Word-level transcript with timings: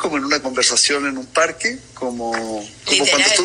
como 0.00 0.16
en 0.16 0.24
una 0.24 0.40
conversación 0.40 1.06
en 1.06 1.16
un 1.18 1.26
parque, 1.26 1.78
como, 1.94 2.32
como 2.32 3.06
cuando, 3.06 3.28
estu 3.28 3.44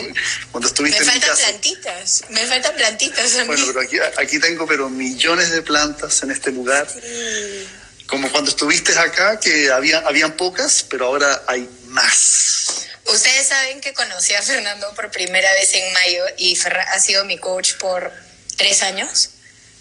cuando 0.52 0.68
estuviste 0.68 1.04
me 1.05 1.12
en 1.12 1.13
mi 1.16 1.20
casa. 1.20 1.36
faltan 1.36 1.52
plantitas, 1.52 2.23
me 2.30 2.45
faltan 2.48 2.75
plantitas 2.75 3.36
a 3.36 3.41
mí. 3.41 3.48
Bueno, 3.48 3.66
pero 3.68 3.81
aquí, 3.81 3.98
aquí 4.18 4.39
tengo 4.39 4.66
pero 4.66 4.89
millones 4.89 5.52
de 5.52 5.62
plantas 5.62 6.23
en 6.23 6.31
este 6.31 6.52
lugar. 6.52 6.88
Sí. 6.89 7.68
Como 8.07 8.31
cuando 8.31 8.49
estuviste 8.49 8.98
acá, 8.98 9.39
que 9.39 9.71
había, 9.71 9.99
habían 9.99 10.34
pocas, 10.38 10.86
pero 10.89 11.07
ahora 11.07 11.44
hay 11.48 11.68
más. 11.88 12.88
Ustedes 13.05 13.48
saben 13.48 13.81
que 13.81 13.94
conocí 13.94 14.34
a 14.34 14.41
Fernando 14.41 14.91
por 14.95 15.12
primera 15.12 15.52
vez 15.53 15.73
en 15.73 15.94
mayo 15.94 16.23
y 16.38 16.55
Ferra 16.55 16.84
ha 16.94 16.99
sido 16.99 17.26
mi 17.26 17.38
coach 17.38 17.73
por 17.76 18.12
tres 18.58 18.81
años. 18.84 19.30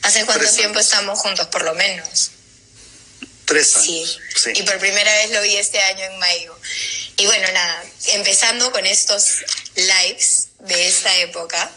¿Hace 0.02 0.24
cuánto 0.26 0.42
Tres 0.42 0.56
tiempo 0.56 0.78
años. 0.78 0.86
estamos 0.86 1.18
juntos? 1.20 1.46
Por 1.46 1.64
lo 1.64 1.74
menos. 1.74 2.30
Tres 3.46 3.68
Sí. 3.68 3.98
años. 3.98 4.18
Sí. 4.42 4.50
Y 4.54 4.62
por 4.62 4.78
primera 4.78 5.12
vez 5.16 5.30
lo 5.30 5.42
vi 5.42 5.56
este 5.56 5.80
año 5.80 6.04
en 6.04 6.18
mayo. 6.18 6.58
Y 7.16 7.26
bueno, 7.26 7.50
nada, 7.52 7.84
empezando 8.08 8.70
con 8.72 8.84
estos 8.86 9.44
lives 9.76 10.48
de 10.60 10.88
esta 10.88 11.14
época, 11.18 11.70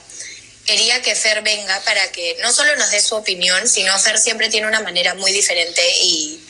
quería 0.66 1.02
que 1.02 1.16
Fer 1.16 1.42
venga 1.42 1.80
para 1.82 2.12
que 2.12 2.38
no 2.42 2.52
solo 2.54 2.76
nos 2.78 2.90
dé 2.92 3.02
su 3.02 3.16
opinión, 3.16 3.68
sino 3.68 3.98
Fer 4.00 4.18
siempre 4.18 4.50
tiene 4.50 4.68
una 4.68 4.80
manera 4.82 5.14
muy 5.14 5.32
diferente 5.32 5.82
y, 6.02 6.42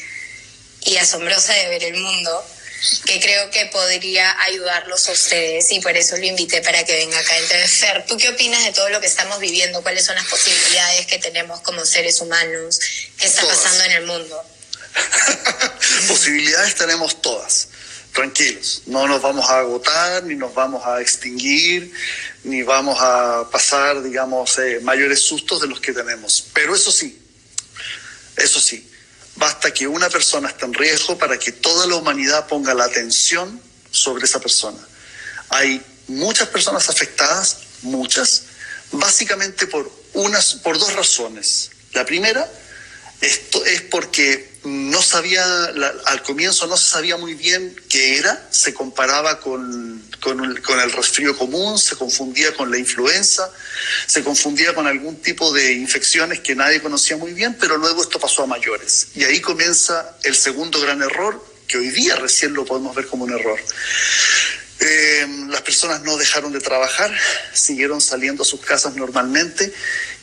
y 0.85 0.97
asombrosa 0.97 1.53
de 1.53 1.67
ver 1.67 1.83
el 1.83 1.95
mundo, 1.95 2.45
que 3.05 3.19
creo 3.19 3.49
que 3.49 3.65
podría 3.65 4.39
ayudarlos 4.43 5.09
a 5.09 5.11
ustedes 5.11 5.71
y 5.71 5.79
por 5.81 5.97
eso 5.97 6.15
lo 6.15 6.25
invité 6.25 6.61
para 6.61 6.85
que 6.85 6.93
venga 6.95 7.19
acá. 7.19 7.35
Entonces, 7.37 7.71
Fer, 7.79 8.05
¿tú 8.05 8.17
qué 8.17 8.29
opinas 8.29 8.63
de 8.63 8.71
todo 8.71 8.87
lo 8.89 9.01
que 9.01 9.07
estamos 9.07 9.39
viviendo? 9.39 9.81
¿Cuáles 9.81 10.05
son 10.05 10.15
las 10.15 10.27
posibilidades 10.27 11.07
que 11.07 11.17
tenemos 11.19 11.59
como 11.61 11.83
seres 11.85 12.21
humanos? 12.21 12.79
¿Qué 13.19 13.25
está 13.25 13.41
Todas. 13.41 13.57
pasando 13.57 13.83
en 13.85 13.91
el 13.93 14.05
mundo? 14.05 14.43
Posibilidades 16.07 16.75
tenemos 16.75 17.21
todas. 17.21 17.69
Tranquilos, 18.13 18.81
no 18.87 19.07
nos 19.07 19.21
vamos 19.21 19.47
a 19.47 19.59
agotar, 19.59 20.23
ni 20.23 20.33
nos 20.33 20.53
vamos 20.55 20.83
a 20.85 21.01
extinguir, 21.01 21.93
ni 22.43 22.63
vamos 22.63 22.97
a 22.99 23.47
pasar, 23.51 24.01
digamos, 24.01 24.57
eh, 24.57 24.79
mayores 24.81 25.21
sustos 25.21 25.61
de 25.61 25.67
los 25.67 25.79
que 25.79 25.93
tenemos. 25.93 26.47
Pero 26.53 26.73
eso 26.73 26.91
sí, 26.91 27.21
eso 28.35 28.59
sí, 28.59 28.89
basta 29.35 29.71
que 29.71 29.87
una 29.87 30.09
persona 30.09 30.49
esté 30.49 30.65
en 30.65 30.73
riesgo 30.73 31.17
para 31.17 31.37
que 31.37 31.51
toda 31.51 31.85
la 31.85 31.95
humanidad 31.95 32.47
ponga 32.47 32.73
la 32.73 32.85
atención 32.85 33.61
sobre 33.91 34.25
esa 34.25 34.39
persona. 34.39 34.79
Hay 35.49 35.79
muchas 36.07 36.47
personas 36.47 36.89
afectadas, 36.89 37.57
muchas, 37.83 38.43
básicamente 38.93 39.67
por, 39.67 39.91
unas, 40.13 40.55
por 40.55 40.79
dos 40.79 40.93
razones. 40.93 41.69
La 41.93 42.03
primera 42.03 42.49
es 43.21 43.81
porque 43.91 44.56
no 44.67 45.01
sabía, 45.01 45.45
la- 45.75 45.93
al 46.05 46.21
comienzo 46.23 46.67
no 46.67 46.75
se 46.77 46.89
sabía 46.89 47.15
muy 47.17 47.33
bien 47.33 47.75
qué 47.89 48.17
era, 48.17 48.47
se 48.51 48.73
comparaba 48.73 49.39
con, 49.39 50.03
con, 50.19 50.43
el- 50.43 50.61
con 50.61 50.77
resfrío 50.91 51.37
común, 51.37 51.79
se 51.79 51.95
confundía 51.95 52.53
con 52.53 52.69
la 52.69 52.77
influenza, 52.77 53.49
se 54.07 54.23
confundía 54.23 54.73
con 54.75 54.85
algún 54.87 55.21
tipo 55.21 55.53
de 55.53 55.73
infecciones 55.73 56.41
que 56.41 56.53
nadie 56.55 56.81
conocía 56.81 57.15
muy 57.17 57.33
bien, 57.33 57.55
pero 57.59 57.77
luego 57.77 58.01
esto 58.01 58.19
pasó 58.19 58.43
a 58.43 58.47
mayores. 58.47 59.07
Y 59.15 59.23
ahí 59.23 59.39
comienza 59.39 60.17
el 60.23 60.35
segundo 60.35 60.81
gran 60.81 61.01
error, 61.01 61.43
que 61.67 61.77
hoy 61.77 61.89
día 61.89 62.15
recién 62.15 62.53
lo 62.53 62.65
podemos 62.65 62.95
ver 62.95 63.07
como 63.07 63.23
un 63.25 63.33
error. 63.33 63.59
Eh, 64.79 65.25
las 65.49 65.61
personas 65.61 66.03
no 66.03 66.17
dejaron 66.17 66.51
de 66.53 66.59
trabajar, 66.59 67.11
siguieron 67.53 67.99
saliendo 67.99 68.43
a 68.43 68.45
sus 68.45 68.61
casas 68.61 68.95
normalmente 68.95 69.73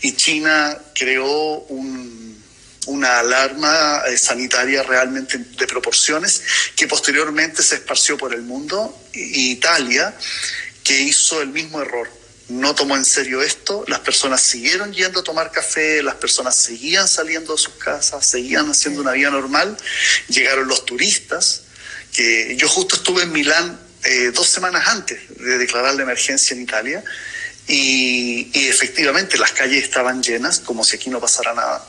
y 0.00 0.12
China 0.14 0.78
creó 0.94 1.58
un- 1.68 2.23
una 2.86 3.20
alarma 3.20 4.02
eh, 4.06 4.16
sanitaria 4.18 4.82
realmente 4.82 5.38
de 5.38 5.66
proporciones 5.66 6.42
que 6.76 6.86
posteriormente 6.86 7.62
se 7.62 7.76
esparció 7.76 8.16
por 8.16 8.34
el 8.34 8.42
mundo. 8.42 8.96
Italia, 9.12 10.14
que 10.82 11.00
hizo 11.00 11.40
el 11.40 11.48
mismo 11.48 11.80
error, 11.80 12.10
no 12.48 12.74
tomó 12.74 12.96
en 12.96 13.04
serio 13.04 13.42
esto, 13.42 13.84
las 13.88 14.00
personas 14.00 14.42
siguieron 14.42 14.92
yendo 14.92 15.20
a 15.20 15.24
tomar 15.24 15.50
café, 15.50 16.02
las 16.02 16.16
personas 16.16 16.56
seguían 16.56 17.08
saliendo 17.08 17.54
de 17.54 17.58
sus 17.58 17.74
casas, 17.74 18.26
seguían 18.26 18.70
haciendo 18.70 19.00
una 19.00 19.12
vida 19.12 19.30
normal, 19.30 19.76
llegaron 20.28 20.68
los 20.68 20.84
turistas, 20.84 21.62
que 22.12 22.54
yo 22.56 22.68
justo 22.68 22.96
estuve 22.96 23.22
en 23.22 23.32
Milán 23.32 23.80
eh, 24.04 24.30
dos 24.34 24.46
semanas 24.48 24.86
antes 24.88 25.20
de 25.38 25.58
declarar 25.58 25.94
la 25.94 26.02
emergencia 26.02 26.54
en 26.54 26.62
Italia 26.62 27.02
y, 27.66 28.50
y 28.52 28.68
efectivamente 28.68 29.38
las 29.38 29.52
calles 29.52 29.82
estaban 29.82 30.22
llenas 30.22 30.60
como 30.60 30.84
si 30.84 30.96
aquí 30.96 31.08
no 31.08 31.18
pasara 31.20 31.54
nada 31.54 31.88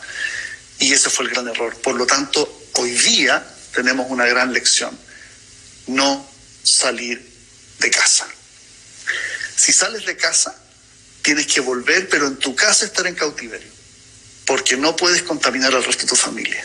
y 0.79 0.93
ese 0.93 1.09
fue 1.09 1.25
el 1.25 1.31
gran 1.31 1.47
error. 1.47 1.75
Por 1.81 1.95
lo 1.95 2.05
tanto, 2.05 2.69
hoy 2.73 2.91
día 2.91 3.45
tenemos 3.73 4.07
una 4.09 4.25
gran 4.25 4.53
lección, 4.53 4.97
no 5.87 6.27
salir 6.63 7.31
de 7.79 7.91
casa. 7.91 8.27
Si 9.55 9.71
sales 9.71 10.05
de 10.05 10.17
casa, 10.17 10.55
tienes 11.21 11.47
que 11.47 11.61
volver, 11.61 12.09
pero 12.09 12.27
en 12.27 12.37
tu 12.37 12.55
casa 12.55 12.85
estar 12.85 13.07
en 13.07 13.15
cautiverio, 13.15 13.71
porque 14.45 14.77
no 14.77 14.95
puedes 14.95 15.23
contaminar 15.23 15.73
al 15.73 15.83
resto 15.83 16.03
de 16.03 16.09
tu 16.09 16.15
familia. 16.15 16.63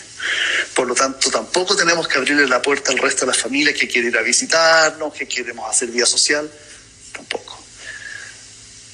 Por 0.75 0.87
lo 0.87 0.95
tanto, 0.95 1.31
tampoco 1.31 1.77
tenemos 1.77 2.07
que 2.09 2.19
abrirle 2.19 2.47
la 2.47 2.61
puerta 2.61 2.91
al 2.91 2.99
resto 2.99 3.25
de 3.25 3.33
la 3.33 3.39
familia 3.39 3.73
que 3.73 3.89
quiere 3.89 4.09
ir 4.09 4.19
a 4.19 4.23
visitarnos, 4.23 5.15
que 5.15 5.27
queremos 5.27 5.71
hacer 5.71 5.89
vida 5.89 6.07
social, 6.07 6.51
tampoco. 7.13 7.59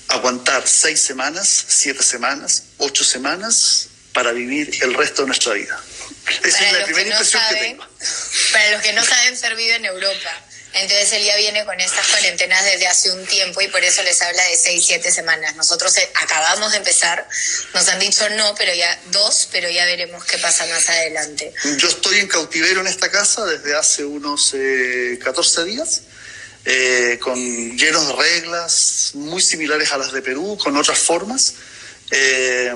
Aguantar 0.08 0.66
seis 0.66 1.00
semanas, 1.00 1.64
siete 1.68 2.02
semanas, 2.02 2.64
ocho 2.78 3.02
semanas 3.02 3.88
para 4.16 4.32
vivir 4.32 4.70
el 4.80 4.94
resto 4.94 5.22
de 5.22 5.26
nuestra 5.26 5.52
vida. 5.52 5.78
Esa 6.42 6.58
Para 6.58 6.66
es 6.66 6.72
la 6.72 6.78
que 6.78 6.84
primera 6.86 7.04
no 7.04 7.10
impresión 7.16 7.42
que 7.50 7.56
tengo. 7.56 7.86
Para 8.50 8.70
los 8.70 8.80
que 8.80 8.92
no 8.94 9.04
saben, 9.04 9.36
Fer 9.36 9.54
vive 9.54 9.74
en 9.74 9.84
Europa. 9.84 10.42
Entonces 10.72 11.12
él 11.12 11.24
ya 11.24 11.36
viene 11.36 11.66
con 11.66 11.78
estas 11.78 12.06
cuarentenas 12.06 12.64
desde 12.64 12.86
hace 12.86 13.10
un 13.12 13.26
tiempo 13.26 13.60
y 13.60 13.68
por 13.68 13.84
eso 13.84 14.02
les 14.04 14.20
habla 14.22 14.42
de 14.44 14.56
seis, 14.56 14.86
siete 14.86 15.12
semanas. 15.12 15.54
Nosotros 15.56 15.94
eh, 15.98 16.10
acabamos 16.14 16.72
de 16.72 16.78
empezar, 16.78 17.28
nos 17.74 17.88
han 17.88 17.98
dicho 17.98 18.26
no, 18.30 18.54
pero 18.54 18.74
ya 18.74 18.98
dos, 19.12 19.48
pero 19.52 19.68
ya 19.68 19.84
veremos 19.84 20.24
qué 20.24 20.38
pasa 20.38 20.64
más 20.64 20.88
adelante. 20.88 21.52
Yo 21.76 21.86
estoy 21.86 22.20
en 22.20 22.28
cautiverio 22.28 22.80
en 22.80 22.86
esta 22.86 23.10
casa 23.10 23.44
desde 23.44 23.76
hace 23.76 24.02
unos 24.06 24.54
eh, 24.54 25.18
14 25.22 25.64
días, 25.64 26.02
eh, 26.64 27.18
con 27.20 27.36
llenos 27.76 28.08
de 28.08 28.14
reglas 28.14 29.10
muy 29.12 29.42
similares 29.42 29.92
a 29.92 29.98
las 29.98 30.12
de 30.12 30.22
Perú, 30.22 30.56
con 30.62 30.74
otras 30.74 30.98
formas. 30.98 31.52
Eh, 32.10 32.72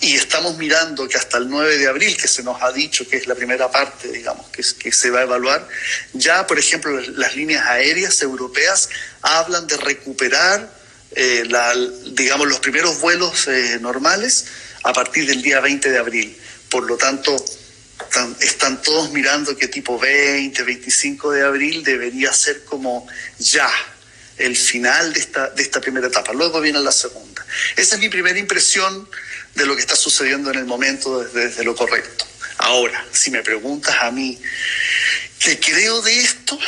y 0.00 0.14
estamos 0.14 0.56
mirando 0.56 1.08
que 1.08 1.16
hasta 1.16 1.38
el 1.38 1.48
9 1.48 1.76
de 1.78 1.88
abril, 1.88 2.16
que 2.16 2.28
se 2.28 2.42
nos 2.42 2.62
ha 2.62 2.70
dicho 2.72 3.08
que 3.08 3.16
es 3.16 3.26
la 3.26 3.34
primera 3.34 3.70
parte, 3.70 4.08
digamos, 4.12 4.46
que, 4.50 4.62
que 4.78 4.92
se 4.92 5.10
va 5.10 5.20
a 5.20 5.22
evaluar, 5.24 5.66
ya, 6.12 6.46
por 6.46 6.58
ejemplo, 6.58 6.92
las, 6.92 7.08
las 7.08 7.34
líneas 7.36 7.66
aéreas 7.66 8.22
europeas 8.22 8.88
hablan 9.22 9.66
de 9.66 9.76
recuperar, 9.76 10.70
eh, 11.16 11.44
la- 11.48 11.74
digamos, 12.12 12.46
los 12.46 12.60
primeros 12.60 13.00
vuelos 13.00 13.48
eh, 13.48 13.78
normales 13.80 14.44
a 14.84 14.92
partir 14.92 15.26
del 15.26 15.42
día 15.42 15.60
20 15.60 15.90
de 15.90 15.98
abril. 15.98 16.38
Por 16.70 16.84
lo 16.84 16.96
tanto, 16.96 17.34
están, 18.00 18.36
están 18.40 18.80
todos 18.82 19.10
mirando 19.10 19.56
que 19.56 19.66
tipo 19.66 19.98
20, 19.98 20.62
25 20.62 21.32
de 21.32 21.42
abril 21.44 21.82
debería 21.82 22.32
ser 22.32 22.64
como 22.64 23.06
ya 23.38 23.68
el 24.36 24.56
final 24.56 25.12
de 25.12 25.18
esta, 25.20 25.50
de 25.50 25.62
esta 25.62 25.80
primera 25.80 26.06
etapa. 26.06 26.32
Luego 26.32 26.60
viene 26.60 26.78
la 26.78 26.92
segunda. 26.92 27.44
Esa 27.76 27.96
es 27.96 28.00
mi 28.00 28.08
primera 28.08 28.38
impresión 28.38 29.08
de 29.58 29.66
lo 29.66 29.74
que 29.74 29.82
está 29.82 29.96
sucediendo 29.96 30.50
en 30.50 30.58
el 30.58 30.64
momento 30.64 31.22
desde, 31.24 31.64
lo 31.64 31.74
correcto. 31.74 32.24
Ahora, 32.58 33.04
si 33.12 33.30
me 33.30 33.42
preguntas 33.42 33.94
a 34.00 34.10
mí, 34.10 34.38
¿qué 35.40 35.58
creo 35.58 36.00
de 36.00 36.18
esto? 36.20 36.58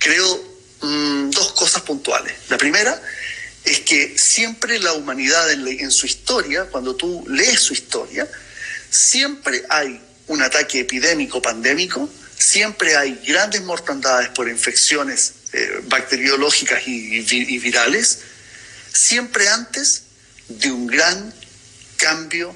Creo 0.00 0.58
mm, 0.82 1.30
dos 1.30 1.52
cosas 1.52 1.82
puntuales. 1.82 2.34
La 2.48 2.58
primera 2.58 3.00
es 3.64 3.80
que 3.80 4.18
siempre 4.18 4.78
la 4.80 4.92
humanidad 4.92 5.50
en, 5.50 5.90
su 5.90 6.06
historia, 6.06 6.64
cuando 6.66 6.94
tú 6.96 7.24
lees 7.28 7.60
su 7.60 7.72
historia, 7.72 8.28
siempre 8.90 9.64
hay 9.68 10.00
un 10.26 10.42
ataque 10.42 10.80
epidémico, 10.80 11.40
pandémico, 11.40 12.10
siempre 12.36 12.96
hay 12.96 13.20
grandes 13.26 13.62
mortandades 13.62 14.30
por 14.30 14.48
infecciones 14.48 15.34
eh, 15.52 15.80
bacteriológicas 15.84 16.82
y 16.86 17.58
virales, 17.58 18.20
siempre 18.92 19.48
antes 19.48 20.05
de 20.48 20.70
un 20.70 20.86
gran 20.86 21.34
cambio 21.96 22.54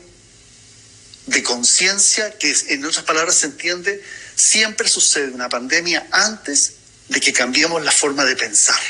de 1.26 1.42
conciencia, 1.42 2.36
que 2.38 2.54
en 2.68 2.84
otras 2.84 3.04
palabras 3.04 3.36
se 3.36 3.46
entiende, 3.46 4.02
siempre 4.34 4.88
sucede 4.88 5.30
una 5.30 5.48
pandemia 5.48 6.06
antes 6.10 6.74
de 7.08 7.20
que 7.20 7.32
cambiemos 7.32 7.82
la 7.84 7.92
forma 7.92 8.24
de 8.24 8.36
pensar. 8.36 8.80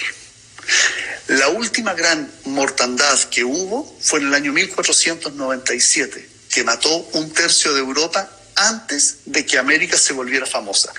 La 1.28 1.48
última 1.48 1.94
gran 1.94 2.30
mortandad 2.44 3.18
que 3.24 3.44
hubo 3.44 3.96
fue 4.00 4.20
en 4.20 4.28
el 4.28 4.34
año 4.34 4.52
1497, 4.52 6.28
que 6.50 6.64
mató 6.64 6.94
un 7.12 7.32
tercio 7.32 7.72
de 7.72 7.80
Europa 7.80 8.30
antes 8.68 9.18
de 9.24 9.44
que 9.46 9.58
América 9.58 9.96
se 9.96 10.12
volviera 10.12 10.46
famosa. 10.46 10.92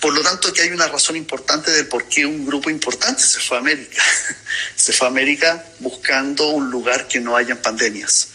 Por 0.00 0.12
lo 0.12 0.22
tanto, 0.22 0.52
que 0.52 0.62
hay 0.62 0.70
una 0.70 0.88
razón 0.88 1.16
importante 1.16 1.70
del 1.70 1.86
por 1.86 2.08
qué 2.08 2.24
un 2.26 2.46
grupo 2.46 2.70
importante 2.70 3.22
se 3.22 3.40
fue 3.40 3.56
a 3.56 3.60
América. 3.60 4.02
Se 4.76 4.92
fue 4.92 5.06
a 5.06 5.10
América 5.10 5.64
buscando 5.78 6.48
un 6.48 6.70
lugar 6.70 7.08
que 7.08 7.20
no 7.20 7.36
hayan 7.36 7.58
pandemias. 7.58 8.28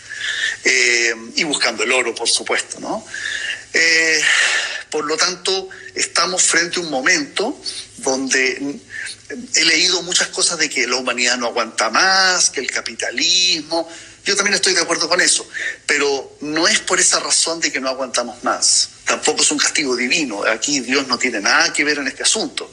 Eh, 0.63 1.13
y 1.35 1.43
buscando 1.43 1.83
el 1.83 1.91
oro, 1.91 2.15
por 2.15 2.27
supuesto, 2.27 2.79
¿no? 2.79 3.05
Eh, 3.73 4.21
por 4.89 5.05
lo 5.05 5.17
tanto, 5.17 5.69
estamos 5.93 6.43
frente 6.43 6.79
a 6.79 6.83
un 6.83 6.89
momento 6.89 7.61
donde 7.97 8.79
he 9.55 9.65
leído 9.65 10.01
muchas 10.03 10.29
cosas 10.29 10.57
de 10.57 10.69
que 10.69 10.87
la 10.87 10.95
humanidad 10.95 11.37
no 11.37 11.47
aguanta 11.47 11.89
más, 11.89 12.49
que 12.49 12.61
el 12.61 12.71
capitalismo, 12.71 13.89
yo 14.27 14.35
también 14.35 14.55
estoy 14.55 14.73
de 14.73 14.81
acuerdo 14.81 15.07
con 15.07 15.21
eso, 15.21 15.49
pero 15.85 16.37
no 16.41 16.67
es 16.67 16.81
por 16.81 16.99
esa 16.99 17.21
razón 17.21 17.61
de 17.61 17.71
que 17.71 17.79
no 17.79 17.87
aguantamos 17.87 18.43
más. 18.43 18.89
Tampoco 19.05 19.41
es 19.41 19.51
un 19.51 19.57
castigo 19.57 19.95
divino. 19.95 20.43
Aquí 20.43 20.81
Dios 20.81 21.07
no 21.07 21.17
tiene 21.17 21.39
nada 21.39 21.71
que 21.71 21.85
ver 21.85 21.99
en 21.99 22.07
este 22.07 22.23
asunto. 22.23 22.69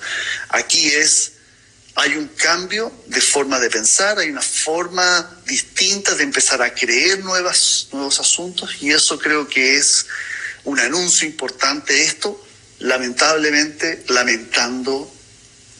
Aquí 0.49 0.89
es, 0.89 1.35
hay 1.95 2.17
un 2.17 2.27
cambio 2.27 2.93
de 3.07 3.21
forma 3.21 3.61
de 3.61 3.71
pensar, 3.71 4.19
hay 4.19 4.31
una 4.31 4.43
forma 4.43 5.31
distinta 5.47 6.17
de 6.17 6.25
empezar 6.25 6.61
a 6.61 6.75
creer 6.75 7.21
nuevas, 7.23 7.87
nuevos 7.93 8.19
asuntos 8.19 8.79
y 8.81 8.91
eso 8.91 9.17
creo 9.21 9.47
que 9.47 9.77
es 9.77 10.07
un 10.65 10.81
anuncio 10.81 11.25
importante 11.25 12.03
esto, 12.03 12.45
lamentablemente 12.81 14.03
lamentando 14.09 15.09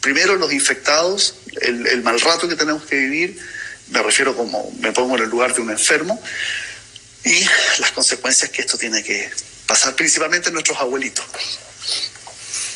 primero 0.01 0.37
los 0.37 0.53
infectados, 0.53 1.35
el, 1.63 1.85
el 1.89 2.03
mal 2.05 2.21
rato 2.21 2.49
que 2.49 2.55
tenemos 2.55 2.85
que 2.85 2.95
vivir, 2.95 3.41
me 3.89 4.03
refiero 4.03 4.37
como 4.37 4.71
me 4.81 4.93
pongo 4.93 5.17
en 5.17 5.25
el 5.25 5.29
lugar 5.29 5.55
de 5.55 5.61
un 5.61 5.71
enfermo, 5.71 6.23
y 7.25 7.45
las 7.79 7.93
consecuencias 7.93 8.51
que 8.51 8.63
esto 8.63 8.77
tiene 8.77 9.03
que 9.03 9.31
pasar, 9.67 9.95
principalmente 9.95 10.49
en 10.49 10.55
nuestros 10.55 10.79
abuelitos. 10.79 11.25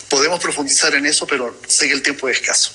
Podemos 0.08 0.40
profundizar 0.40 0.94
en 0.94 1.04
eso, 1.04 1.26
pero 1.26 1.60
sé 1.68 1.86
que 1.86 1.94
el 1.94 2.02
tiempo 2.02 2.28
es 2.28 2.38
escaso. 2.38 2.72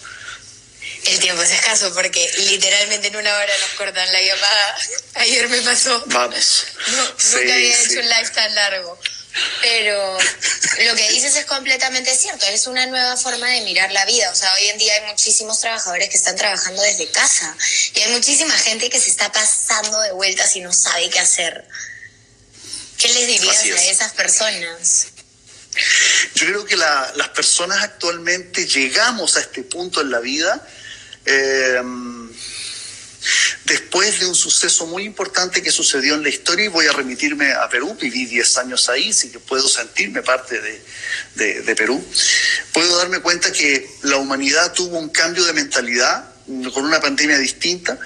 El 1.05 1.19
tiempo 1.19 1.41
es 1.41 1.51
escaso 1.51 1.93
porque 1.93 2.31
literalmente 2.37 3.07
en 3.07 3.15
una 3.15 3.35
hora 3.35 3.53
nos 3.59 3.69
cortan 3.71 4.13
la 4.13 4.21
llamada. 4.21 4.77
Ayer 5.15 5.49
me 5.49 5.61
pasó. 5.61 6.01
Vamos. 6.07 6.65
No, 6.87 7.03
nunca 7.03 7.53
había 7.53 7.83
hecho 7.83 7.99
un 7.99 8.09
live 8.09 8.29
tan 8.33 8.55
largo. 8.55 8.99
Pero 9.61 10.17
lo 10.85 10.95
que 10.95 11.09
dices 11.11 11.35
es 11.35 11.45
completamente 11.45 12.15
cierto, 12.15 12.45
es 12.45 12.67
una 12.67 12.85
nueva 12.85 13.17
forma 13.17 13.47
de 13.47 13.61
mirar 13.61 13.91
la 13.91 14.05
vida. 14.05 14.31
O 14.31 14.35
sea, 14.35 14.53
hoy 14.53 14.67
en 14.67 14.77
día 14.77 14.93
hay 14.93 15.11
muchísimos 15.11 15.59
trabajadores 15.59 16.09
que 16.09 16.17
están 16.17 16.35
trabajando 16.35 16.81
desde 16.81 17.09
casa 17.09 17.55
y 17.95 18.01
hay 18.01 18.11
muchísima 18.11 18.53
gente 18.53 18.89
que 18.89 18.99
se 18.99 19.09
está 19.09 19.31
pasando 19.31 19.99
de 20.01 20.11
vueltas 20.11 20.55
y 20.55 20.61
no 20.61 20.71
sabe 20.71 21.09
qué 21.09 21.19
hacer. 21.19 21.67
¿Qué 22.97 23.09
les 23.09 23.27
dirías 23.27 23.63
a 23.63 23.91
esas 23.91 24.13
personas? 24.13 25.07
Yo 26.35 26.45
creo 26.45 26.65
que 26.65 26.77
las 26.77 27.29
personas 27.29 27.83
actualmente 27.83 28.67
llegamos 28.67 29.35
a 29.35 29.41
este 29.41 29.63
punto 29.63 30.01
en 30.01 30.11
la 30.11 30.19
vida. 30.19 30.65
Eh, 31.25 31.81
después 33.65 34.19
de 34.19 34.25
un 34.25 34.35
suceso 34.35 34.85
muy 34.87 35.03
importante 35.03 35.61
que 35.61 35.71
sucedió 35.71 36.15
en 36.15 36.23
la 36.23 36.29
historia, 36.29 36.65
y 36.65 36.69
voy 36.69 36.87
a 36.87 36.91
remitirme 36.91 37.53
a 37.53 37.69
Perú, 37.69 37.97
viví 37.99 38.25
10 38.25 38.57
años 38.57 38.89
ahí, 38.89 39.09
así 39.09 39.29
que 39.29 39.39
puedo 39.39 39.67
sentirme 39.67 40.21
parte 40.21 40.59
de, 41.35 41.61
de, 41.61 41.75
Perú, 41.75 42.03
puedo 42.71 42.97
darme 42.97 43.19
cuenta 43.19 43.51
que 43.51 43.87
la 44.03 44.17
humanidad 44.17 44.73
tuvo 44.73 44.97
un 44.99 45.09
cambio 45.09 45.43
de 45.45 45.53
mentalidad 45.53 46.31
con 46.73 46.85
una 46.85 46.99
pandemia 46.99 47.37
distinta 47.37 47.97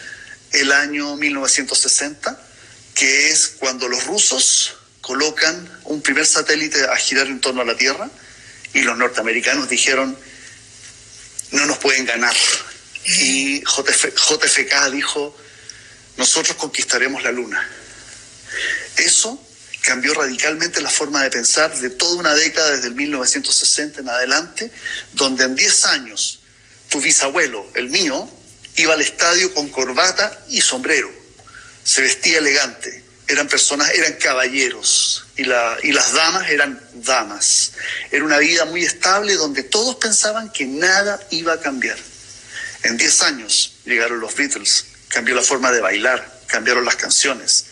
el 0.52 0.72
año 0.72 1.16
1960, 1.16 2.40
que 2.94 3.30
es 3.30 3.48
cuando 3.60 3.88
los 3.88 4.06
rusos 4.06 4.75
colocan 5.02 5.80
un 5.86 6.02
primer 6.02 6.25
satélite 6.25 6.84
a 6.86 6.96
girar 6.98 7.28
en 7.28 7.40
torno 7.40 7.62
a 7.62 7.66
la 7.66 7.75
Tierra 7.75 8.10
y 8.74 8.81
los 8.81 8.98
norteamericanos 8.98 9.69
dijeron, 9.69 10.18
no 11.52 11.66
nos 11.66 11.78
pueden 11.78 12.06
ganar, 12.06 12.36
y 13.07 13.62
JFK 13.62 14.92
dijo, 14.92 15.36
nosotros 16.18 16.57
conquistaremos 16.57 17.24
la 17.24 17.31
luna. 17.31 17.68
Eso 18.98 19.42
cambió 19.81 20.13
radicalmente 20.13 20.81
la 20.81 20.89
forma 20.89 21.24
de 21.24 21.30
pensar 21.30 21.74
de 21.80 21.89
toda 21.89 22.18
una 22.18 22.36
década 22.36 22.71
desde 22.71 22.89
el 22.89 22.95
1960 22.95 24.01
en 24.01 24.09
adelante, 24.09 24.71
donde 25.13 25.45
en 25.45 25.56
10 25.56 25.86
años 25.86 26.39
tu 26.89 27.00
bisabuelo, 27.00 27.65
el 27.75 27.89
mío, 27.89 28.30
iba 28.75 28.94
al 28.94 29.01
estadio 29.01 29.54
con 29.54 29.69
corbata 29.69 30.45
y 30.50 30.59
sombrero, 30.59 31.09
se 31.83 32.01
vestía 32.01 32.39
elegante, 32.39 33.04
eran 33.30 33.48
personas, 33.48 33.89
eran 33.92 34.13
caballeros 34.13 35.25
y 35.38 35.44
las 35.44 36.13
damas 36.13 36.50
eran 36.50 36.81
damas. 36.94 37.71
Era 38.12 38.25
una 38.25 38.39
vida 38.39 38.65
muy 38.65 38.83
estable 38.83 39.36
donde 39.36 39.63
todos 39.63 39.95
pensaban 39.95 40.51
que 40.51 40.65
nada 40.65 41.19
iba 41.31 41.54
a 41.54 41.59
cambiar. 41.59 41.98
En 42.83 42.97
10 42.97 43.24
años 43.24 43.74
llegaron 43.85 44.19
los 44.19 44.35
Beatles, 44.35 44.85
cambió 45.09 45.35
la 45.35 45.41
forma 45.41 45.71
de 45.71 45.81
bailar, 45.81 46.41
cambiaron 46.47 46.85
las 46.85 46.95
canciones, 46.95 47.65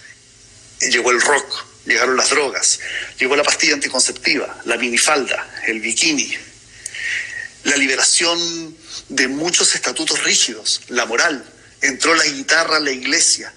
llegó 0.80 1.12
el 1.12 1.22
rock, 1.22 1.66
llegaron 1.86 2.18
las 2.18 2.30
drogas, 2.30 2.80
llegó 3.18 3.36
la 3.36 3.44
pastilla 3.44 3.76
anticonceptiva, 3.76 4.62
la 4.66 4.78
minifalda, 4.78 5.62
el 5.68 5.80
bikini, 5.80 6.36
la 7.64 7.78
liberación 7.78 8.76
de 9.10 9.28
muchos 9.28 9.76
estatutos 9.76 10.24
rígidos, 10.24 10.82
la 10.90 11.06
moral, 11.06 11.44
entró 11.82 12.16
la 12.16 12.26
guitarra 12.26 12.78
a 12.78 12.80
la 12.80 12.92
iglesia, 12.92 13.54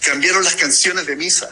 cambiaron 0.00 0.44
las 0.44 0.56
canciones 0.56 1.06
de 1.06 1.16
misa, 1.16 1.48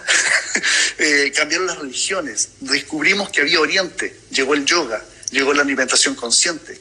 eh, 0.98 1.32
cambiaron 1.34 1.66
las 1.66 1.78
religiones, 1.78 2.48
descubrimos 2.60 3.30
que 3.30 3.42
había 3.42 3.60
oriente, 3.60 4.16
llegó 4.30 4.54
el 4.54 4.64
yoga, 4.64 5.04
llegó 5.30 5.52
la 5.52 5.62
alimentación 5.62 6.14
consciente. 6.14 6.78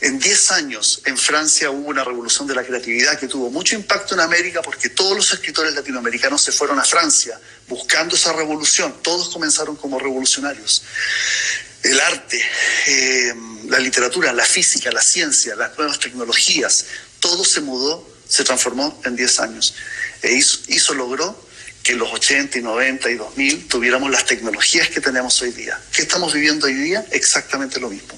En 0.00 0.20
10 0.20 0.50
años 0.52 1.02
en 1.06 1.18
Francia 1.18 1.70
hubo 1.70 1.88
una 1.88 2.04
revolución 2.04 2.46
de 2.46 2.54
la 2.54 2.62
creatividad 2.62 3.18
que 3.18 3.26
tuvo 3.26 3.50
mucho 3.50 3.74
impacto 3.74 4.14
en 4.14 4.20
América 4.20 4.62
porque 4.62 4.90
todos 4.90 5.16
los 5.16 5.32
escritores 5.32 5.74
latinoamericanos 5.74 6.40
se 6.40 6.52
fueron 6.52 6.78
a 6.78 6.84
Francia 6.84 7.40
buscando 7.66 8.14
esa 8.14 8.32
revolución. 8.32 8.94
Todos 9.02 9.28
comenzaron 9.30 9.74
como 9.74 9.98
revolucionarios. 9.98 10.84
El 11.82 11.98
arte, 12.00 12.40
eh, 12.86 13.34
la 13.66 13.80
literatura, 13.80 14.32
la 14.32 14.44
física, 14.44 14.90
la 14.92 15.02
ciencia, 15.02 15.56
las 15.56 15.76
nuevas 15.76 15.98
tecnologías, 15.98 16.86
todo 17.18 17.44
se 17.44 17.60
mudó, 17.60 18.08
se 18.28 18.44
transformó 18.44 19.00
en 19.04 19.16
10 19.16 19.40
años. 19.40 19.74
E 20.22 20.32
hizo, 20.32 20.60
hizo, 20.68 20.94
logró 20.94 21.48
que 21.82 21.92
en 21.92 21.98
los 21.98 22.12
80 22.12 22.58
y 22.58 22.62
90 22.62 23.10
y 23.10 23.14
2000 23.14 23.68
tuviéramos 23.68 24.10
las 24.10 24.26
tecnologías 24.26 24.88
que 24.90 25.00
tenemos 25.00 25.40
hoy 25.42 25.50
día. 25.52 25.80
¿Qué 25.92 26.02
estamos 26.02 26.32
viviendo 26.32 26.66
hoy 26.66 26.74
día? 26.74 27.04
Exactamente 27.10 27.80
lo 27.80 27.90
mismo. 27.90 28.17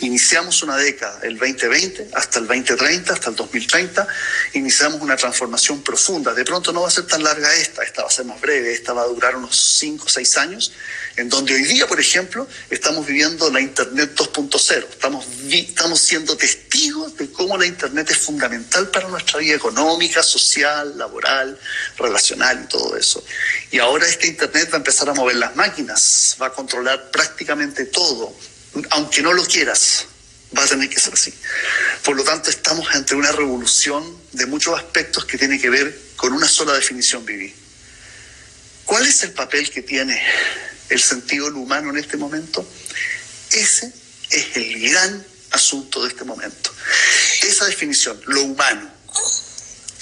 Iniciamos 0.00 0.62
una 0.62 0.76
década, 0.76 1.20
el 1.22 1.38
2020 1.38 2.08
hasta 2.14 2.38
el 2.38 2.46
2030, 2.46 3.12
hasta 3.12 3.30
el 3.30 3.36
2030, 3.36 4.06
iniciamos 4.54 5.00
una 5.00 5.16
transformación 5.16 5.82
profunda. 5.82 6.34
De 6.34 6.44
pronto 6.44 6.72
no 6.72 6.82
va 6.82 6.88
a 6.88 6.90
ser 6.90 7.06
tan 7.06 7.22
larga 7.22 7.54
esta, 7.54 7.82
esta 7.82 8.02
va 8.02 8.08
a 8.08 8.10
ser 8.10 8.24
más 8.24 8.40
breve, 8.40 8.72
esta 8.72 8.92
va 8.92 9.02
a 9.02 9.06
durar 9.06 9.36
unos 9.36 9.56
5 9.78 10.04
o 10.04 10.08
6 10.08 10.36
años, 10.38 10.72
en 11.16 11.28
donde 11.28 11.54
hoy 11.54 11.62
día, 11.62 11.86
por 11.86 12.00
ejemplo, 12.00 12.48
estamos 12.70 13.06
viviendo 13.06 13.50
la 13.50 13.60
Internet 13.60 14.14
2.0. 14.16 14.88
Estamos, 14.90 15.26
estamos 15.50 16.00
siendo 16.00 16.36
testigos 16.36 17.16
de 17.16 17.30
cómo 17.30 17.56
la 17.56 17.66
Internet 17.66 18.10
es 18.10 18.18
fundamental 18.18 18.88
para 18.90 19.08
nuestra 19.08 19.38
vida 19.38 19.54
económica, 19.54 20.22
social, 20.22 20.96
laboral, 20.98 21.58
relacional 21.96 22.62
y 22.64 22.68
todo 22.68 22.96
eso. 22.96 23.24
Y 23.70 23.78
ahora 23.78 24.06
este 24.06 24.26
Internet 24.26 24.70
va 24.72 24.74
a 24.74 24.78
empezar 24.78 25.08
a 25.08 25.14
mover 25.14 25.36
las 25.36 25.54
máquinas, 25.56 26.36
va 26.40 26.46
a 26.46 26.52
controlar 26.52 27.10
prácticamente 27.10 27.86
todo 27.86 28.34
aunque 28.90 29.22
no 29.22 29.32
lo 29.32 29.44
quieras, 29.44 30.06
va 30.56 30.64
a 30.64 30.66
tener 30.66 30.88
que 30.88 31.00
ser 31.00 31.14
así. 31.14 31.32
Por 32.02 32.16
lo 32.16 32.24
tanto, 32.24 32.50
estamos 32.50 32.86
ante 32.94 33.14
una 33.14 33.32
revolución 33.32 34.20
de 34.32 34.46
muchos 34.46 34.76
aspectos 34.78 35.24
que 35.24 35.38
tiene 35.38 35.60
que 35.60 35.70
ver 35.70 35.98
con 36.16 36.32
una 36.32 36.48
sola 36.48 36.72
definición 36.74 37.24
vivir. 37.24 37.54
¿Cuál 38.84 39.06
es 39.06 39.22
el 39.22 39.32
papel 39.32 39.70
que 39.70 39.82
tiene 39.82 40.20
el 40.90 41.00
sentido 41.00 41.46
del 41.46 41.54
humano 41.54 41.90
en 41.90 41.98
este 41.98 42.16
momento? 42.16 42.66
Ese 43.50 43.92
es 44.30 44.56
el 44.56 44.90
gran 44.90 45.26
asunto 45.50 46.02
de 46.02 46.08
este 46.08 46.24
momento. 46.24 46.74
Esa 47.42 47.66
definición, 47.66 48.20
lo 48.26 48.42
humano. 48.42 48.92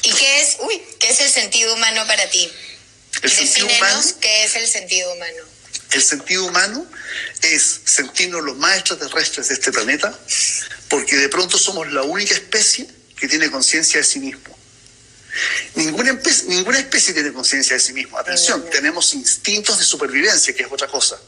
¿Y 0.02 0.12
qué 0.12 0.40
es, 0.40 0.56
uy, 0.60 0.82
qué 0.98 1.10
es 1.10 1.20
el 1.20 1.30
sentido 1.30 1.74
humano 1.74 2.06
para 2.06 2.28
ti? 2.28 2.50
El 3.22 3.30
sentido 3.30 3.66
humano, 3.66 4.02
qué 4.20 4.44
es 4.44 4.56
el 4.56 4.66
sentido 4.66 5.12
humano. 5.12 5.44
El 5.92 6.02
sentido 6.02 6.46
humano 6.46 6.86
es 7.42 7.80
sentirnos 7.84 8.42
los 8.42 8.56
más 8.56 8.78
extraterrestres 8.78 9.48
de 9.48 9.54
este 9.54 9.72
planeta, 9.72 10.18
porque 10.88 11.16
de 11.16 11.28
pronto 11.28 11.58
somos 11.58 11.90
la 11.92 12.02
única 12.02 12.34
especie 12.34 12.88
que 13.16 13.28
tiene 13.28 13.50
conciencia 13.50 13.98
de 13.98 14.04
sí 14.04 14.18
mismo. 14.18 14.58
Ninguna, 15.74 16.10
especie, 16.10 16.48
ninguna 16.48 16.78
especie 16.78 17.14
tiene 17.14 17.32
conciencia 17.32 17.74
de 17.74 17.80
sí 17.80 17.92
mismo. 17.92 18.18
Atención, 18.18 18.64
tenemos 18.70 19.14
instintos 19.14 19.78
de 19.78 19.84
supervivencia, 19.84 20.54
que 20.54 20.62
es 20.62 20.68
otra 20.70 20.88
cosa. 20.88 21.18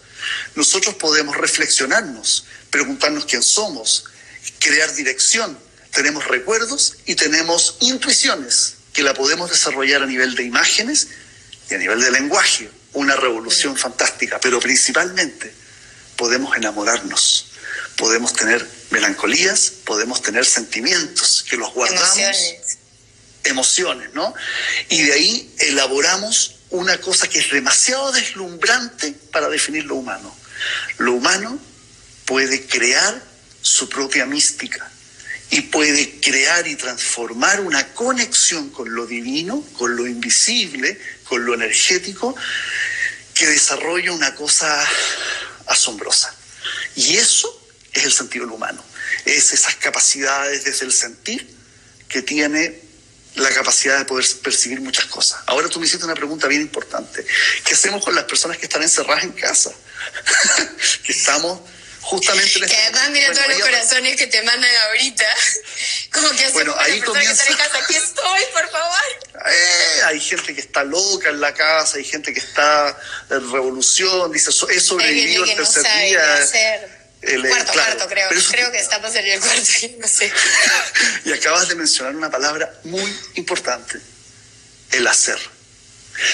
Nosotros 0.54 0.94
podemos 0.96 1.36
reflexionarnos, 1.36 2.46
preguntarnos 2.70 3.24
quién 3.24 3.42
somos, 3.42 4.04
crear 4.58 4.94
dirección. 4.94 5.58
Tenemos 5.92 6.26
recuerdos 6.26 6.96
y 7.06 7.14
tenemos 7.14 7.76
intuiciones 7.80 8.74
que 8.92 9.02
la 9.02 9.14
podemos 9.14 9.50
desarrollar 9.50 10.02
a 10.02 10.06
nivel 10.06 10.34
de 10.34 10.44
imágenes 10.44 11.08
y 11.70 11.74
a 11.74 11.78
nivel 11.78 12.00
de 12.00 12.10
lenguaje. 12.10 12.70
Una 12.94 13.16
revolución 13.16 13.76
fantástica, 13.76 14.40
pero 14.40 14.60
principalmente 14.60 15.52
podemos 16.16 16.56
enamorarnos, 16.56 17.46
podemos 17.96 18.32
tener 18.32 18.66
melancolías, 18.90 19.72
podemos 19.84 20.22
tener 20.22 20.44
sentimientos 20.44 21.44
que 21.48 21.56
los 21.56 21.72
guardamos. 21.72 22.16
Emociones. 22.16 22.78
Emociones, 23.44 24.14
¿no? 24.14 24.34
Y 24.88 25.02
de 25.02 25.12
ahí 25.12 25.54
elaboramos 25.58 26.56
una 26.70 26.98
cosa 27.00 27.28
que 27.28 27.38
es 27.40 27.50
demasiado 27.50 28.10
deslumbrante 28.12 29.12
para 29.32 29.48
definir 29.48 29.84
lo 29.84 29.96
humano. 29.96 30.34
Lo 30.98 31.12
humano 31.12 31.58
puede 32.24 32.66
crear 32.66 33.22
su 33.60 33.88
propia 33.88 34.26
mística 34.26 34.90
y 35.50 35.60
puede 35.62 36.20
crear 36.20 36.66
y 36.66 36.74
transformar 36.74 37.60
una 37.60 37.94
conexión 37.94 38.70
con 38.70 38.94
lo 38.94 39.06
divino, 39.06 39.64
con 39.78 39.94
lo 39.94 40.06
invisible, 40.06 40.98
con 41.24 41.44
lo 41.44 41.54
energético, 41.54 42.34
que 43.34 43.46
desarrolla 43.46 44.12
una 44.12 44.34
cosa 44.34 44.86
asombrosa. 45.66 46.34
Y 46.96 47.16
eso 47.16 47.68
es 47.92 48.04
el 48.04 48.12
sentido 48.12 48.46
humano, 48.46 48.84
es 49.24 49.52
esas 49.52 49.74
capacidades 49.76 50.64
desde 50.64 50.86
el 50.86 50.92
sentir 50.92 51.48
que 52.08 52.22
tiene 52.22 52.80
la 53.36 53.50
capacidad 53.50 53.98
de 53.98 54.04
poder 54.04 54.24
percibir 54.42 54.80
muchas 54.80 55.06
cosas. 55.06 55.40
Ahora 55.46 55.68
tú 55.68 55.80
me 55.80 55.86
hiciste 55.86 56.04
una 56.04 56.14
pregunta 56.14 56.46
bien 56.46 56.62
importante. 56.62 57.26
¿Qué 57.64 57.74
hacemos 57.74 58.04
con 58.04 58.14
las 58.14 58.24
personas 58.24 58.58
que 58.58 58.66
están 58.66 58.82
encerradas 58.82 59.24
en 59.24 59.32
casa? 59.32 59.72
que 61.02 61.12
estamos 61.12 61.60
justamente 62.04 62.58
en 62.58 62.64
este 62.64 62.76
Que 62.76 62.82
además 62.82 63.10
mira 63.10 63.32
todos 63.32 63.48
los 63.48 63.60
corazones 63.60 64.16
que 64.16 64.26
te 64.26 64.42
mandan 64.42 64.70
ahorita. 64.88 65.24
Como 66.12 66.30
que 66.30 66.48
bueno, 66.48 66.74
ahí 66.78 67.00
personas 67.00 67.42
que 67.42 67.50
en 67.50 67.56
casa. 67.56 67.78
Aquí 67.78 67.96
estoy, 67.96 68.40
por 68.52 68.70
favor. 68.70 69.00
Eh, 69.46 70.02
hay 70.04 70.20
gente 70.20 70.54
que 70.54 70.60
está 70.60 70.84
loca 70.84 71.30
en 71.30 71.40
la 71.40 71.52
casa, 71.54 71.96
hay 71.96 72.04
gente 72.04 72.32
que 72.32 72.40
está 72.40 72.96
en 73.30 73.50
revolución, 73.50 74.30
dice, 74.32 74.50
he 74.50 74.80
sobrevivido 74.80 75.44
el 75.44 75.56
tercer 75.56 75.82
no 75.82 76.00
día. 76.00 76.38
El, 77.22 77.48
cuarto, 77.48 77.72
cuarto, 77.72 78.06
creo. 78.06 78.28
Creo 78.50 78.70
que 78.70 78.78
estamos 78.78 79.14
en 79.14 79.24
el 79.24 79.40
cuarto, 79.40 79.62
no 79.98 80.08
sé. 80.08 80.30
y 81.24 81.32
acabas 81.32 81.68
de 81.68 81.74
mencionar 81.74 82.14
una 82.14 82.30
palabra 82.30 82.72
muy 82.84 83.18
importante, 83.34 83.98
el 84.92 85.06
hacer. 85.06 85.38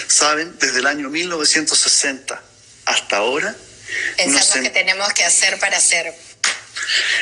¿Saben? 0.09 0.59
Desde 0.59 0.81
el 0.81 0.87
año 0.87 1.09
1960 1.09 2.43
hasta 2.87 3.17
ahora... 3.17 3.55
Pensamos 4.25 4.65
que 4.65 4.71
tenemos 4.71 5.13
que 5.13 5.25
hacer 5.25 5.59
para 5.59 5.77
hacer. 5.77 6.15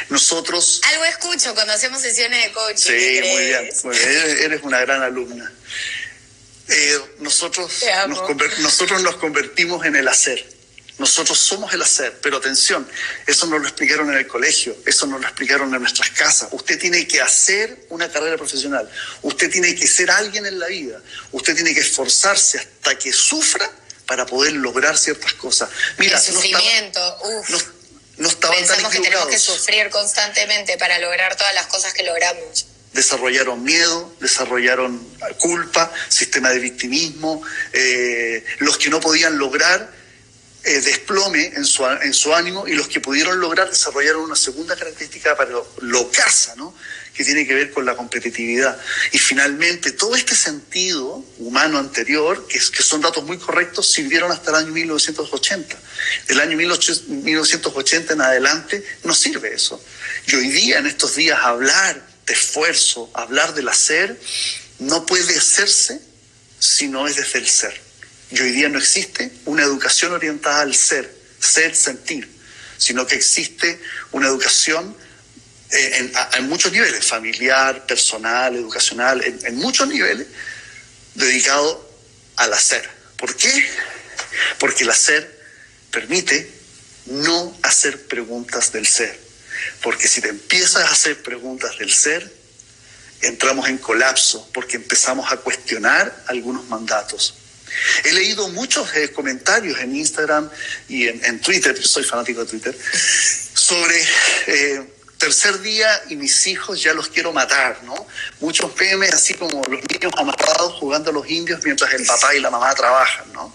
Nosotros... 0.08 0.80
Algo 0.84 1.04
escucho 1.04 1.54
cuando 1.54 1.72
hacemos 1.72 2.00
sesiones 2.00 2.44
de 2.44 2.52
coaching. 2.52 2.90
Sí, 2.90 3.20
muy 3.22 3.46
bien, 3.46 3.70
Eres 4.40 4.62
una 4.62 4.80
gran 4.80 5.02
alumna. 5.02 5.52
Eh, 6.68 6.98
nosotros, 7.20 7.82
nosotros 8.58 9.02
nos 9.02 9.16
convertimos 9.16 9.84
en 9.86 9.96
el 9.96 10.06
hacer. 10.08 10.58
Nosotros 10.98 11.38
somos 11.38 11.72
el 11.72 11.80
hacer, 11.80 12.18
pero 12.20 12.38
atención, 12.38 12.86
eso 13.24 13.46
nos 13.46 13.60
lo 13.60 13.68
explicaron 13.68 14.10
en 14.10 14.18
el 14.18 14.26
colegio, 14.26 14.76
eso 14.84 15.06
nos 15.06 15.20
lo 15.20 15.28
explicaron 15.28 15.72
en 15.72 15.80
nuestras 15.80 16.10
casas. 16.10 16.48
Usted 16.50 16.76
tiene 16.76 17.06
que 17.06 17.20
hacer 17.20 17.86
una 17.90 18.10
carrera 18.10 18.36
profesional, 18.36 18.90
usted 19.22 19.48
tiene 19.48 19.76
que 19.76 19.86
ser 19.86 20.10
alguien 20.10 20.44
en 20.44 20.58
la 20.58 20.66
vida, 20.66 21.00
usted 21.30 21.54
tiene 21.54 21.72
que 21.72 21.80
esforzarse 21.80 22.58
hasta 22.58 22.98
que 22.98 23.12
sufra 23.12 23.70
para 24.08 24.24
poder 24.24 24.54
lograr 24.54 24.96
ciertas 24.96 25.34
cosas. 25.34 25.68
Mira, 25.98 26.16
el 26.16 26.24
sufrimiento, 26.24 27.18
no, 27.50 27.58
no, 28.16 28.30
Pensamos 28.50 28.90
que 28.90 29.00
tenemos 29.00 29.28
que 29.28 29.38
sufrir 29.38 29.90
constantemente 29.90 30.78
para 30.78 30.98
lograr 30.98 31.36
todas 31.36 31.54
las 31.54 31.66
cosas 31.66 31.92
que 31.92 32.02
logramos 32.02 32.66
desarrollaron 32.92 33.62
miedo, 33.62 34.12
desarrollaron 34.18 35.06
culpa, 35.38 35.92
sistema 36.08 36.50
de 36.50 36.58
victimismo, 36.58 37.42
eh, 37.72 38.44
los 38.58 38.76
que 38.78 38.90
no 38.90 38.98
podían 38.98 39.38
lograr 39.38 39.92
eh, 40.64 40.80
desplome 40.80 41.52
en 41.54 41.64
su, 41.64 41.86
en 41.86 42.12
su 42.12 42.34
ánimo 42.34 42.66
y 42.66 42.72
los 42.72 42.88
que 42.88 42.98
pudieron 42.98 43.38
lograr 43.38 43.70
desarrollaron 43.70 44.22
una 44.22 44.34
segunda 44.34 44.74
característica 44.74 45.36
para 45.36 45.50
lo 45.80 46.10
casa, 46.10 46.54
¿no? 46.56 46.74
Que 47.18 47.24
tiene 47.24 47.44
que 47.48 47.52
ver 47.52 47.72
con 47.72 47.84
la 47.84 47.96
competitividad. 47.96 48.80
Y 49.10 49.18
finalmente, 49.18 49.90
todo 49.90 50.14
este 50.14 50.36
sentido 50.36 51.24
humano 51.38 51.78
anterior, 51.78 52.46
que, 52.46 52.60
que 52.60 52.82
son 52.84 53.00
datos 53.00 53.24
muy 53.24 53.38
correctos, 53.38 53.90
sirvieron 53.90 54.30
hasta 54.30 54.50
el 54.50 54.56
año 54.58 54.72
1980. 54.72 55.76
Del 56.28 56.38
año 56.38 56.56
1980 56.56 58.12
en 58.12 58.20
adelante 58.20 58.84
no 59.02 59.12
sirve 59.12 59.52
eso. 59.52 59.82
Y 60.28 60.36
hoy 60.36 60.48
día, 60.48 60.78
en 60.78 60.86
estos 60.86 61.16
días, 61.16 61.40
hablar 61.42 62.06
de 62.24 62.34
esfuerzo, 62.34 63.10
hablar 63.14 63.52
del 63.52 63.68
hacer, 63.68 64.16
no 64.78 65.04
puede 65.04 65.36
hacerse 65.36 66.00
si 66.60 66.86
no 66.86 67.08
es 67.08 67.16
desde 67.16 67.40
el 67.40 67.48
ser. 67.48 67.80
Y 68.30 68.40
hoy 68.40 68.52
día 68.52 68.68
no 68.68 68.78
existe 68.78 69.32
una 69.44 69.64
educación 69.64 70.12
orientada 70.12 70.60
al 70.60 70.76
ser, 70.76 71.12
ser, 71.40 71.74
sentir, 71.74 72.30
sino 72.76 73.08
que 73.08 73.16
existe 73.16 73.80
una 74.12 74.28
educación 74.28 74.96
eh, 75.70 76.10
en, 76.36 76.48
muchos 76.48 76.72
niveles, 76.72 77.04
familiar, 77.04 77.84
personal, 77.86 78.56
educacional, 78.56 79.22
en, 79.22 79.56
muchos 79.56 79.86
niveles, 79.86 80.26
dedicado 81.14 81.86
al 82.36 82.52
hacer. 82.54 82.88
¿Por 83.16 83.36
qué? 83.36 83.68
Porque 84.58 84.84
el 84.84 84.90
hacer 84.90 85.38
permite 85.90 86.50
no 87.06 87.56
hacer 87.62 88.06
preguntas 88.06 88.72
del 88.72 88.86
ser. 88.86 89.18
Porque 89.82 90.08
si 90.08 90.20
te 90.20 90.28
empiezas 90.28 90.84
a 90.84 90.92
hacer 90.92 91.22
preguntas 91.22 91.78
del 91.78 91.92
ser, 91.92 92.32
entramos 93.20 93.68
en 93.68 93.78
colapso 93.78 94.48
porque 94.54 94.76
empezamos 94.76 95.30
a 95.32 95.36
cuestionar 95.38 96.24
algunos 96.28 96.66
mandatos. 96.68 97.34
He 98.04 98.12
leído 98.12 98.48
muchos 98.48 98.94
eh, 98.94 99.10
comentarios 99.12 99.78
en 99.80 99.94
Instagram 99.94 100.48
y 100.88 101.08
en, 101.08 101.40
Twitter, 101.40 101.76
soy 101.84 102.04
fanático 102.04 102.44
de 102.44 102.50
Twitter, 102.50 102.78
sobre 103.54 104.02
eh, 104.46 104.97
tercer 105.18 105.60
día 105.60 105.88
y 106.08 106.16
mis 106.16 106.46
hijos 106.46 106.80
ya 106.80 106.94
los 106.94 107.08
quiero 107.08 107.32
matar, 107.32 107.82
¿no? 107.82 108.06
Muchos 108.40 108.74
memes 108.76 109.12
así 109.12 109.34
como 109.34 109.62
los 109.64 109.80
niños 109.90 110.12
amarrados 110.16 110.74
jugando 110.74 111.10
a 111.10 111.12
los 111.12 111.28
indios 111.28 111.60
mientras 111.64 111.92
el 111.92 112.06
papá 112.06 112.34
y 112.34 112.40
la 112.40 112.50
mamá 112.50 112.72
trabajan, 112.74 113.32
¿no? 113.32 113.54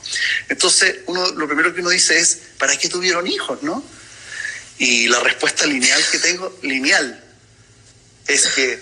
Entonces, 0.49 0.97
uno, 1.07 1.25
lo 1.31 1.47
primero 1.47 1.73
que 1.73 1.79
uno 1.79 1.89
dice 1.89 2.19
es, 2.19 2.39
¿para 2.59 2.77
qué 2.77 2.89
tuvieron 2.89 3.25
hijos, 3.27 3.63
no? 3.63 3.83
Y 4.77 5.07
la 5.07 5.21
respuesta 5.21 5.65
lineal 5.65 6.01
que 6.11 6.19
tengo, 6.19 6.53
lineal, 6.61 7.23
es 8.27 8.47
que 8.47 8.79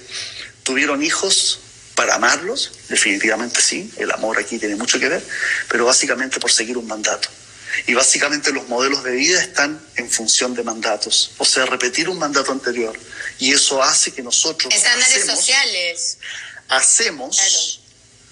tuvieron 0.64 1.04
hijos 1.04 1.60
para 1.96 2.16
amarlos, 2.16 2.72
definitivamente 2.90 3.62
sí, 3.62 3.92
el 3.98 4.12
amor 4.12 4.40
aquí 4.40 4.58
tiene 4.58 4.76
mucho 4.76 5.00
que 5.00 5.08
ver, 5.08 5.24
pero 5.70 5.86
básicamente 5.86 6.40
por 6.40 6.52
seguir 6.52 6.78
un 6.78 6.88
mandato. 6.88 7.30
Y 7.88 7.94
básicamente 7.94 8.52
los 8.52 8.68
modelos 8.68 9.04
de 9.04 9.12
vida 9.12 9.42
están 9.42 9.82
en 9.96 10.10
función 10.10 10.54
de 10.54 10.64
mandatos, 10.64 11.32
o 11.38 11.46
sea, 11.46 11.66
repetir 11.66 12.10
un 12.10 12.20
mandato 12.20 12.52
anterior. 12.52 12.98
Y 13.40 13.54
eso 13.54 13.82
hace 13.82 14.12
que 14.12 14.22
nosotros... 14.22 14.74
Estándares 14.74 15.26
sociales. 15.26 16.18
Hacemos 16.70 17.82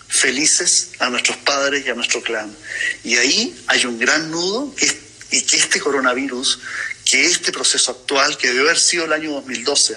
felices 0.07 0.89
a 0.99 1.09
nuestros 1.09 1.37
padres 1.37 1.85
y 1.85 1.89
a 1.89 1.93
nuestro 1.93 2.21
clan. 2.21 2.55
Y 3.03 3.17
ahí 3.17 3.63
hay 3.67 3.85
un 3.85 3.99
gran 3.99 4.31
nudo 4.31 4.73
que 4.75 5.09
y 5.31 5.41
que 5.41 5.57
este 5.57 5.79
coronavirus, 5.79 6.59
que 7.05 7.25
este 7.25 7.51
proceso 7.51 7.91
actual, 7.91 8.37
que 8.37 8.47
debe 8.47 8.61
haber 8.61 8.79
sido 8.79 9.05
el 9.05 9.13
año 9.13 9.31
2012, 9.31 9.95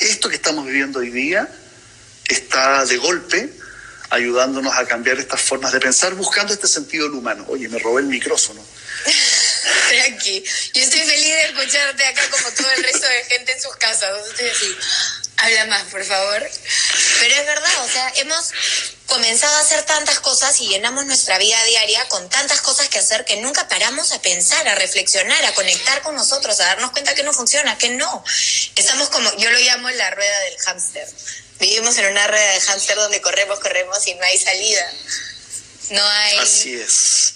esto 0.00 0.28
que 0.28 0.36
estamos 0.36 0.66
viviendo 0.66 0.98
hoy 0.98 1.10
día, 1.10 1.48
está 2.26 2.84
de 2.84 2.96
golpe 2.98 3.52
ayudándonos 4.10 4.74
a 4.76 4.86
cambiar 4.86 5.18
estas 5.18 5.40
formas 5.40 5.72
de 5.72 5.80
pensar, 5.80 6.14
buscando 6.14 6.52
este 6.52 6.68
sentido 6.68 7.04
del 7.08 7.14
humano. 7.14 7.44
Oye, 7.48 7.68
me 7.68 7.78
robé 7.78 8.02
el 8.02 8.08
micrófono. 8.08 8.64
Tranqui, 9.88 10.44
yo 10.74 10.82
estoy 10.82 11.00
feliz 11.00 11.34
de 11.34 11.42
escucharte 11.42 12.04
acá 12.06 12.22
como 12.30 12.50
todo 12.50 12.70
el 12.76 12.84
resto 12.84 13.06
de 13.06 13.24
gente 13.24 13.52
en 13.52 13.60
sus 13.60 13.76
casas. 13.76 14.10
Habla 15.36 15.66
más, 15.66 15.82
por 15.84 16.04
favor. 16.04 16.50
Pero 17.20 17.34
es 17.34 17.46
verdad, 17.46 17.84
o 17.84 17.88
sea, 17.88 18.12
hemos 18.16 18.52
comenzado 19.06 19.56
a 19.56 19.60
hacer 19.60 19.82
tantas 19.84 20.20
cosas 20.20 20.60
y 20.60 20.68
llenamos 20.68 21.06
nuestra 21.06 21.38
vida 21.38 21.62
diaria 21.64 22.06
con 22.08 22.28
tantas 22.28 22.60
cosas 22.60 22.88
que 22.88 22.98
hacer 22.98 23.24
que 23.24 23.36
nunca 23.36 23.68
paramos 23.68 24.12
a 24.12 24.20
pensar, 24.20 24.66
a 24.68 24.74
reflexionar, 24.74 25.44
a 25.44 25.54
conectar 25.54 26.02
con 26.02 26.14
nosotros, 26.16 26.58
a 26.60 26.66
darnos 26.66 26.90
cuenta 26.90 27.14
que 27.14 27.22
no 27.22 27.32
funciona, 27.32 27.78
que 27.78 27.90
no. 27.90 28.24
Estamos 28.74 29.08
como, 29.10 29.34
yo 29.36 29.50
lo 29.50 29.58
llamo 29.60 29.88
la 29.90 30.10
rueda 30.10 30.40
del 30.40 30.58
hámster 30.58 31.08
Vivimos 31.60 31.98
en 31.98 32.10
una 32.10 32.26
rueda 32.26 32.52
de 32.52 32.60
hámster 32.60 32.96
donde 32.96 33.20
corremos, 33.20 33.58
corremos 33.58 34.06
y 34.06 34.14
no 34.14 34.22
hay 34.22 34.38
salida. 34.38 34.92
No 35.90 36.06
hay. 36.06 36.38
Así 36.38 36.74
es. 36.74 37.34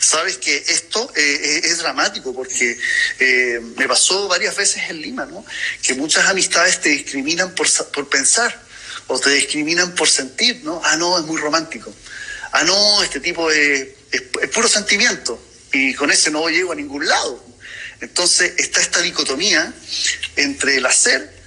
Sabes 0.00 0.36
que 0.36 0.56
esto 0.56 1.10
eh, 1.16 1.20
eh, 1.22 1.60
es 1.64 1.78
dramático 1.78 2.34
porque 2.34 2.76
eh, 3.18 3.60
me 3.76 3.88
pasó 3.88 4.28
varias 4.28 4.56
veces 4.56 4.82
en 4.90 5.00
Lima, 5.00 5.26
¿no? 5.26 5.44
Que 5.82 5.94
muchas 5.94 6.26
amistades 6.26 6.80
te 6.80 6.90
discriminan 6.90 7.54
por, 7.54 7.66
por 7.92 8.08
pensar 8.08 8.60
o 9.06 9.18
te 9.18 9.30
discriminan 9.30 9.94
por 9.94 10.08
sentir, 10.08 10.60
¿no? 10.64 10.82
Ah, 10.84 10.96
no, 10.96 11.18
es 11.18 11.24
muy 11.24 11.40
romántico. 11.40 11.94
Ah, 12.52 12.64
no, 12.64 13.02
este 13.02 13.20
tipo 13.20 13.50
es, 13.50 13.88
es, 14.10 14.22
es 14.42 14.50
puro 14.50 14.68
sentimiento 14.68 15.40
y 15.72 15.94
con 15.94 16.10
ese 16.10 16.30
no 16.30 16.48
llego 16.48 16.72
a 16.72 16.76
ningún 16.76 17.06
lado. 17.06 17.44
Entonces 18.00 18.54
está 18.58 18.80
esta 18.80 19.00
dicotomía 19.00 19.72
entre 20.36 20.76
el 20.76 20.86
hacer 20.86 21.39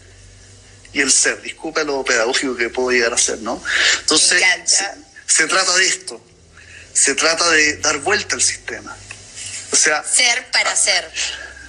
y 0.93 1.01
el 1.01 1.11
ser. 1.11 1.41
Disculpa 1.41 1.83
lo 1.83 2.03
pedagógico 2.03 2.55
que 2.55 2.69
puedo 2.69 2.91
llegar 2.91 3.13
a 3.13 3.17
ser, 3.17 3.39
¿no? 3.39 3.61
Entonces, 3.99 4.43
se, 5.25 5.47
trata 5.47 5.75
de 5.75 5.85
esto. 5.85 6.23
Se 6.93 7.15
trata 7.15 7.49
de 7.49 7.77
dar 7.77 7.97
vuelta 7.99 8.35
al 8.35 8.41
sistema. 8.41 8.95
O 9.71 9.75
sea... 9.75 10.03
Ser 10.03 10.49
para 10.51 10.75
ser. 10.75 11.11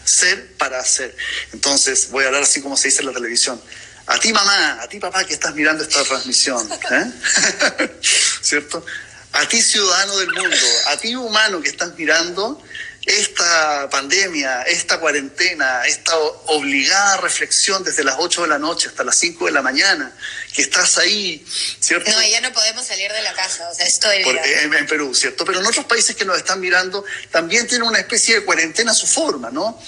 Ser 0.04 0.52
para 0.59 0.78
hacer. 0.78 1.16
Entonces, 1.52 2.11
voy 2.11 2.25
a 2.25 2.26
hablar 2.28 2.43
así 2.43 2.61
como 2.61 2.76
se 2.76 2.88
dice 2.88 3.00
en 3.00 3.07
la 3.07 3.12
televisión. 3.12 3.61
A 4.07 4.19
ti 4.19 4.33
mamá, 4.35 4.83
a 4.83 4.88
ti 4.88 5.00
papá 5.00 5.25
que 5.25 5.33
estás 5.33 5.54
mirando 5.54 5.83
esta 5.83 6.04
transmisión, 6.04 6.71
¿eh? 6.90 7.90
¿cierto? 8.43 8.85
A 9.33 9.49
ti 9.49 9.62
ciudadano 9.62 10.19
del 10.19 10.31
mundo, 10.31 10.66
a 10.88 10.97
ti 10.99 11.14
humano 11.14 11.62
que 11.62 11.71
estás 11.71 11.97
mirando 11.97 12.62
esta 13.06 13.88
pandemia, 13.90 14.62
esta 14.62 14.99
cuarentena, 14.99 15.84
esta 15.87 16.16
obligada 16.18 17.18
reflexión 17.18 17.84
desde 17.84 18.02
las 18.02 18.16
8 18.18 18.42
de 18.42 18.49
la 18.49 18.58
noche 18.58 18.88
hasta 18.88 19.04
las 19.04 19.16
5 19.16 19.46
de 19.46 19.52
la 19.52 19.61
mañana, 19.61 20.16
que 20.52 20.62
estás 20.62 20.96
ahí, 20.99 21.44
¿cierto? 21.80 22.11
No, 22.11 22.23
ya 22.23 22.40
no 22.40 22.52
podemos 22.52 22.87
salir 22.87 23.12
de 23.12 23.23
la 23.23 23.34
casa, 23.34 23.68
o 23.68 23.75
sea, 23.75 23.87
estoy 23.87 24.23
en, 24.23 24.75
en, 24.75 24.87
Perú, 24.87 25.14
¿cierto? 25.14 25.44
Pero 25.44 25.61
en 25.61 25.66
otros 25.66 25.84
países 25.84 26.16
que 26.16 26.25
nos 26.25 26.38
están 26.38 26.61
mirando 26.61 27.04
también 27.30 27.66
tienen 27.66 27.87
una 27.87 27.99
especie 27.99 28.37
de 28.37 28.44
cuarentena 28.44 28.92
a 28.92 28.94
su 28.94 29.06
forma, 29.06 29.50
¿no? 29.50 29.78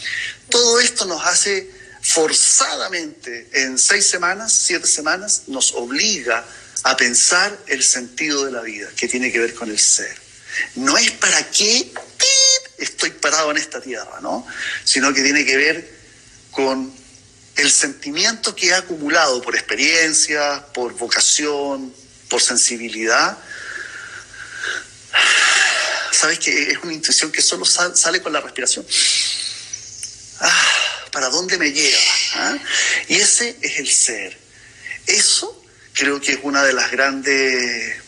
Todo 0.50 0.78
esto 0.80 1.06
nos 1.06 1.24
hace 1.24 1.70
forzadamente 2.02 3.48
en 3.52 3.78
seis 3.78 4.06
semanas, 4.08 4.52
siete 4.52 4.86
semanas, 4.86 5.44
nos 5.46 5.72
obliga 5.72 6.44
a 6.82 6.96
pensar 6.96 7.58
el 7.66 7.82
sentido 7.82 8.44
de 8.44 8.52
la 8.52 8.60
vida, 8.60 8.88
que 8.96 9.08
tiene 9.08 9.32
que 9.32 9.38
ver 9.38 9.54
con 9.54 9.70
el 9.70 9.78
ser. 9.78 10.14
No 10.76 10.96
es 10.96 11.10
para 11.12 11.50
qué 11.50 11.92
estoy 12.78 13.10
parado 13.10 13.50
en 13.50 13.56
esta 13.56 13.80
tierra, 13.80 14.20
¿no? 14.20 14.46
Sino 14.84 15.12
que 15.12 15.22
tiene 15.22 15.44
que 15.44 15.56
ver 15.56 15.96
con 16.50 16.92
el 17.56 17.70
sentimiento 17.70 18.54
que 18.54 18.68
he 18.68 18.74
acumulado 18.74 19.40
por 19.40 19.54
experiencia, 19.54 20.66
por 20.74 20.94
vocación, 20.94 21.94
por 22.28 22.40
sensibilidad. 22.42 23.38
Sabes 26.12 26.38
que 26.38 26.70
es 26.70 26.78
una 26.82 26.92
intuición 26.92 27.30
que 27.30 27.42
solo 27.42 27.64
sale 27.64 28.20
con 28.22 28.32
la 28.32 28.40
respiración. 28.40 28.86
Ah, 30.40 31.08
¿Para 31.12 31.28
dónde 31.28 31.56
me 31.56 31.72
lleva? 31.72 31.98
¿Ah? 32.34 32.58
Y 33.08 33.16
ese 33.16 33.56
es 33.62 33.78
el 33.78 33.88
ser. 33.88 34.38
Eso 35.06 35.64
creo 35.94 36.20
que 36.20 36.32
es 36.32 36.38
una 36.42 36.62
de 36.62 36.74
las 36.74 36.90
grandes 36.90 38.02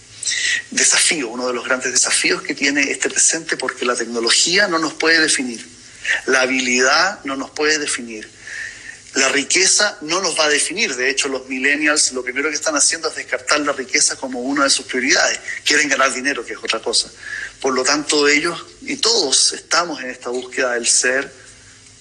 desafío, 0.71 1.29
uno 1.29 1.47
de 1.47 1.55
los 1.55 1.65
grandes 1.65 1.93
desafíos 1.93 2.43
que 2.43 2.55
tiene 2.55 2.91
este 2.91 3.11
presente, 3.11 3.57
porque 3.57 3.85
la 3.85 3.95
tecnología 3.95 4.69
no 4.69 4.79
nos 4.79 4.95
puede 4.95 5.21
definir, 5.21 5.67
la 6.27 6.43
habilidad 6.43 7.21
no 7.25 7.37
nos 7.37 7.51
puede 7.51 7.79
definir, 7.79 8.29
la 9.15 9.29
riqueza 9.31 9.99
no 10.03 10.21
nos 10.21 10.39
va 10.39 10.45
a 10.45 10.49
definir. 10.49 10.95
De 10.95 11.11
hecho, 11.11 11.29
los 11.29 11.49
millennials 11.49 12.13
lo 12.13 12.23
primero 12.23 12.51
que 12.51 12.55
están 12.55 12.77
haciendo 12.77 13.09
es 13.09 13.17
descartar 13.17 13.61
la 13.61 13.73
riqueza 13.73 14.17
como 14.17 14.41
una 14.41 14.65
de 14.65 14.71
sus 14.71 14.87
prioridades. 14.87 15.41
Quieren 15.65 15.89
ganar 15.89 16.13
dinero, 16.13 16.45
que 16.45 16.53
es 16.53 16.59
otra 16.59 16.81
cosa. 16.81 17.11
Por 17.61 17.75
lo 17.75 17.83
tanto, 17.83 18.29
ellos 18.29 18.65
y 18.83 18.97
todos 18.97 19.55
estamos 19.55 20.01
en 20.03 20.11
esta 20.11 20.31
búsqueda 20.31 20.75
del 20.75 20.87
ser 20.87 21.33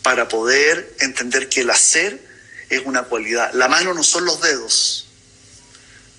para 0.03 0.27
poder 0.27 0.95
entender 0.99 1.49
que 1.49 1.61
el 1.61 1.69
hacer 1.69 2.21
es 2.69 2.81
una 2.85 3.03
cualidad. 3.03 3.51
La 3.53 3.67
mano 3.67 3.93
no 3.93 4.03
son 4.03 4.25
los 4.25 4.41
dedos. 4.41 5.07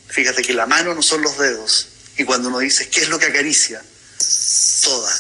Fíjate 0.09 0.43
que 0.43 0.55
la 0.55 0.67
mano 0.67 0.95
no 0.95 1.03
son 1.03 1.23
los 1.23 1.39
dedos. 1.39 1.89
Y 2.19 2.25
cuando 2.25 2.49
uno 2.49 2.59
dice, 2.59 2.89
¿qué 2.89 3.01
es 3.01 3.09
lo 3.09 3.19
que 3.19 3.27
acaricia? 3.27 3.81
Toda. 4.83 5.13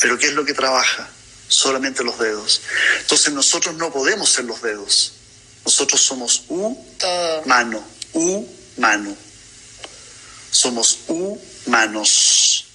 Pero 0.00 0.18
¿qué 0.18 0.28
es 0.28 0.34
lo 0.34 0.44
que 0.44 0.54
trabaja? 0.54 1.10
Solamente 1.48 2.04
los 2.04 2.18
dedos. 2.18 2.62
Entonces 3.00 3.32
nosotros 3.32 3.74
no 3.74 3.92
podemos 3.92 4.30
ser 4.30 4.44
los 4.44 4.62
dedos. 4.62 5.12
Nosotros 5.64 6.00
somos 6.00 6.44
humano, 6.48 7.84
humano. 8.12 9.16
Somos 10.52 11.00
humanos. 11.08 12.66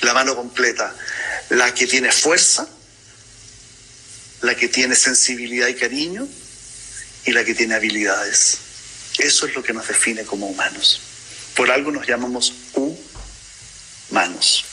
La 0.00 0.14
mano 0.14 0.34
completa. 0.34 0.96
La 1.50 1.74
que 1.74 1.86
tiene 1.86 2.10
fuerza, 2.10 2.66
la 4.40 4.56
que 4.56 4.68
tiene 4.68 4.96
sensibilidad 4.96 5.68
y 5.68 5.74
cariño 5.74 6.26
y 7.26 7.32
la 7.32 7.44
que 7.44 7.54
tiene 7.54 7.74
habilidades. 7.74 8.56
Eso 9.18 9.46
es 9.46 9.54
lo 9.54 9.62
que 9.62 9.74
nos 9.74 9.86
define 9.86 10.24
como 10.24 10.46
humanos. 10.46 11.11
Por 11.56 11.70
algo 11.70 11.90
nos 11.90 12.06
llamamos 12.06 12.52
humanos. 14.10 14.64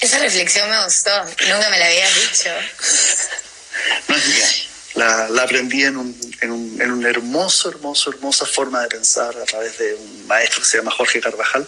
Esa 0.00 0.18
reflexión 0.20 0.70
me 0.70 0.84
gustó, 0.84 1.10
nunca 1.24 1.70
me 1.70 1.78
la 1.78 1.86
habías 1.86 2.14
dicho. 2.14 2.50
No 4.06 4.16
es 4.16 4.26
mía, 4.26 4.48
la, 4.94 5.42
aprendí 5.42 5.84
en 5.84 5.96
un, 5.96 6.20
en, 6.40 6.50
un, 6.50 6.80
en 6.80 6.90
un 6.90 7.06
hermoso, 7.06 7.68
hermoso, 7.68 8.10
hermosa 8.10 8.46
forma 8.46 8.82
de 8.82 8.88
pensar 8.88 9.36
a 9.36 9.44
través 9.44 9.78
de 9.78 9.94
un 9.94 10.26
maestro 10.26 10.60
que 10.60 10.66
se 10.66 10.78
llama 10.78 10.90
Jorge 10.90 11.20
Carvajal 11.20 11.66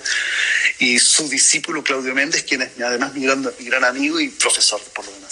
y 0.79 0.99
su 0.99 1.29
discípulo 1.29 1.83
Claudio 1.83 2.14
Méndez, 2.14 2.45
quien 2.45 2.62
es 2.62 2.71
además 2.85 3.12
mi 3.14 3.25
gran, 3.25 3.43
mi 3.59 3.64
gran 3.67 3.85
amigo 3.85 4.19
y 4.21 4.29
profesor 4.29 4.81
por 4.95 5.05
lo 5.05 5.12
demás. 5.12 5.30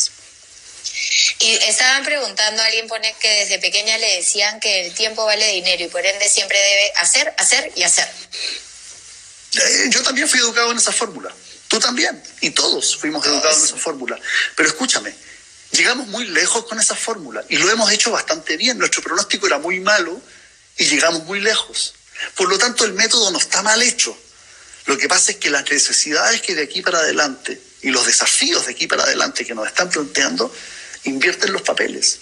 Y 1.40 1.54
estaban 1.54 2.04
preguntando, 2.04 2.62
alguien 2.62 2.88
pone 2.88 3.14
que 3.20 3.28
desde 3.40 3.58
pequeña 3.60 3.96
le 3.98 4.16
decían 4.16 4.58
que 4.58 4.86
el 4.86 4.94
tiempo 4.94 5.24
vale 5.24 5.46
dinero 5.52 5.84
y 5.84 5.88
por 5.88 6.04
ende 6.04 6.28
siempre 6.28 6.58
debe 6.58 6.92
hacer, 6.96 7.32
hacer 7.38 7.72
y 7.76 7.84
hacer. 7.84 8.08
Eh, 9.54 9.86
yo 9.90 10.02
también 10.02 10.28
fui 10.28 10.40
educado 10.40 10.72
en 10.72 10.78
esa 10.78 10.92
fórmula. 10.92 11.32
Tú 11.68 11.78
también. 11.78 12.20
Y 12.40 12.50
todos 12.50 12.96
fuimos 12.96 13.24
educados 13.24 13.58
en 13.58 13.64
esa 13.64 13.76
fórmula. 13.76 14.18
Pero 14.56 14.68
escúchame, 14.68 15.14
llegamos 15.70 16.08
muy 16.08 16.26
lejos 16.26 16.64
con 16.64 16.80
esa 16.80 16.96
fórmula 16.96 17.44
y 17.48 17.56
lo 17.56 17.70
hemos 17.70 17.90
hecho 17.92 18.10
bastante 18.10 18.56
bien. 18.56 18.78
Nuestro 18.78 19.02
pronóstico 19.02 19.46
era 19.46 19.58
muy 19.58 19.78
malo 19.78 20.20
y 20.76 20.86
llegamos 20.86 21.24
muy 21.24 21.40
lejos. 21.40 21.94
Por 22.34 22.48
lo 22.48 22.58
tanto, 22.58 22.84
el 22.84 22.94
método 22.94 23.30
no 23.30 23.38
está 23.38 23.62
mal 23.62 23.80
hecho. 23.80 24.16
Lo 24.86 24.96
que 24.96 25.06
pasa 25.06 25.32
es 25.32 25.36
que 25.36 25.50
las 25.50 25.70
necesidades 25.70 26.40
que 26.40 26.54
de 26.54 26.64
aquí 26.64 26.82
para 26.82 26.98
adelante 26.98 27.60
y 27.82 27.90
los 27.90 28.06
desafíos 28.06 28.66
de 28.66 28.72
aquí 28.72 28.86
para 28.86 29.04
adelante 29.04 29.44
que 29.44 29.54
nos 29.54 29.66
están 29.66 29.88
planteando 29.90 30.52
invierten 31.04 31.52
los 31.52 31.62
papeles. 31.62 32.18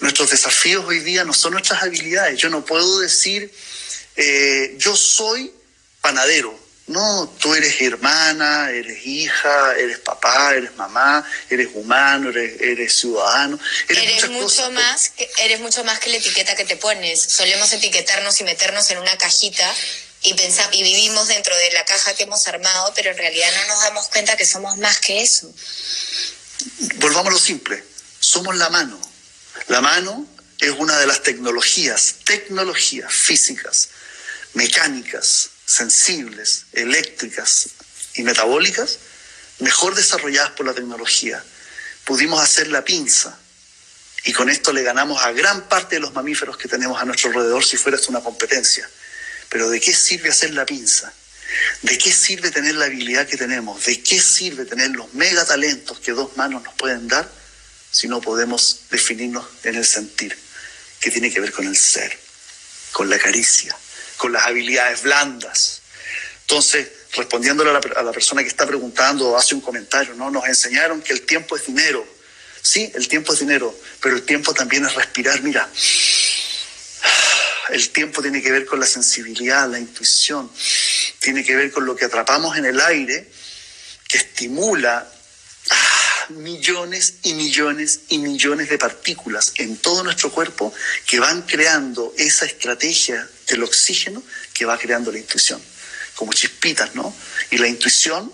Nuestros 0.00 0.30
desafíos 0.30 0.84
hoy 0.86 1.00
día 1.00 1.24
no 1.24 1.32
son 1.32 1.52
nuestras 1.52 1.82
habilidades. 1.82 2.38
Yo 2.38 2.50
no 2.50 2.64
puedo 2.64 3.00
decir, 3.00 3.50
eh, 4.16 4.74
yo 4.78 4.94
soy 4.94 5.52
panadero. 6.00 6.66
No, 6.88 7.34
tú 7.40 7.52
eres 7.54 7.80
hermana, 7.80 8.70
eres 8.70 9.04
hija, 9.04 9.74
eres 9.76 9.98
papá, 9.98 10.54
eres 10.54 10.76
mamá, 10.76 11.28
eres 11.50 11.70
humano, 11.74 12.30
eres, 12.30 12.96
ciudadano. 12.96 13.58
Eres, 13.88 14.30
mucho 14.30 14.70
más 14.70 15.08
que, 15.08 15.28
eres 15.38 15.58
mucho 15.58 15.82
más 15.82 15.98
que 15.98 16.10
la 16.10 16.18
etiqueta 16.18 16.54
que 16.54 16.64
te 16.64 16.76
pones. 16.76 17.20
Solemos 17.20 17.72
etiquetarnos 17.72 18.40
y 18.40 18.44
meternos 18.44 18.88
en 18.90 18.98
una 18.98 19.18
cajita 19.18 19.68
y 20.22 20.34
pensar, 20.34 20.72
y 20.72 20.84
vivimos 20.84 21.26
dentro 21.26 21.56
de 21.56 21.72
la 21.72 21.84
caja 21.84 22.14
que 22.14 22.22
hemos 22.22 22.46
armado, 22.46 22.92
pero 22.94 23.10
en 23.10 23.16
realidad 23.16 23.48
no 23.62 23.74
nos 23.74 23.82
damos 23.82 24.06
cuenta 24.06 24.36
que 24.36 24.46
somos 24.46 24.76
más 24.76 25.00
que 25.00 25.22
eso. 25.22 25.52
Volvamos 26.98 27.28
a 27.28 27.30
lo 27.32 27.38
simple 27.38 27.95
somos 28.26 28.56
la 28.56 28.68
mano. 28.70 29.00
La 29.68 29.80
mano 29.80 30.26
es 30.58 30.70
una 30.70 30.98
de 30.98 31.06
las 31.06 31.22
tecnologías, 31.22 32.16
tecnologías 32.24 33.12
físicas, 33.12 33.90
mecánicas, 34.54 35.50
sensibles, 35.64 36.66
eléctricas 36.72 37.68
y 38.14 38.22
metabólicas 38.22 38.98
mejor 39.60 39.94
desarrolladas 39.94 40.50
por 40.50 40.66
la 40.66 40.74
tecnología. 40.74 41.42
Pudimos 42.04 42.42
hacer 42.42 42.68
la 42.68 42.84
pinza 42.84 43.38
y 44.24 44.32
con 44.32 44.50
esto 44.50 44.72
le 44.72 44.82
ganamos 44.82 45.22
a 45.22 45.32
gran 45.32 45.68
parte 45.68 45.96
de 45.96 46.00
los 46.00 46.12
mamíferos 46.12 46.56
que 46.56 46.68
tenemos 46.68 47.00
a 47.00 47.04
nuestro 47.04 47.30
alrededor 47.30 47.64
si 47.64 47.76
fuera 47.76 47.98
una 48.08 48.20
competencia. 48.20 48.88
Pero 49.48 49.70
¿de 49.70 49.80
qué 49.80 49.94
sirve 49.94 50.30
hacer 50.30 50.52
la 50.52 50.66
pinza? 50.66 51.12
¿De 51.82 51.96
qué 51.96 52.12
sirve 52.12 52.50
tener 52.50 52.74
la 52.74 52.86
habilidad 52.86 53.26
que 53.26 53.36
tenemos? 53.36 53.84
¿De 53.84 54.02
qué 54.02 54.20
sirve 54.20 54.64
tener 54.64 54.90
los 54.90 55.14
megatalentos 55.14 56.00
que 56.00 56.12
dos 56.12 56.36
manos 56.36 56.64
nos 56.64 56.74
pueden 56.74 57.06
dar 57.06 57.35
si 57.96 58.08
no 58.08 58.20
podemos 58.20 58.80
definirnos 58.90 59.46
en 59.62 59.76
el 59.76 59.86
sentir, 59.86 60.36
que 61.00 61.10
tiene 61.10 61.32
que 61.32 61.40
ver 61.40 61.50
con 61.50 61.66
el 61.66 61.74
ser, 61.74 62.14
con 62.92 63.08
la 63.08 63.18
caricia, 63.18 63.74
con 64.18 64.32
las 64.32 64.44
habilidades 64.44 65.00
blandas. 65.00 65.80
Entonces, 66.42 66.88
respondiéndole 67.14 67.70
a 67.70 68.02
la, 68.02 68.12
persona 68.12 68.42
que 68.42 68.48
está 68.48 68.66
preguntando 68.66 69.30
o 69.30 69.36
hace 69.38 69.54
un 69.54 69.62
comentario, 69.62 70.12
¿no? 70.12 70.30
Nos 70.30 70.46
enseñaron 70.46 71.00
que 71.00 71.14
el 71.14 71.22
tiempo 71.22 71.56
es 71.56 71.64
dinero. 71.64 72.06
Sí, 72.60 72.92
el 72.94 73.08
tiempo 73.08 73.32
es 73.32 73.38
dinero, 73.38 73.74
pero 74.02 74.14
el 74.14 74.24
tiempo 74.24 74.52
también 74.52 74.84
es 74.84 74.94
respirar. 74.94 75.40
Mira, 75.40 75.66
el 77.70 77.88
tiempo 77.88 78.20
tiene 78.20 78.42
que 78.42 78.52
ver 78.52 78.66
con 78.66 78.78
la 78.78 78.86
sensibilidad, 78.86 79.70
la 79.70 79.78
intuición, 79.78 80.52
tiene 81.18 81.42
que 81.42 81.56
ver 81.56 81.72
con 81.72 81.86
lo 81.86 81.96
que 81.96 82.04
atrapamos 82.04 82.58
en 82.58 82.66
el 82.66 82.78
aire, 82.78 83.26
que 84.06 84.18
estimula 84.18 85.15
millones 86.30 87.14
y 87.22 87.34
millones 87.34 88.00
y 88.08 88.18
millones 88.18 88.68
de 88.68 88.78
partículas 88.78 89.52
en 89.56 89.76
todo 89.76 90.02
nuestro 90.02 90.30
cuerpo 90.30 90.72
que 91.06 91.20
van 91.20 91.42
creando 91.42 92.12
esa 92.16 92.46
estrategia 92.46 93.28
del 93.46 93.62
oxígeno 93.62 94.22
que 94.52 94.64
va 94.64 94.78
creando 94.78 95.12
la 95.12 95.18
intuición, 95.18 95.62
como 96.14 96.32
chispitas, 96.32 96.94
¿no? 96.94 97.14
Y 97.50 97.58
la 97.58 97.68
intuición, 97.68 98.32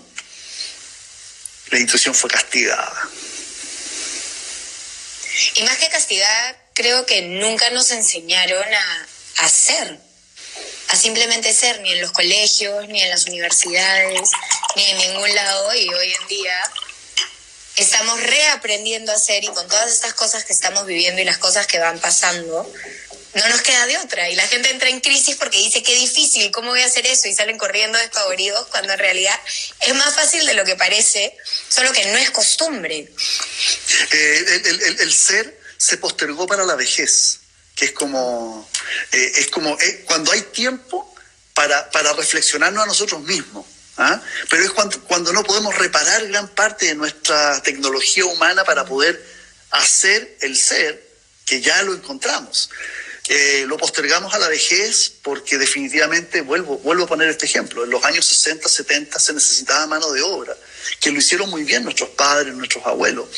la 1.69 1.79
intuición 1.79 2.15
fue 2.15 2.29
castigada. 2.29 3.09
Y 5.55 5.63
más 5.63 5.77
que 5.77 5.89
castigada, 5.89 6.57
creo 6.73 7.05
que 7.05 7.21
nunca 7.21 7.69
nos 7.71 7.91
enseñaron 7.91 8.63
a, 8.73 9.07
a 9.37 9.49
ser, 9.49 9.99
a 10.89 10.95
simplemente 10.95 11.53
ser, 11.53 11.81
ni 11.81 11.91
en 11.91 12.01
los 12.01 12.11
colegios, 12.11 12.87
ni 12.87 13.01
en 13.01 13.09
las 13.09 13.25
universidades, 13.25 14.29
ni 14.75 14.83
en 14.83 14.97
ningún 14.97 15.33
lado, 15.33 15.75
y 15.75 15.93
hoy 15.93 16.13
en 16.13 16.27
día 16.27 16.71
estamos 17.75 18.21
reaprendiendo 18.21 19.11
a 19.11 19.15
hacer 19.15 19.43
y 19.43 19.47
con 19.47 19.67
todas 19.67 19.91
estas 19.91 20.13
cosas 20.13 20.45
que 20.45 20.53
estamos 20.53 20.85
viviendo 20.85 21.21
y 21.21 21.25
las 21.25 21.37
cosas 21.37 21.67
que 21.67 21.79
van 21.79 21.99
pasando, 21.99 22.71
no 23.35 23.49
nos 23.49 23.61
queda 23.61 23.85
de 23.87 23.97
otra. 23.97 24.29
Y 24.29 24.35
la 24.35 24.47
gente 24.47 24.69
entra 24.69 24.89
en 24.89 24.99
crisis 24.99 25.35
porque 25.37 25.57
dice, 25.57 25.81
qué 25.81 25.95
difícil, 25.95 26.51
¿cómo 26.51 26.69
voy 26.69 26.81
a 26.81 26.85
hacer 26.85 27.05
eso? 27.07 27.27
Y 27.27 27.33
salen 27.33 27.57
corriendo 27.57 27.97
despavoridos 27.97 28.67
cuando 28.67 28.93
en 28.93 28.99
realidad 28.99 29.39
es 29.81 29.95
más 29.95 30.13
fácil 30.13 30.45
de 30.45 30.53
lo 30.53 30.63
que 30.65 30.75
parece, 30.75 31.35
solo 31.69 31.91
que 31.91 32.05
no 32.05 32.17
es 32.17 32.29
costumbre. 32.31 33.11
Eh, 34.11 34.61
el, 34.99 35.13
ser 35.13 35.59
se 35.77 35.97
postergó 35.97 36.45
para 36.45 36.65
la 36.65 36.75
vejez, 36.75 37.39
que 37.75 37.85
es 37.85 37.91
como, 37.91 38.69
eh, 39.11 39.31
es 39.35 39.47
como 39.47 39.79
eh, 39.79 40.03
cuando 40.05 40.31
hay 40.31 40.41
tiempo 40.41 41.13
para, 41.53 41.89
para 41.89 42.13
reflexionarnos 42.13 42.83
a 42.83 42.87
nosotros 42.87 43.21
mismos. 43.21 43.65
¿Ah? 43.97 44.21
Pero 44.49 44.63
es 44.63 44.71
cuando, 44.71 45.01
cuando 45.03 45.33
no 45.33 45.43
podemos 45.43 45.77
reparar 45.77 46.27
gran 46.27 46.47
parte 46.49 46.87
de 46.87 46.95
nuestra 46.95 47.61
tecnología 47.61 48.25
humana 48.25 48.63
para 48.63 48.85
poder 48.85 49.23
hacer 49.71 50.37
el 50.41 50.55
ser 50.55 51.01
que 51.45 51.61
ya 51.61 51.81
lo 51.83 51.93
encontramos. 51.93 52.69
Eh, 53.29 53.63
lo 53.67 53.77
postergamos 53.77 54.33
a 54.33 54.39
la 54.39 54.49
vejez 54.49 55.13
porque 55.21 55.57
definitivamente, 55.57 56.41
vuelvo, 56.41 56.77
vuelvo 56.79 57.05
a 57.05 57.07
poner 57.07 57.29
este 57.29 57.45
ejemplo, 57.45 57.85
en 57.85 57.89
los 57.89 58.03
años 58.03 58.25
60, 58.25 58.67
70 58.67 59.17
se 59.17 59.33
necesitaba 59.33 59.87
mano 59.87 60.11
de 60.11 60.21
obra, 60.21 60.55
que 60.99 61.09
lo 61.09 61.19
hicieron 61.19 61.49
muy 61.49 61.63
bien 61.63 61.83
nuestros 61.83 62.09
padres, 62.09 62.53
nuestros 62.53 62.85
abuelos, 62.85 63.29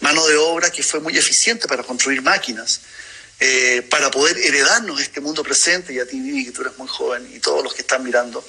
mano 0.00 0.24
de 0.28 0.36
obra 0.36 0.70
que 0.70 0.84
fue 0.84 1.00
muy 1.00 1.18
eficiente 1.18 1.66
para 1.66 1.82
construir 1.82 2.22
máquinas, 2.22 2.82
eh, 3.40 3.82
para 3.90 4.12
poder 4.12 4.38
heredarnos 4.38 5.00
este 5.00 5.20
mundo 5.20 5.42
presente, 5.42 5.92
y 5.92 5.98
a 5.98 6.06
ti 6.06 6.20
Vivi, 6.20 6.46
que 6.46 6.52
tú 6.52 6.60
eres 6.62 6.78
muy 6.78 6.86
joven, 6.86 7.28
y 7.34 7.40
todos 7.40 7.64
los 7.64 7.74
que 7.74 7.82
están 7.82 8.04
mirando, 8.04 8.46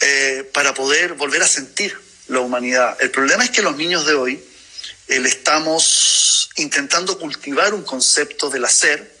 eh, 0.00 0.48
para 0.52 0.74
poder 0.74 1.14
volver 1.14 1.42
a 1.42 1.48
sentir 1.48 1.98
la 2.28 2.40
humanidad. 2.40 2.96
El 3.00 3.10
problema 3.10 3.44
es 3.44 3.50
que 3.50 3.62
los 3.62 3.76
niños 3.76 4.06
de 4.06 4.14
hoy 4.14 4.44
le 5.08 5.28
estamos 5.28 6.50
intentando 6.56 7.18
cultivar 7.18 7.72
un 7.72 7.82
concepto 7.82 8.50
del 8.50 8.64
hacer, 8.64 9.18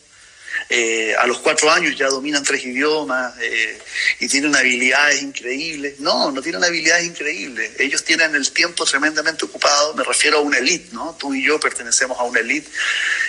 eh, 0.70 1.14
a 1.16 1.26
los 1.26 1.38
cuatro 1.38 1.70
años 1.70 1.96
ya 1.96 2.08
dominan 2.08 2.42
tres 2.42 2.62
idiomas 2.64 3.32
eh, 3.40 3.78
y 4.20 4.28
tienen 4.28 4.54
habilidades 4.54 5.22
increíbles. 5.22 6.00
No, 6.00 6.30
no 6.30 6.42
tienen 6.42 6.62
habilidades 6.62 7.06
increíbles. 7.06 7.72
Ellos 7.78 8.04
tienen 8.04 8.34
el 8.34 8.50
tiempo 8.50 8.84
tremendamente 8.84 9.44
ocupado. 9.44 9.94
Me 9.94 10.04
refiero 10.04 10.38
a 10.38 10.40
una 10.40 10.58
élite, 10.58 10.90
¿no? 10.92 11.16
Tú 11.18 11.34
y 11.34 11.44
yo 11.44 11.58
pertenecemos 11.58 12.18
a 12.18 12.24
una 12.24 12.40
élite. 12.40 12.68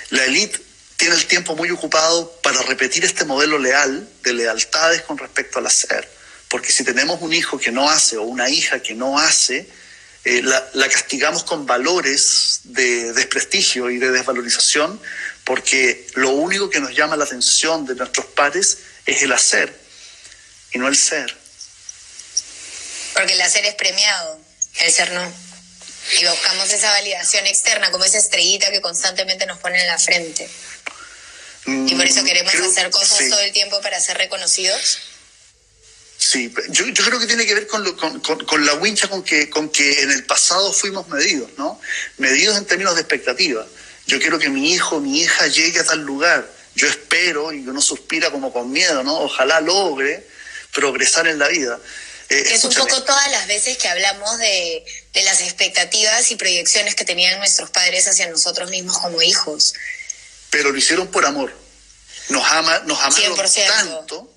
La 0.10 0.26
élite 0.26 0.60
tiene 0.98 1.16
el 1.16 1.26
tiempo 1.28 1.56
muy 1.56 1.72
ocupado 1.72 2.30
para 2.44 2.62
repetir 2.64 3.06
este 3.06 3.24
modelo 3.24 3.58
leal 3.58 4.08
de 4.22 4.34
lealtades 4.34 5.02
con 5.04 5.18
respecto 5.18 5.60
al 5.60 5.68
hacer. 5.68 6.19
Porque 6.50 6.72
si 6.72 6.84
tenemos 6.84 7.22
un 7.22 7.34
hijo 7.34 7.58
que 7.58 7.72
no 7.72 7.90
hace 7.90 8.18
o 8.18 8.24
una 8.24 8.50
hija 8.50 8.82
que 8.82 8.96
no 8.96 9.20
hace, 9.20 9.70
eh, 10.26 10.42
la 10.42 10.90
castigamos 10.90 11.44
con 11.44 11.66
valores 11.66 12.62
de 12.64 13.14
desprestigio 13.14 13.90
y 13.90 14.00
de 14.00 14.12
desvalorización 14.12 15.00
porque 15.50 16.06
lo 16.14 16.30
único 16.30 16.70
que 16.70 16.80
nos 16.80 16.96
llama 16.96 17.16
la 17.16 17.24
atención 17.24 17.84
de 17.84 17.96
nuestros 17.96 18.28
padres 18.28 18.78
es 19.08 19.24
el 19.24 19.32
hacer 19.32 19.76
y 20.72 20.78
no 20.78 20.88
el 20.88 20.96
ser. 20.96 21.36
Porque 23.16 23.34
el 23.34 23.42
hacer 23.42 23.66
es 23.66 23.74
premiado, 23.74 24.40
el 24.82 24.94
ser 24.94 25.12
no. 25.12 25.34
Y 26.20 26.26
buscamos 26.26 26.72
esa 26.72 26.92
validación 26.92 27.48
externa, 27.48 27.90
como 27.90 28.06
esa 28.06 28.20
estrellita 28.20 28.70
que 28.70 28.80
constantemente 28.80 29.48
nos 29.48 29.58
pone 29.58 29.82
en 29.82 29.88
la 29.88 29.98
frente. 29.98 30.48
y 31.66 31.96
por 31.96 32.06
eso 32.06 32.22
mm, 32.22 32.26
queremos 32.26 32.54
hacer 32.54 32.92
cosas 32.92 33.28
todo 33.28 33.40
el 33.40 33.52
tiempo 33.52 33.82
para 33.82 34.00
ser 34.00 34.20
reconocidos. 34.20 35.00
Sí, 36.20 36.54
yo, 36.68 36.84
creo 36.94 37.18
que 37.18 37.28
tiene 37.28 37.46
que 37.46 37.54
ver 37.54 37.66
con, 37.66 38.66
la 38.66 38.74
wincha 38.74 39.08
con 39.08 39.24
que, 39.24 39.50
con 39.50 39.70
que 39.70 40.02
en 40.02 40.12
el 40.12 40.26
pasado 40.26 40.74
fuimos 40.74 41.08
medidos, 41.08 41.50
¿no? 41.58 41.80
Medidos 42.18 42.58
en 42.58 42.66
términos 42.66 42.96
de 42.96 43.02
expectativa. 43.02 43.66
Yo 44.06 44.20
quiero 44.20 44.38
que 44.38 44.50
mi 44.50 44.74
hijo, 44.74 45.00
mi 45.00 45.22
hija 45.22 45.48
llegue 45.48 45.80
a 45.80 45.86
tal 45.86 46.00
lugar. 46.00 46.46
Yo 46.76 46.88
espero 46.88 47.54
y 47.54 47.66
uno 47.66 47.82
suspira 47.82 48.32
como 48.32 48.52
con 48.52 48.70
miedo, 48.70 49.02
¿no? 49.02 49.18
Ojalá 49.18 49.62
logre 49.62 50.28
progresar 50.74 51.26
en 51.28 51.40
la 51.40 51.48
vida. 51.48 51.80
Eh, 52.28 52.44
es 52.54 52.66
un 52.66 52.74
poco 52.74 53.02
todas 53.04 53.32
las 53.32 53.48
veces 53.48 53.78
que 53.78 53.88
hablamos 53.88 54.38
de, 54.40 54.84
las 55.24 55.40
expectativas 55.40 56.32
y 56.32 56.36
proyecciones 56.36 56.96
que 56.96 57.06
tenían 57.06 57.38
nuestros 57.40 57.70
padres 57.70 58.08
hacia 58.10 58.28
nosotros 58.28 58.70
mismos 58.70 58.98
como 58.98 59.22
hijos. 59.22 59.74
Pero 60.50 60.72
lo 60.72 60.78
hicieron 60.78 61.08
por 61.08 61.26
amor. 61.26 61.54
Nos, 62.28 62.44
ama, 62.52 62.80
nos 62.86 63.00
amaron 63.00 63.38
tanto, 63.68 64.29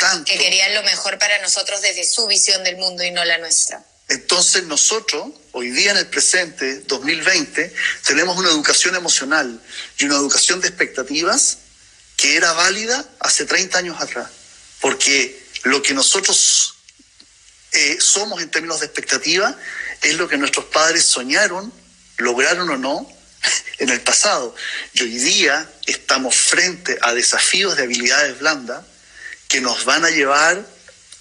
tanto. 0.00 0.32
Que 0.32 0.38
querían 0.38 0.74
lo 0.74 0.82
mejor 0.82 1.18
para 1.18 1.40
nosotros 1.42 1.82
desde 1.82 2.04
su 2.04 2.26
visión 2.26 2.64
del 2.64 2.76
mundo 2.78 3.04
y 3.04 3.10
no 3.12 3.24
la 3.24 3.38
nuestra. 3.38 3.84
Entonces 4.08 4.64
nosotros, 4.64 5.28
hoy 5.52 5.70
día 5.70 5.92
en 5.92 5.98
el 5.98 6.06
presente, 6.08 6.80
2020, 6.80 7.72
tenemos 8.04 8.36
una 8.36 8.48
educación 8.48 8.96
emocional 8.96 9.60
y 9.98 10.04
una 10.06 10.16
educación 10.16 10.60
de 10.60 10.68
expectativas 10.68 11.58
que 12.16 12.34
era 12.34 12.52
válida 12.54 13.08
hace 13.20 13.44
30 13.44 13.78
años 13.78 14.00
atrás. 14.00 14.28
Porque 14.80 15.40
lo 15.62 15.80
que 15.82 15.94
nosotros 15.94 16.74
eh, 17.72 17.98
somos 18.00 18.42
en 18.42 18.50
términos 18.50 18.80
de 18.80 18.86
expectativa 18.86 19.56
es 20.02 20.14
lo 20.16 20.28
que 20.28 20.38
nuestros 20.38 20.64
padres 20.66 21.04
soñaron, 21.04 21.72
lograron 22.16 22.68
o 22.70 22.76
no 22.78 23.06
en 23.78 23.90
el 23.90 24.00
pasado. 24.00 24.56
Y 24.94 25.02
hoy 25.02 25.18
día 25.18 25.70
estamos 25.86 26.34
frente 26.34 26.98
a 27.02 27.14
desafíos 27.14 27.76
de 27.76 27.84
habilidades 27.84 28.40
blandas 28.40 28.84
que 29.50 29.60
nos 29.60 29.84
van 29.84 30.04
a 30.04 30.10
llevar 30.10 30.64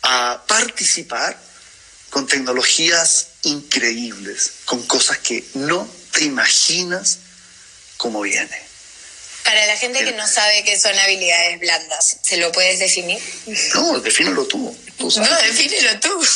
a 0.04 0.44
participar 0.48 1.36
con 2.12 2.28
tecnologías 2.28 3.30
increíbles, 3.42 4.52
con 4.66 4.86
cosas 4.86 5.18
que 5.18 5.44
no 5.56 5.90
te 6.12 6.26
imaginas 6.26 7.18
cómo 7.98 8.22
viene. 8.22 8.70
Para 9.44 9.66
la 9.66 9.78
gente 9.78 10.06
que 10.06 10.12
no 10.12 10.28
sabe 10.28 10.64
qué 10.64 10.80
son 10.80 10.98
habilidades 11.00 11.60
blandas, 11.60 12.18
¿se 12.22 12.38
lo 12.38 12.52
puedes 12.52 12.78
definir? 12.78 13.20
No, 13.74 14.00
defínelo 14.00 14.46
tú. 14.46 14.78
no, 15.00 15.42
defínelo 15.42 16.00
tú. 16.00 16.28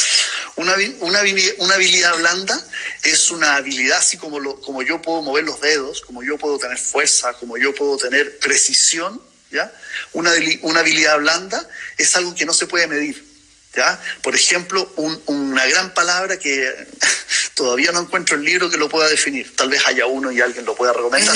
Una, 0.56 0.75
una, 0.99 1.21
una, 1.60 1.75
habilidad 1.75 2.15
blanda 2.17 2.67
es 3.03 3.29
una 3.29 3.56
habilidad 3.56 3.99
así 3.99 4.17
como, 4.17 4.39
lo, 4.39 4.60
como 4.62 4.82
yo 4.82 4.99
puedo 4.99 5.21
mover 5.21 5.43
los 5.43 5.62
dedos, 5.62 6.01
como 6.01 6.23
yo 6.23 6.39
puedo 6.39 6.58
tener 6.58 6.79
fuerza, 6.79 7.34
como 7.34 7.58
yo 7.58 7.75
puedo 7.75 7.97
tener 7.97 8.39
precisión. 8.39 9.21
¿Ya? 9.54 9.72
Una, 10.12 10.32
una 10.63 10.82
habilidad 10.82 11.18
blanda 11.20 11.66
es 11.98 12.16
algo 12.16 12.36
que 12.36 12.46
no 12.46 12.54
se 12.54 12.68
puede 12.68 12.88
medir 12.88 13.34
¿ya? 13.76 14.00
Por 14.22 14.36
ejemplo, 14.36 14.92
una 15.26 15.66
gran 15.66 15.94
palabra 15.94 16.38
que 16.38 16.88
todavía 17.56 17.92
no 17.92 18.02
encuentro 18.02 18.36
el 18.36 18.44
libro 18.44 18.70
que 18.70 18.78
lo 18.78 18.89
pueda 18.89 19.08
definir, 19.10 19.56
tal 19.56 19.70
vez 19.70 19.86
haya 19.88 20.06
uno 20.06 20.32
y 20.32 20.42
alguien 20.42 20.66
lo 20.66 20.76
pueda 20.76 20.94
recomendar. 20.94 21.36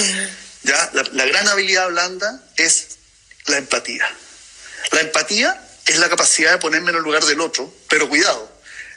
¿ya? 0.64 0.92
La, 0.94 1.26
gran 1.26 1.48
habilidad 1.48 1.90
blanda 1.90 2.44
es 2.56 2.98
la 3.48 3.58
empatía. 3.58 4.08
La 4.92 5.02
empatía 5.02 5.62
es 5.86 5.98
la 5.98 6.10
capacidad 6.10 6.52
de 6.52 6.58
ponerme 6.58 6.92
en 6.92 6.98
el 6.98 7.04
lugar 7.04 7.24
del 7.26 7.42
otro, 7.42 7.74
pero 7.90 8.08
cuidado, 8.10 8.52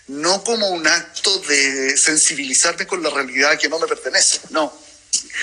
no 0.08 0.42
como 0.44 0.68
un 0.68 0.86
acto 0.86 1.38
de 1.40 1.96
sensibilizarme 1.96 2.86
con 2.86 3.02
la 3.02 3.10
realidad 3.10 3.58
que 3.58 3.68
no 3.68 3.78
me 3.78 3.86
pertenece, 3.86 4.40
no, 4.50 4.76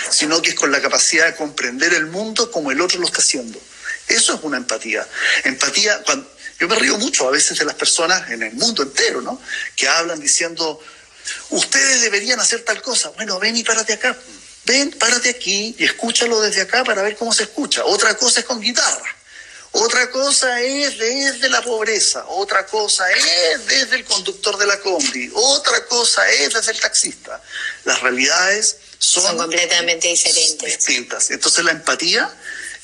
sino 0.10 0.42
que 0.42 0.50
es 0.50 0.56
con 0.56 0.72
la 0.72 0.82
capacidad 0.82 1.26
de 1.26 1.36
comprender 1.36 1.94
el 1.94 2.08
mundo 2.08 2.52
como 2.52 2.72
el 2.72 2.82
otro 2.82 3.00
lo 3.00 3.08
está 3.08 3.20
haciendo. 3.20 3.60
Eso 4.08 4.36
es 4.36 4.40
una 4.44 4.58
empatía. 4.58 5.08
Empatía, 5.44 6.04
yo 6.60 6.68
me 6.68 6.76
río 6.76 6.98
mucho 6.98 7.28
a 7.28 7.32
veces 7.32 7.60
de 7.60 7.66
las 7.66 7.76
personas 7.76 8.30
en 8.32 8.44
el 8.44 8.54
mundo 8.54 8.84
entero, 8.84 9.22
¿no? 9.22 9.42
Que 9.76 9.88
hablan 9.88 10.20
diciendo, 10.20 10.82
ustedes 11.50 12.02
deberían 12.02 12.40
hacer 12.40 12.64
tal 12.64 12.82
cosa. 12.82 13.10
Bueno, 13.10 13.40
ven 13.40 13.58
y 13.58 13.64
párate 13.64 13.94
acá. 13.94 14.18
Ven, 14.66 14.92
párate 14.92 15.30
aquí 15.30 15.76
y 15.78 15.86
escúchalo 15.86 16.42
desde 16.42 16.62
acá 16.62 16.84
para 16.84 17.02
ver 17.02 17.16
cómo 17.16 17.34
se 17.34 17.44
escucha. 17.44 17.86
Otra 17.86 18.18
cosa 18.18 18.40
es 18.40 18.46
con 18.46 18.60
guitarra. 18.60 19.16
Otra 19.72 20.10
cosa 20.10 20.62
es 20.62 20.98
desde 20.98 21.50
la 21.50 21.62
pobreza, 21.62 22.26
otra 22.30 22.66
cosa 22.66 23.04
es 23.12 23.68
desde 23.68 23.98
el 23.98 24.06
conductor 24.06 24.58
de 24.58 24.66
la 24.66 24.80
combi, 24.80 25.30
otra 25.36 25.86
cosa 25.86 26.28
es 26.30 26.54
desde 26.54 26.72
el 26.72 26.80
taxista. 26.80 27.42
Las 27.84 28.02
realidades 28.02 28.78
son, 29.00 29.24
son 29.24 29.38
completamente 29.38 30.08
diferentes. 30.08 30.78
Distintas. 30.78 31.32
Entonces 31.32 31.64
la 31.64 31.72
empatía 31.72 32.32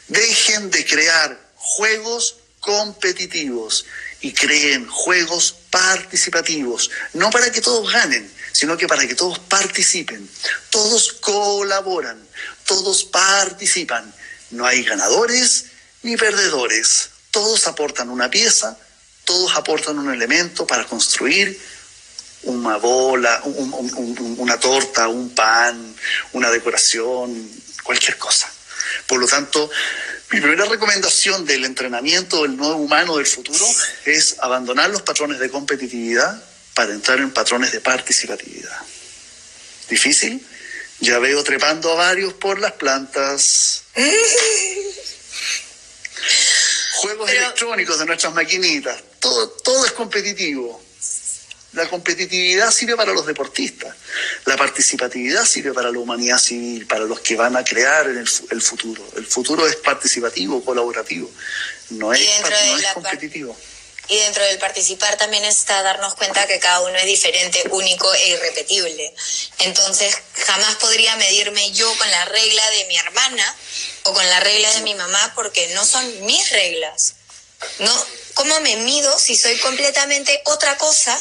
dejen 0.08 0.70
de 0.70 0.84
crear 0.84 1.40
juegos 1.54 2.36
competitivos 2.60 3.86
y 4.20 4.32
creen 4.32 4.86
juegos 4.86 5.54
participativos, 5.70 6.90
no 7.14 7.30
para 7.30 7.50
que 7.50 7.60
todos 7.60 7.90
ganen, 7.90 8.30
sino 8.52 8.76
que 8.76 8.86
para 8.86 9.06
que 9.06 9.14
todos 9.14 9.38
participen, 9.38 10.28
todos 10.70 11.12
colaboran, 11.14 12.22
todos 12.66 13.04
participan. 13.04 14.14
No 14.50 14.66
hay 14.66 14.84
ganadores 14.84 15.66
ni 16.02 16.16
perdedores, 16.16 17.10
todos 17.34 17.66
aportan 17.66 18.10
una 18.10 18.30
pieza, 18.30 18.78
todos 19.24 19.56
aportan 19.56 19.98
un 19.98 20.14
elemento 20.14 20.64
para 20.68 20.84
construir 20.86 21.60
una 22.44 22.76
bola, 22.76 23.42
una 23.44 24.60
torta, 24.60 25.08
un 25.08 25.34
pan, 25.34 25.96
una 26.32 26.48
decoración, 26.52 27.50
cualquier 27.82 28.18
cosa. 28.18 28.48
Por 29.08 29.18
lo 29.18 29.26
tanto, 29.26 29.68
mi 30.30 30.40
primera 30.40 30.64
recomendación 30.66 31.44
del 31.44 31.64
entrenamiento 31.64 32.42
del 32.42 32.56
nuevo 32.56 32.76
humano 32.76 33.16
del 33.16 33.26
futuro 33.26 33.66
es 34.04 34.36
abandonar 34.38 34.90
los 34.90 35.02
patrones 35.02 35.40
de 35.40 35.50
competitividad 35.50 36.40
para 36.74 36.92
entrar 36.92 37.18
en 37.18 37.32
patrones 37.32 37.72
de 37.72 37.80
participatividad. 37.80 38.78
¿Difícil? 39.88 40.40
Ya 41.00 41.18
veo 41.18 41.42
trepando 41.42 41.90
a 41.90 41.96
varios 41.96 42.32
por 42.34 42.60
las 42.60 42.72
plantas. 42.74 43.82
Juegos 47.04 47.30
electrónicos 47.30 47.98
de 47.98 48.06
nuestras 48.06 48.32
maquinitas. 48.32 48.96
Todo, 49.20 49.48
todo 49.48 49.84
es 49.84 49.92
competitivo. 49.92 50.82
La 51.74 51.88
competitividad 51.88 52.70
sirve 52.70 52.96
para 52.96 53.12
los 53.12 53.26
deportistas, 53.26 53.96
la 54.44 54.56
participatividad 54.56 55.44
sirve 55.44 55.72
para 55.72 55.90
la 55.90 55.98
humanidad 55.98 56.38
civil, 56.38 56.86
para 56.86 57.04
los 57.04 57.18
que 57.18 57.34
van 57.34 57.56
a 57.56 57.64
crear 57.64 58.06
el, 58.06 58.18
el 58.18 58.62
futuro. 58.62 59.04
El 59.16 59.26
futuro 59.26 59.66
es 59.66 59.74
participativo, 59.76 60.64
colaborativo, 60.64 61.28
no 61.90 62.12
es, 62.12 62.20
no 62.42 62.78
es 62.78 62.86
competitivo. 62.94 63.56
Y 64.08 64.16
dentro 64.18 64.44
del 64.44 64.58
participar 64.58 65.16
también 65.16 65.44
está 65.44 65.82
darnos 65.82 66.14
cuenta 66.14 66.46
que 66.46 66.58
cada 66.58 66.80
uno 66.80 66.96
es 66.98 67.06
diferente, 67.06 67.64
único 67.70 68.12
e 68.12 68.28
irrepetible. 68.28 69.14
Entonces, 69.60 70.14
jamás 70.46 70.74
podría 70.76 71.16
medirme 71.16 71.72
yo 71.72 71.90
con 71.96 72.10
la 72.10 72.24
regla 72.26 72.70
de 72.70 72.84
mi 72.86 72.98
hermana 72.98 73.56
o 74.04 74.12
con 74.12 74.28
la 74.28 74.40
regla 74.40 74.70
de 74.74 74.82
mi 74.82 74.94
mamá 74.94 75.32
porque 75.34 75.68
no 75.68 75.84
son 75.86 76.26
mis 76.26 76.50
reglas. 76.50 77.14
¿No? 77.78 78.06
¿Cómo 78.34 78.60
me 78.60 78.76
mido 78.76 79.18
si 79.18 79.36
soy 79.36 79.58
completamente 79.60 80.42
otra 80.44 80.76
cosa 80.76 81.18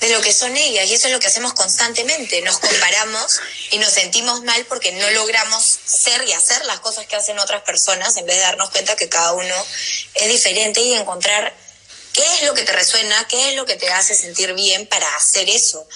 de 0.00 0.10
lo 0.10 0.20
que 0.20 0.34
son 0.34 0.54
ellas? 0.56 0.86
Y 0.90 0.94
eso 0.94 1.06
es 1.06 1.12
lo 1.14 1.20
que 1.20 1.28
hacemos 1.28 1.54
constantemente. 1.54 2.42
Nos 2.42 2.58
comparamos 2.58 3.40
y 3.70 3.78
nos 3.78 3.92
sentimos 3.92 4.42
mal 4.42 4.66
porque 4.66 4.92
no 4.92 5.08
logramos 5.10 5.64
ser 5.86 6.22
y 6.24 6.32
hacer 6.32 6.66
las 6.66 6.80
cosas 6.80 7.06
que 7.06 7.16
hacen 7.16 7.38
otras 7.38 7.62
personas 7.62 8.14
en 8.18 8.26
vez 8.26 8.36
de 8.36 8.42
darnos 8.42 8.68
cuenta 8.70 8.94
que 8.94 9.08
cada 9.08 9.32
uno 9.32 9.54
es 10.14 10.28
diferente 10.28 10.82
y 10.82 10.92
encontrar 10.92 11.63
¿Qué 12.14 12.24
es 12.36 12.42
lo 12.44 12.54
que 12.54 12.62
te 12.62 12.72
resuena? 12.72 13.26
¿Qué 13.28 13.50
es 13.50 13.56
lo 13.56 13.66
que 13.66 13.76
te 13.76 13.90
hace 13.90 14.14
sentir 14.14 14.54
bien 14.54 14.86
para 14.86 15.14
hacer 15.16 15.50
eso? 15.50 15.86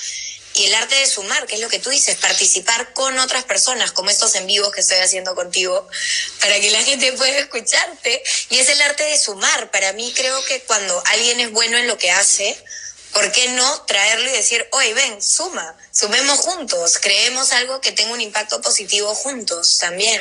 Y 0.54 0.64
el 0.64 0.74
arte 0.74 0.96
de 0.96 1.06
sumar, 1.06 1.46
que 1.46 1.54
es 1.54 1.60
lo 1.60 1.68
que 1.68 1.78
tú 1.78 1.90
dices, 1.90 2.16
participar 2.16 2.92
con 2.92 3.16
otras 3.20 3.44
personas, 3.44 3.92
como 3.92 4.10
estos 4.10 4.34
en 4.34 4.48
vivos 4.48 4.72
que 4.72 4.80
estoy 4.80 4.96
haciendo 4.98 5.36
contigo, 5.36 5.86
para 6.40 6.58
que 6.58 6.72
la 6.72 6.82
gente 6.82 7.12
pueda 7.12 7.38
escucharte. 7.38 8.22
Y 8.50 8.58
es 8.58 8.68
el 8.68 8.82
arte 8.82 9.04
de 9.04 9.16
sumar. 9.16 9.70
Para 9.70 9.92
mí 9.92 10.12
creo 10.16 10.44
que 10.46 10.60
cuando 10.62 11.00
alguien 11.06 11.38
es 11.38 11.52
bueno 11.52 11.78
en 11.78 11.86
lo 11.86 11.96
que 11.96 12.10
hace, 12.10 12.60
¿por 13.12 13.30
qué 13.30 13.50
no 13.50 13.82
traerlo 13.82 14.28
y 14.28 14.32
decir, 14.32 14.66
oye, 14.72 14.94
ven, 14.94 15.22
suma, 15.22 15.76
sumemos 15.92 16.40
juntos, 16.40 16.98
creemos 17.00 17.52
algo 17.52 17.80
que 17.80 17.92
tenga 17.92 18.12
un 18.12 18.20
impacto 18.20 18.60
positivo 18.60 19.14
juntos 19.14 19.78
también? 19.78 20.20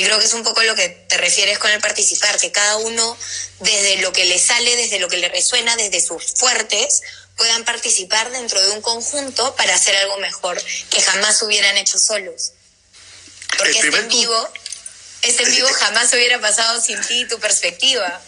Y 0.00 0.04
creo 0.04 0.18
que 0.18 0.24
es 0.24 0.32
un 0.32 0.42
poco 0.42 0.62
lo 0.62 0.74
que 0.74 0.88
te 0.88 1.18
refieres 1.18 1.58
con 1.58 1.70
el 1.70 1.78
participar, 1.78 2.40
que 2.40 2.50
cada 2.50 2.76
uno 2.78 3.18
desde 3.58 3.98
lo 3.98 4.14
que 4.14 4.24
le 4.24 4.38
sale, 4.38 4.74
desde 4.76 4.98
lo 4.98 5.10
que 5.10 5.18
le 5.18 5.28
resuena, 5.28 5.76
desde 5.76 6.00
sus 6.00 6.24
fuertes, 6.36 7.02
puedan 7.36 7.66
participar 7.66 8.30
dentro 8.30 8.58
de 8.62 8.70
un 8.70 8.80
conjunto 8.80 9.54
para 9.56 9.74
hacer 9.74 9.94
algo 9.96 10.16
mejor 10.16 10.58
que 10.88 11.02
jamás 11.02 11.42
hubieran 11.42 11.76
hecho 11.76 11.98
solos. 11.98 12.52
Porque 13.58 13.78
este 13.78 13.88
en 13.88 14.08
vivo, 14.08 14.48
este 15.20 15.42
en 15.42 15.50
vivo 15.50 15.68
jamás 15.68 16.10
hubiera 16.14 16.40
pasado 16.40 16.80
sin 16.80 16.98
ti 17.02 17.20
y 17.20 17.28
tu 17.28 17.38
perspectiva. 17.38 18.22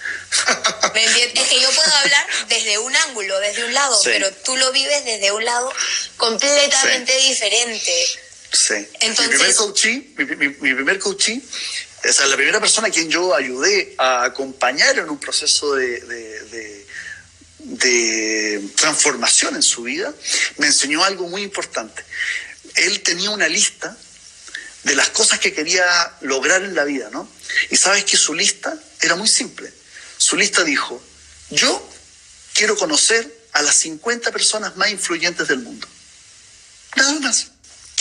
¿Me 0.92 1.06
entiendes? 1.06 1.42
Es 1.42 1.48
que 1.48 1.58
yo 1.58 1.70
puedo 1.70 1.94
hablar 1.94 2.26
desde 2.48 2.76
un 2.76 2.94
ángulo, 2.94 3.40
desde 3.40 3.64
un 3.64 3.72
lado, 3.72 3.98
pero 4.04 4.30
tú 4.44 4.58
lo 4.58 4.72
vives 4.72 5.06
desde 5.06 5.32
un 5.32 5.42
lado 5.42 5.72
completamente 6.18 7.16
diferente. 7.16 8.06
Sí. 8.52 8.74
mi 8.74 9.28
primer 9.28 9.54
coachee, 9.54 10.12
mi, 10.16 10.74
primer 10.74 10.98
esa 12.02 12.24
es 12.24 12.30
la 12.30 12.36
primera 12.36 12.60
persona 12.60 12.88
a 12.88 12.90
quien 12.90 13.08
yo 13.08 13.34
ayudé 13.34 13.94
a 13.96 14.24
acompañar 14.24 14.98
en 14.98 15.08
un 15.08 15.18
proceso 15.18 15.74
de, 15.74 16.00
de, 16.00 16.86
de, 17.58 18.68
transformación 18.76 19.54
en 19.54 19.62
su 19.62 19.84
vida, 19.84 20.12
me 20.58 20.66
enseñó 20.66 21.04
algo 21.04 21.28
muy 21.28 21.42
importante. 21.42 22.04
Él 22.74 23.02
tenía 23.02 23.30
una 23.30 23.48
lista 23.48 23.96
de 24.82 24.96
las 24.96 25.10
cosas 25.10 25.38
que 25.38 25.54
quería 25.54 25.84
lograr 26.22 26.62
en 26.62 26.74
la 26.74 26.84
vida, 26.84 27.08
¿no? 27.10 27.28
Y 27.70 27.76
sabes 27.76 28.04
que 28.04 28.16
su 28.16 28.34
lista 28.34 28.76
era 29.00 29.14
muy 29.14 29.28
simple. 29.28 29.72
Su 30.18 30.36
lista 30.36 30.64
dijo, 30.64 31.00
yo 31.50 31.88
quiero 32.52 32.76
conocer 32.76 33.32
a 33.52 33.62
las 33.62 33.76
50 33.76 34.32
personas 34.32 34.76
más 34.76 34.90
influyentes 34.90 35.46
del 35.46 35.60
mundo. 35.60 35.86
Nada 36.96 37.12
más 37.20 37.51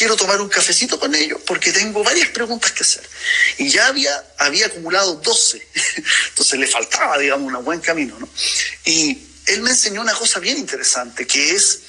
quiero 0.01 0.15
tomar 0.15 0.41
un 0.41 0.49
cafecito 0.49 0.99
con 0.99 1.13
ellos 1.13 1.39
porque 1.45 1.71
tengo 1.71 2.03
varias 2.03 2.29
preguntas 2.29 2.71
que 2.71 2.81
hacer. 2.81 3.07
Y 3.59 3.69
ya 3.69 3.85
había, 3.85 4.11
había 4.39 4.65
acumulado 4.65 5.13
12, 5.13 5.67
entonces 6.29 6.59
le 6.59 6.65
faltaba, 6.65 7.19
digamos, 7.19 7.53
un 7.53 7.63
buen 7.63 7.81
camino, 7.81 8.17
¿no? 8.17 8.27
Y 8.83 9.27
él 9.45 9.61
me 9.61 9.69
enseñó 9.69 10.01
una 10.01 10.15
cosa 10.15 10.39
bien 10.39 10.57
interesante, 10.57 11.27
que 11.27 11.51
es 11.51 11.81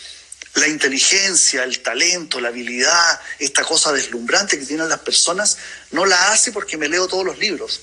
la 0.56 0.68
inteligencia, 0.68 1.64
el 1.64 1.80
talento, 1.80 2.38
la 2.38 2.48
habilidad, 2.48 3.18
esta 3.38 3.64
cosa 3.64 3.92
deslumbrante 3.92 4.58
que 4.58 4.66
tienen 4.66 4.90
las 4.90 5.00
personas, 5.00 5.56
no 5.92 6.04
la 6.04 6.32
hace 6.32 6.52
porque 6.52 6.76
me 6.76 6.90
leo 6.90 7.08
todos 7.08 7.24
los 7.24 7.38
libros. 7.38 7.80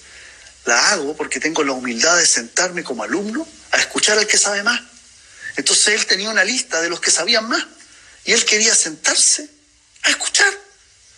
La 0.66 0.92
hago 0.92 1.18
porque 1.18 1.40
tengo 1.40 1.64
la 1.64 1.72
humildad 1.72 2.18
de 2.18 2.28
sentarme 2.28 2.84
como 2.84 3.02
alumno 3.02 3.48
a 3.72 3.78
escuchar 3.78 4.20
al 4.20 4.28
que 4.28 4.38
sabe 4.38 4.62
más. 4.62 4.80
Entonces 5.56 5.88
él 5.88 6.06
tenía 6.06 6.30
una 6.30 6.44
lista 6.44 6.82
de 6.82 6.90
los 6.90 7.00
que 7.00 7.10
sabían 7.10 7.50
más 7.50 7.66
y 8.26 8.34
él 8.34 8.46
quería 8.46 8.76
sentarse 8.76 9.58
a 10.04 10.10
escuchar 10.10 10.54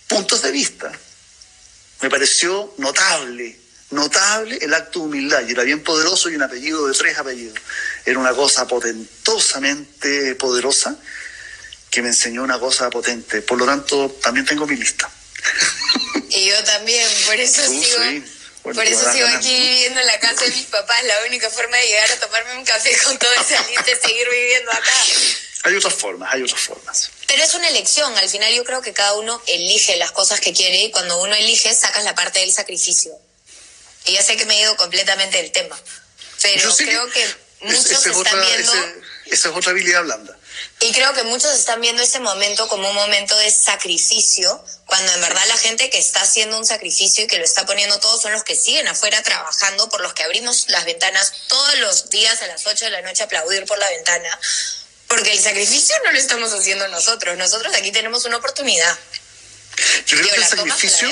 puntos 0.08 0.42
de 0.42 0.52
vista. 0.52 0.92
Me 2.02 2.10
pareció 2.10 2.74
notable, 2.78 3.58
notable 3.92 4.58
el 4.62 4.74
acto 4.74 5.00
de 5.00 5.06
humildad, 5.06 5.44
y 5.48 5.52
era 5.52 5.64
bien 5.64 5.84
poderoso 5.84 6.30
y 6.30 6.36
un 6.36 6.44
apellido 6.44 6.88
de 6.88 6.94
tres 6.94 7.18
apellidos. 7.18 7.60
Era 8.06 8.20
una 8.20 8.34
cosa 8.34 8.68
potentosamente 8.68 10.36
poderosa 10.36 10.98
que 11.92 12.02
me 12.02 12.08
enseñó 12.08 12.44
una 12.44 12.60
cosa 12.60 12.90
potente. 12.90 13.42
Por 13.42 13.58
lo 13.58 13.66
tanto, 13.66 14.10
también 14.24 14.46
tengo 14.46 14.66
mi 14.66 14.76
lista. 14.76 15.10
Y 16.34 16.46
yo 16.46 16.64
también, 16.64 17.08
por 17.26 17.36
eso 17.36 17.62
sigo. 17.62 18.24
por 18.64 18.86
eso 18.86 19.12
sigo 19.12 19.28
aquí 19.28 19.54
viviendo 19.54 20.00
en 20.00 20.06
la 20.08 20.20
casa 20.20 20.46
de 20.46 20.52
mis 20.52 20.66
papás. 20.66 21.04
La 21.04 21.26
única 21.28 21.50
forma 21.50 21.76
de 21.76 21.88
llegar 21.88 22.10
a 22.10 22.20
tomarme 22.22 22.58
un 22.58 22.64
café 22.64 22.98
con 23.04 23.18
toda 23.20 23.36
esa 23.36 23.68
lista 23.68 23.92
es 23.92 24.00
seguir 24.00 24.28
viviendo 24.30 24.72
acá. 24.72 24.94
Hay 25.64 25.76
otras 25.76 25.94
formas, 25.94 26.34
hay 26.34 26.44
otras 26.44 26.62
formas. 26.62 27.12
Pero 27.32 27.46
es 27.46 27.54
una 27.54 27.70
elección, 27.70 28.18
al 28.18 28.28
final 28.28 28.54
yo 28.54 28.66
creo 28.66 28.82
que 28.82 28.92
cada 28.92 29.14
uno 29.14 29.42
elige 29.48 29.96
las 29.96 30.12
cosas 30.12 30.42
que 30.42 30.52
quiere 30.52 30.84
y 30.84 30.92
cuando 30.92 31.18
uno 31.22 31.34
elige 31.34 31.74
sacas 31.74 32.04
la 32.04 32.14
parte 32.14 32.40
del 32.40 32.52
sacrificio. 32.52 33.18
Y 34.04 34.12
ya 34.12 34.22
sé 34.22 34.36
que 34.36 34.46
me 34.46 34.58
he 34.58 34.62
ido 34.64 34.76
completamente 34.76 35.38
del 35.38 35.54
tema, 35.54 35.80
pero 36.42 36.76
creo 36.76 37.10
que, 37.10 37.26
muchos 37.62 38.06
están 38.06 38.42
viendo... 38.42 38.74
esa 39.28 39.50
es 39.50 39.56
otra 39.56 39.72
habilidad 39.72 40.04
blanda. 40.04 40.38
Y 40.82 40.92
creo 40.92 41.14
que 41.14 41.24
muchos 41.24 41.58
están 41.58 41.80
viendo 41.80 42.02
este 42.04 42.20
momento 42.20 42.68
como 42.68 42.90
un 42.90 42.96
momento 42.96 43.38
de 43.38 43.50
sacrificio, 43.50 44.62
cuando 44.86 45.14
en 45.14 45.22
verdad 45.22 45.44
la 45.48 45.58
gente 45.58 45.90
que 45.90 46.00
está 46.00 46.24
haciendo 46.24 46.58
un 46.58 46.66
sacrificio 46.66 47.24
y 47.24 47.28
que 47.28 47.38
lo 47.38 47.46
está 47.46 47.66
poniendo 47.66 47.98
todo 48.02 48.20
son 48.20 48.34
los 48.34 48.44
que 48.44 48.58
siguen 48.58 48.90
afuera 48.90 49.24
trabajando, 49.24 49.88
por 49.88 50.02
los 50.02 50.14
que 50.14 50.24
abrimos 50.24 50.66
las 50.68 50.84
ventanas 50.84 51.32
todos 51.48 51.78
los 51.78 52.10
días 52.10 52.42
a 52.42 52.48
las 52.48 52.68
8 52.68 52.84
de 52.84 52.92
la 52.92 53.02
noche 53.04 53.24
a 53.24 53.28
aplaudir 53.28 53.66
por 53.66 53.78
la 53.78 53.90
ventana, 53.90 54.38
Porque 55.12 55.34
el 55.34 55.40
sacrificio 55.40 55.94
no 56.06 56.14
lo 56.14 56.18
estamos 56.18 56.54
haciendo 56.54 56.88
nosotros. 56.88 57.38
Nosotros 57.38 57.76
aquí 57.76 57.92
tenemos 57.92 58.24
una 58.24 58.38
oportunidad. 58.38 58.98
Yo 60.06 60.18
creo, 60.18 60.30
que 60.30 60.40
el 60.40 60.46
sacrificio, 60.46 61.10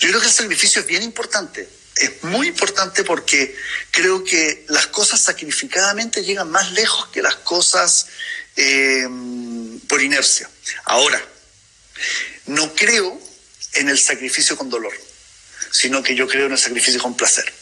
yo 0.00 0.08
creo 0.08 0.20
que 0.20 0.26
el 0.26 0.32
sacrificio 0.32 0.80
es 0.80 0.86
bien 0.88 1.04
importante. 1.04 1.68
Es 1.94 2.24
muy 2.24 2.48
importante 2.48 3.04
porque 3.04 3.56
creo 3.92 4.24
que 4.24 4.64
las 4.68 4.88
cosas 4.88 5.22
sacrificadamente 5.22 6.24
llegan 6.24 6.50
más 6.50 6.72
lejos 6.72 7.06
que 7.10 7.22
las 7.22 7.36
cosas 7.36 8.06
eh, 8.56 9.06
por 9.88 10.02
inercia. 10.02 10.50
Ahora, 10.86 11.22
no 12.46 12.74
creo 12.74 13.16
en 13.74 13.88
el 13.90 13.98
sacrificio 14.00 14.56
con 14.56 14.70
dolor, 14.70 14.92
sino 15.70 16.02
que 16.02 16.16
yo 16.16 16.26
creo 16.26 16.46
en 16.46 16.52
el 16.52 16.58
sacrificio 16.58 17.00
con 17.00 17.16
placer. 17.16 17.59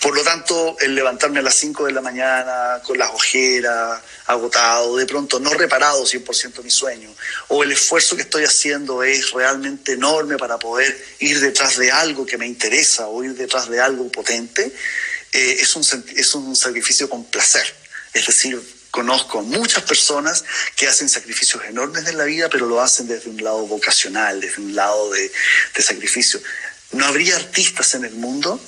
Por 0.00 0.16
lo 0.16 0.24
tanto, 0.24 0.76
el 0.80 0.94
levantarme 0.94 1.38
a 1.38 1.42
las 1.42 1.54
5 1.54 1.86
de 1.86 1.92
la 1.92 2.00
mañana 2.00 2.80
con 2.84 2.98
las 2.98 3.10
ojeras, 3.10 4.00
agotado, 4.26 4.96
de 4.96 5.06
pronto 5.06 5.38
no 5.38 5.50
reparado 5.54 6.04
100% 6.04 6.62
mi 6.62 6.70
sueño, 6.70 7.14
o 7.48 7.62
el 7.62 7.72
esfuerzo 7.72 8.16
que 8.16 8.22
estoy 8.22 8.44
haciendo 8.44 9.02
es 9.02 9.30
realmente 9.30 9.92
enorme 9.92 10.38
para 10.38 10.58
poder 10.58 10.96
ir 11.20 11.40
detrás 11.40 11.76
de 11.76 11.90
algo 11.92 12.26
que 12.26 12.36
me 12.36 12.46
interesa 12.46 13.06
o 13.06 13.22
ir 13.22 13.34
detrás 13.34 13.68
de 13.68 13.80
algo 13.80 14.10
potente, 14.10 14.72
eh, 15.32 15.56
es, 15.60 15.76
un, 15.76 15.84
es 16.16 16.34
un 16.34 16.56
sacrificio 16.56 17.08
con 17.08 17.24
placer. 17.24 17.72
Es 18.12 18.26
decir, 18.26 18.60
conozco 18.90 19.42
muchas 19.42 19.84
personas 19.84 20.44
que 20.74 20.88
hacen 20.88 21.08
sacrificios 21.08 21.62
enormes 21.64 22.06
en 22.08 22.18
la 22.18 22.24
vida, 22.24 22.48
pero 22.48 22.66
lo 22.66 22.80
hacen 22.80 23.06
desde 23.06 23.30
un 23.30 23.42
lado 23.42 23.66
vocacional, 23.66 24.40
desde 24.40 24.62
un 24.62 24.74
lado 24.74 25.10
de, 25.10 25.30
de 25.74 25.82
sacrificio. 25.82 26.40
No 26.90 27.04
habría 27.06 27.36
artistas 27.36 27.94
en 27.94 28.04
el 28.04 28.14
mundo 28.14 28.60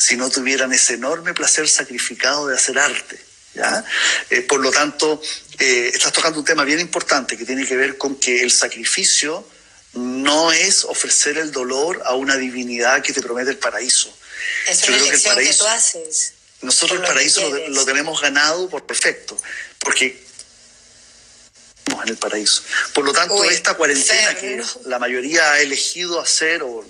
si 0.00 0.16
no 0.16 0.30
tuvieran 0.30 0.72
ese 0.72 0.94
enorme 0.94 1.34
placer 1.34 1.68
sacrificado 1.68 2.46
de 2.46 2.56
hacer 2.56 2.78
arte. 2.78 3.20
¿ya? 3.52 3.84
Eh, 4.30 4.40
por 4.40 4.58
lo 4.60 4.70
tanto, 4.70 5.20
eh, 5.58 5.90
estás 5.92 6.10
tocando 6.12 6.38
un 6.38 6.44
tema 6.44 6.64
bien 6.64 6.80
importante 6.80 7.36
que 7.36 7.44
tiene 7.44 7.66
que 7.66 7.76
ver 7.76 7.98
con 7.98 8.16
que 8.16 8.42
el 8.42 8.50
sacrificio 8.50 9.46
no 9.92 10.52
es 10.52 10.84
ofrecer 10.84 11.36
el 11.36 11.52
dolor 11.52 12.00
a 12.06 12.14
una 12.14 12.38
divinidad 12.38 13.02
que 13.02 13.12
te 13.12 13.20
promete 13.20 13.50
el 13.50 13.58
paraíso. 13.58 14.16
Es 14.66 14.88
una 14.88 14.96
elección 14.96 15.36
que, 15.36 15.52
tú 15.52 15.66
haces. 15.66 16.32
Nosotros 16.62 17.00
el 17.00 17.06
paraíso 17.06 17.42
lo, 17.68 17.84
tenemos 17.84 18.22
ganado 18.22 18.70
por 18.70 18.86
perfecto, 18.86 19.38
porque 19.80 20.24
en 22.02 22.08
el 22.08 22.16
paraíso. 22.16 22.62
Por 22.94 23.04
lo 23.04 23.12
tanto, 23.12 23.44
esta 23.44 23.74
cuarentena 23.74 24.34
que 24.34 24.62
la 24.86 24.98
mayoría 24.98 25.52
ha 25.52 25.60
elegido 25.60 26.20
hacer 26.20 26.62
o 26.62 26.86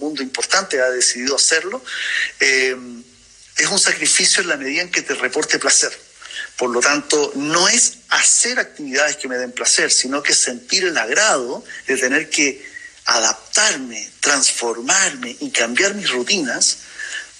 mundo 0.00 0.22
importante 0.22 0.80
ha 0.80 0.90
decidido 0.90 1.36
hacerlo, 1.36 1.82
eh, 2.40 2.76
es 3.56 3.66
un 3.66 3.78
sacrificio 3.78 4.42
en 4.42 4.48
la 4.48 4.56
medida 4.56 4.82
en 4.82 4.90
que 4.90 5.02
te 5.02 5.14
reporte 5.14 5.58
placer. 5.58 5.92
Por 6.56 6.70
lo 6.70 6.80
tanto, 6.80 7.32
no 7.36 7.68
es 7.68 7.98
hacer 8.08 8.58
actividades 8.58 9.16
que 9.16 9.28
me 9.28 9.36
den 9.36 9.52
placer, 9.52 9.90
sino 9.90 10.22
que 10.22 10.34
sentir 10.34 10.84
el 10.84 10.96
agrado 10.96 11.64
de 11.86 11.96
tener 11.96 12.30
que 12.30 12.64
adaptarme, 13.06 14.10
transformarme 14.20 15.36
y 15.40 15.50
cambiar 15.50 15.94
mis 15.94 16.10
rutinas 16.10 16.78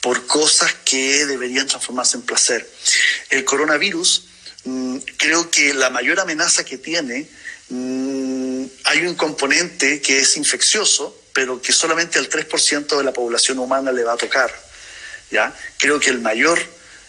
por 0.00 0.26
cosas 0.26 0.74
que 0.84 1.26
deberían 1.26 1.66
transformarse 1.66 2.16
en 2.16 2.22
placer. 2.22 2.68
El 3.28 3.44
coronavirus, 3.44 4.24
mm, 4.64 4.96
creo 5.16 5.50
que 5.50 5.74
la 5.74 5.90
mayor 5.90 6.18
amenaza 6.20 6.64
que 6.64 6.78
tiene, 6.78 7.28
mm, 7.68 8.64
hay 8.84 9.06
un 9.06 9.14
componente 9.14 10.00
que 10.00 10.20
es 10.20 10.36
infeccioso, 10.36 11.19
pero 11.32 11.60
que 11.60 11.72
solamente 11.72 12.18
al 12.18 12.28
3% 12.28 12.96
de 12.96 13.04
la 13.04 13.12
población 13.12 13.58
humana 13.58 13.92
le 13.92 14.04
va 14.04 14.14
a 14.14 14.16
tocar. 14.16 14.52
¿ya? 15.30 15.54
Creo 15.78 16.00
que 16.00 16.10
el 16.10 16.20
mayor, 16.20 16.60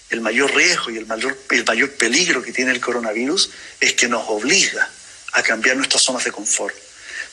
el 0.09 0.21
mayor 0.21 0.53
riesgo 0.55 0.91
y 0.91 0.97
el 0.97 1.05
mayor, 1.05 1.37
el 1.49 1.65
mayor 1.65 1.91
peligro 1.91 2.41
que 2.41 2.51
tiene 2.51 2.71
el 2.71 2.79
coronavirus 2.79 3.49
es 3.79 3.93
que 3.93 4.07
nos 4.07 4.27
obliga 4.27 4.89
a 5.33 5.43
cambiar 5.43 5.77
nuestras 5.77 6.03
zonas 6.03 6.23
de 6.23 6.31
confort, 6.31 6.75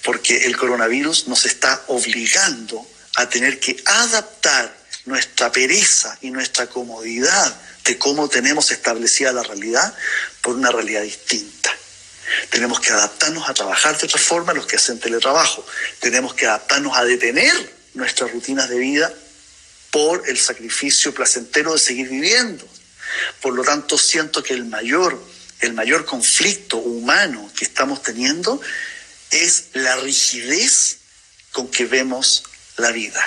porque 0.05 0.46
el 0.46 0.57
coronavirus 0.57 1.29
nos 1.29 1.44
está 1.44 1.83
obligando 1.88 2.87
a 3.16 3.29
tener 3.29 3.59
que 3.59 3.77
adaptar 3.85 4.77
nuestra 5.07 5.51
pereza 5.51 6.16
y 6.20 6.31
nuestra 6.31 6.66
comodidad 6.68 7.61
de 7.85 7.98
cómo 7.98 8.29
tenemos 8.29 8.70
establecida 8.70 9.33
la 9.33 9.42
realidad 9.42 9.94
por 10.42 10.55
una 10.55 10.70
realidad 10.70 11.03
distinta. 11.03 11.58
Tenemos 12.51 12.81
que 12.81 12.93
adaptarnos 12.93 13.49
a 13.49 13.55
trabajar 13.55 13.99
de 13.99 14.07
otra 14.07 14.21
forma 14.21 14.53
los 14.53 14.67
que 14.67 14.77
hacen 14.77 14.99
teletrabajo. 14.99 15.67
Tenemos 16.01 16.35
que 16.35 16.47
adaptarnos 16.47 16.97
a 16.97 17.05
detener 17.05 17.75
nuestras 17.95 18.33
rutinas 18.33 18.69
de 18.69 18.79
vida 18.79 19.12
por 19.91 20.29
el 20.29 20.38
sacrificio 20.38 21.14
placentero 21.14 21.73
de 21.73 21.79
seguir 21.79 22.09
viviendo. 22.09 22.69
Por 23.41 23.55
lo 23.55 23.62
tanto, 23.62 23.99
siento 23.99 24.43
que 24.43 24.55
el 24.55 24.64
mayor, 24.64 25.23
el 25.61 25.73
mayor 25.73 26.05
conflicto 26.05 26.77
humano 26.77 27.51
que 27.57 27.64
estamos 27.64 28.03
teniendo 28.03 28.61
es 29.31 29.69
la 29.73 29.97
rigidez 29.97 30.99
con 31.53 31.71
que 31.71 31.87
vemos 31.87 32.45
la 32.77 32.93
vida. 32.93 33.27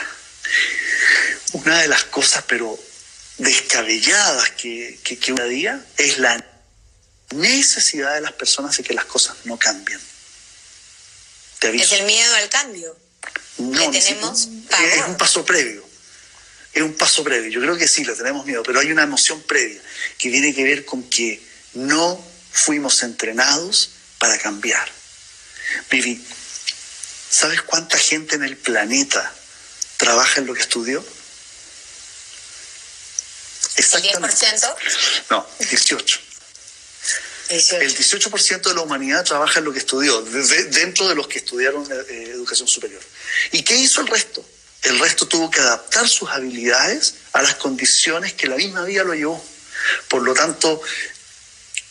Una 1.54 1.82
de 1.82 1.88
las 1.88 2.04
cosas, 2.06 2.44
pero 2.48 2.80
descabelladas 3.38 4.52
que, 4.52 5.00
que, 5.04 5.18
que 5.18 5.34
día 5.34 5.84
es 5.98 6.20
la 6.20 6.51
necesidad 7.34 8.15
de 8.15 8.22
las 8.22 8.34
personas 8.34 8.76
de 8.78 8.84
que 8.84 8.94
las 8.94 9.06
cosas 9.06 9.36
no 9.46 9.58
cambien. 9.58 10.00
Es 11.62 11.91
el 11.91 12.06
miedo 12.06 12.36
al 12.36 12.50
cambio. 12.50 12.98
No, 13.58 13.91
tenemos 13.91 14.48
es 14.48 15.08
un 15.08 15.17
paso 15.17 15.46
previo. 15.46 15.88
Es 16.74 16.82
un 16.82 16.94
paso 16.94 17.24
previo. 17.24 17.52
Yo 17.52 17.62
creo 17.62 17.78
que 17.78 17.88
sí, 17.88 18.04
lo 18.04 18.15
tenemos 18.15 18.46
miedo, 18.46 18.63
pero 18.63 18.80
hay 18.80 18.91
una 18.91 19.04
emoción 19.04 19.41
previa 19.44 19.82
que 20.17 20.30
tiene 20.30 20.54
que 20.56 20.63
ver 20.63 20.86
con 20.86 21.04
que 21.04 21.41
no 21.74 22.24
fuimos 22.52 23.04
entrenados 23.04 23.91
para 24.17 24.38
cambiar. 24.39 24.89
Vivi, 25.89 26.24
¿sabes 27.30 27.62
cuánta 27.62 27.98
gente 27.98 28.36
en 28.36 28.44
el 28.44 28.58
planeta 28.58 29.34
trabaja 29.98 30.41
en 30.41 30.48
lo 30.48 30.54
que 30.54 30.62
estudió? 30.62 31.06
Exactamente. 33.76 34.46
¿El 34.46 34.60
10%? 34.60 34.76
No, 35.30 35.48
18. 35.60 36.31
El 37.52 37.94
18% 37.94 38.62
de 38.62 38.74
la 38.74 38.82
humanidad 38.82 39.26
trabaja 39.26 39.60
en 39.60 39.66
lo 39.66 39.74
que 39.74 39.80
estudió, 39.80 40.22
dentro 40.22 41.10
de 41.10 41.16
los 41.16 41.28
que 41.28 41.40
estudiaron 41.40 41.86
eh, 41.92 42.32
educación 42.34 42.66
superior. 42.66 43.02
¿Y 43.52 43.64
qué 43.64 43.76
hizo 43.76 44.00
el 44.00 44.08
resto? 44.08 44.46
El 44.84 44.98
resto 45.00 45.28
tuvo 45.28 45.52
que 45.52 45.60
adaptar 45.60 46.08
sus 46.08 46.30
habilidades 46.30 47.16
a 47.34 47.42
las 47.42 47.56
condiciones 47.56 48.34
que 48.34 48.48
la 48.48 48.56
misma 48.56 48.86
vida 48.86 49.04
lo 49.04 49.14
llevó. 49.14 49.44
Por 50.08 50.24
lo 50.24 50.34
tanto, 50.34 50.82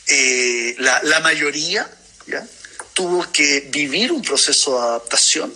eh, 0.06 0.76
la, 0.78 1.20
mayoría 1.20 1.90
tuvo 2.94 3.30
que 3.30 3.68
vivir 3.70 4.12
un 4.12 4.22
proceso 4.22 4.78
de 4.78 4.86
adaptación, 4.86 5.52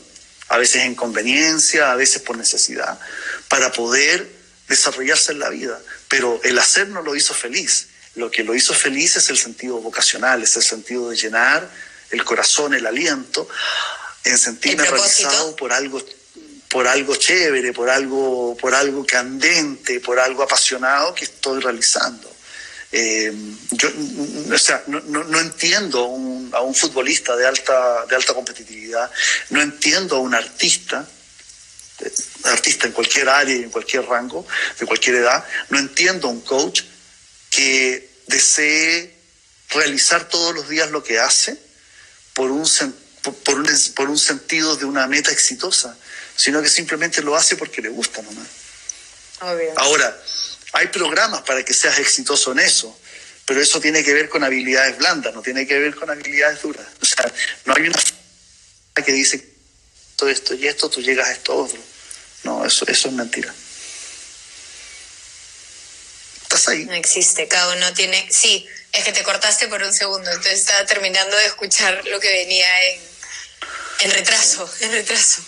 a 0.48 0.58
veces 0.58 0.82
en 0.82 0.94
conveniencia, 0.94 1.92
a 1.92 1.96
veces 1.96 2.20
por 2.20 2.36
necesidad, 2.36 3.00
para 3.48 3.72
poder 3.72 4.30
desarrollarse 4.68 5.32
en 5.32 5.38
la 5.38 5.48
vida. 5.48 5.80
Pero 6.08 6.40
el 6.44 6.58
hacer 6.58 6.88
no 6.88 7.00
lo 7.00 7.16
hizo 7.16 7.32
feliz 7.32 7.88
lo 8.16 8.30
que 8.30 8.44
lo 8.44 8.54
hizo 8.54 8.74
feliz 8.74 9.16
es 9.16 9.30
el 9.30 9.38
sentido 9.38 9.78
vocacional, 9.78 10.42
es 10.42 10.56
el 10.56 10.62
sentido 10.62 11.10
de 11.10 11.16
llenar 11.16 11.68
el 12.10 12.24
corazón, 12.24 12.74
el 12.74 12.86
aliento, 12.86 13.48
en 14.24 14.38
sentirme 14.38 14.84
realizado 14.84 15.56
por 15.56 15.72
algo 15.72 16.02
por 16.70 16.88
algo 16.88 17.14
chévere, 17.14 17.72
por 17.72 17.88
algo, 17.88 18.56
por 18.56 18.74
algo 18.74 19.06
candente, 19.06 20.00
por 20.00 20.18
algo 20.18 20.42
apasionado 20.42 21.14
que 21.14 21.24
estoy 21.24 21.60
realizando. 21.60 22.28
Eh, 22.90 23.32
yo 23.70 23.88
o 24.52 24.58
sea, 24.58 24.82
no, 24.88 25.00
no, 25.00 25.38
entiendo 25.38 26.00
a 26.52 26.62
un 26.62 26.74
futbolista 26.74 27.36
de 27.36 27.46
alta, 27.46 28.06
de 28.06 28.16
alta 28.16 28.34
competitividad, 28.34 29.08
no 29.50 29.60
entiendo 29.60 30.16
a 30.16 30.18
un 30.18 30.34
artista, 30.34 31.08
eh, 32.00 32.12
artista 32.44 32.88
en 32.88 32.92
cualquier 32.92 33.28
área 33.28 33.54
y 33.54 33.62
en 33.62 33.70
cualquier 33.70 34.04
rango, 34.06 34.44
de 34.76 34.84
cualquier 34.84 35.16
edad, 35.16 35.44
no 35.70 35.78
entiendo 35.78 36.26
a 36.26 36.32
un 36.32 36.40
coach 36.40 36.82
que 37.54 38.08
desee 38.26 39.14
realizar 39.70 40.28
todos 40.28 40.54
los 40.54 40.68
días 40.68 40.90
lo 40.90 41.04
que 41.04 41.20
hace 41.20 41.56
por 42.32 42.50
un, 42.50 42.68
por 43.22 43.58
un, 43.58 43.68
por 43.94 44.10
un 44.10 44.18
sentido 44.18 44.76
de 44.76 44.84
una 44.84 45.06
meta 45.06 45.30
exitosa, 45.30 45.96
sino 46.36 46.60
que 46.62 46.68
simplemente 46.68 47.22
lo 47.22 47.36
hace 47.36 47.56
porque 47.56 47.80
le 47.80 47.90
gusta 47.90 48.22
nomás. 48.22 48.46
Ahora, 49.76 50.20
hay 50.72 50.88
programas 50.88 51.42
para 51.42 51.64
que 51.64 51.74
seas 51.74 51.98
exitoso 51.98 52.52
en 52.52 52.60
eso, 52.60 52.98
pero 53.44 53.60
eso 53.60 53.80
tiene 53.80 54.02
que 54.02 54.14
ver 54.14 54.28
con 54.28 54.42
habilidades 54.42 54.98
blandas, 54.98 55.34
no 55.34 55.42
tiene 55.42 55.66
que 55.66 55.78
ver 55.78 55.94
con 55.94 56.10
habilidades 56.10 56.62
duras. 56.62 56.86
O 57.00 57.04
sea, 57.04 57.32
no 57.66 57.74
hay 57.74 57.82
una 57.82 57.98
que 59.04 59.12
dice 59.12 59.46
todo 60.16 60.28
esto 60.28 60.54
y 60.54 60.66
esto, 60.66 60.88
tú 60.88 61.02
llegas 61.02 61.28
a 61.28 61.32
esto 61.32 61.54
otro. 61.54 61.78
No, 62.44 62.64
eso, 62.64 62.86
eso 62.88 63.08
es 63.08 63.14
mentira. 63.14 63.54
No 66.86 66.94
existe, 66.94 67.48
cada 67.48 67.74
uno 67.74 67.92
tiene... 67.94 68.26
Sí, 68.30 68.66
es 68.92 69.04
que 69.04 69.12
te 69.12 69.22
cortaste 69.22 69.68
por 69.68 69.82
un 69.82 69.92
segundo, 69.92 70.30
entonces 70.30 70.60
estaba 70.60 70.86
terminando 70.86 71.36
de 71.36 71.46
escuchar 71.46 72.04
lo 72.06 72.20
que 72.20 72.28
venía 72.28 72.68
en, 74.00 74.10
retraso, 74.12 74.70
en 74.80 74.92
retraso. 74.92 75.42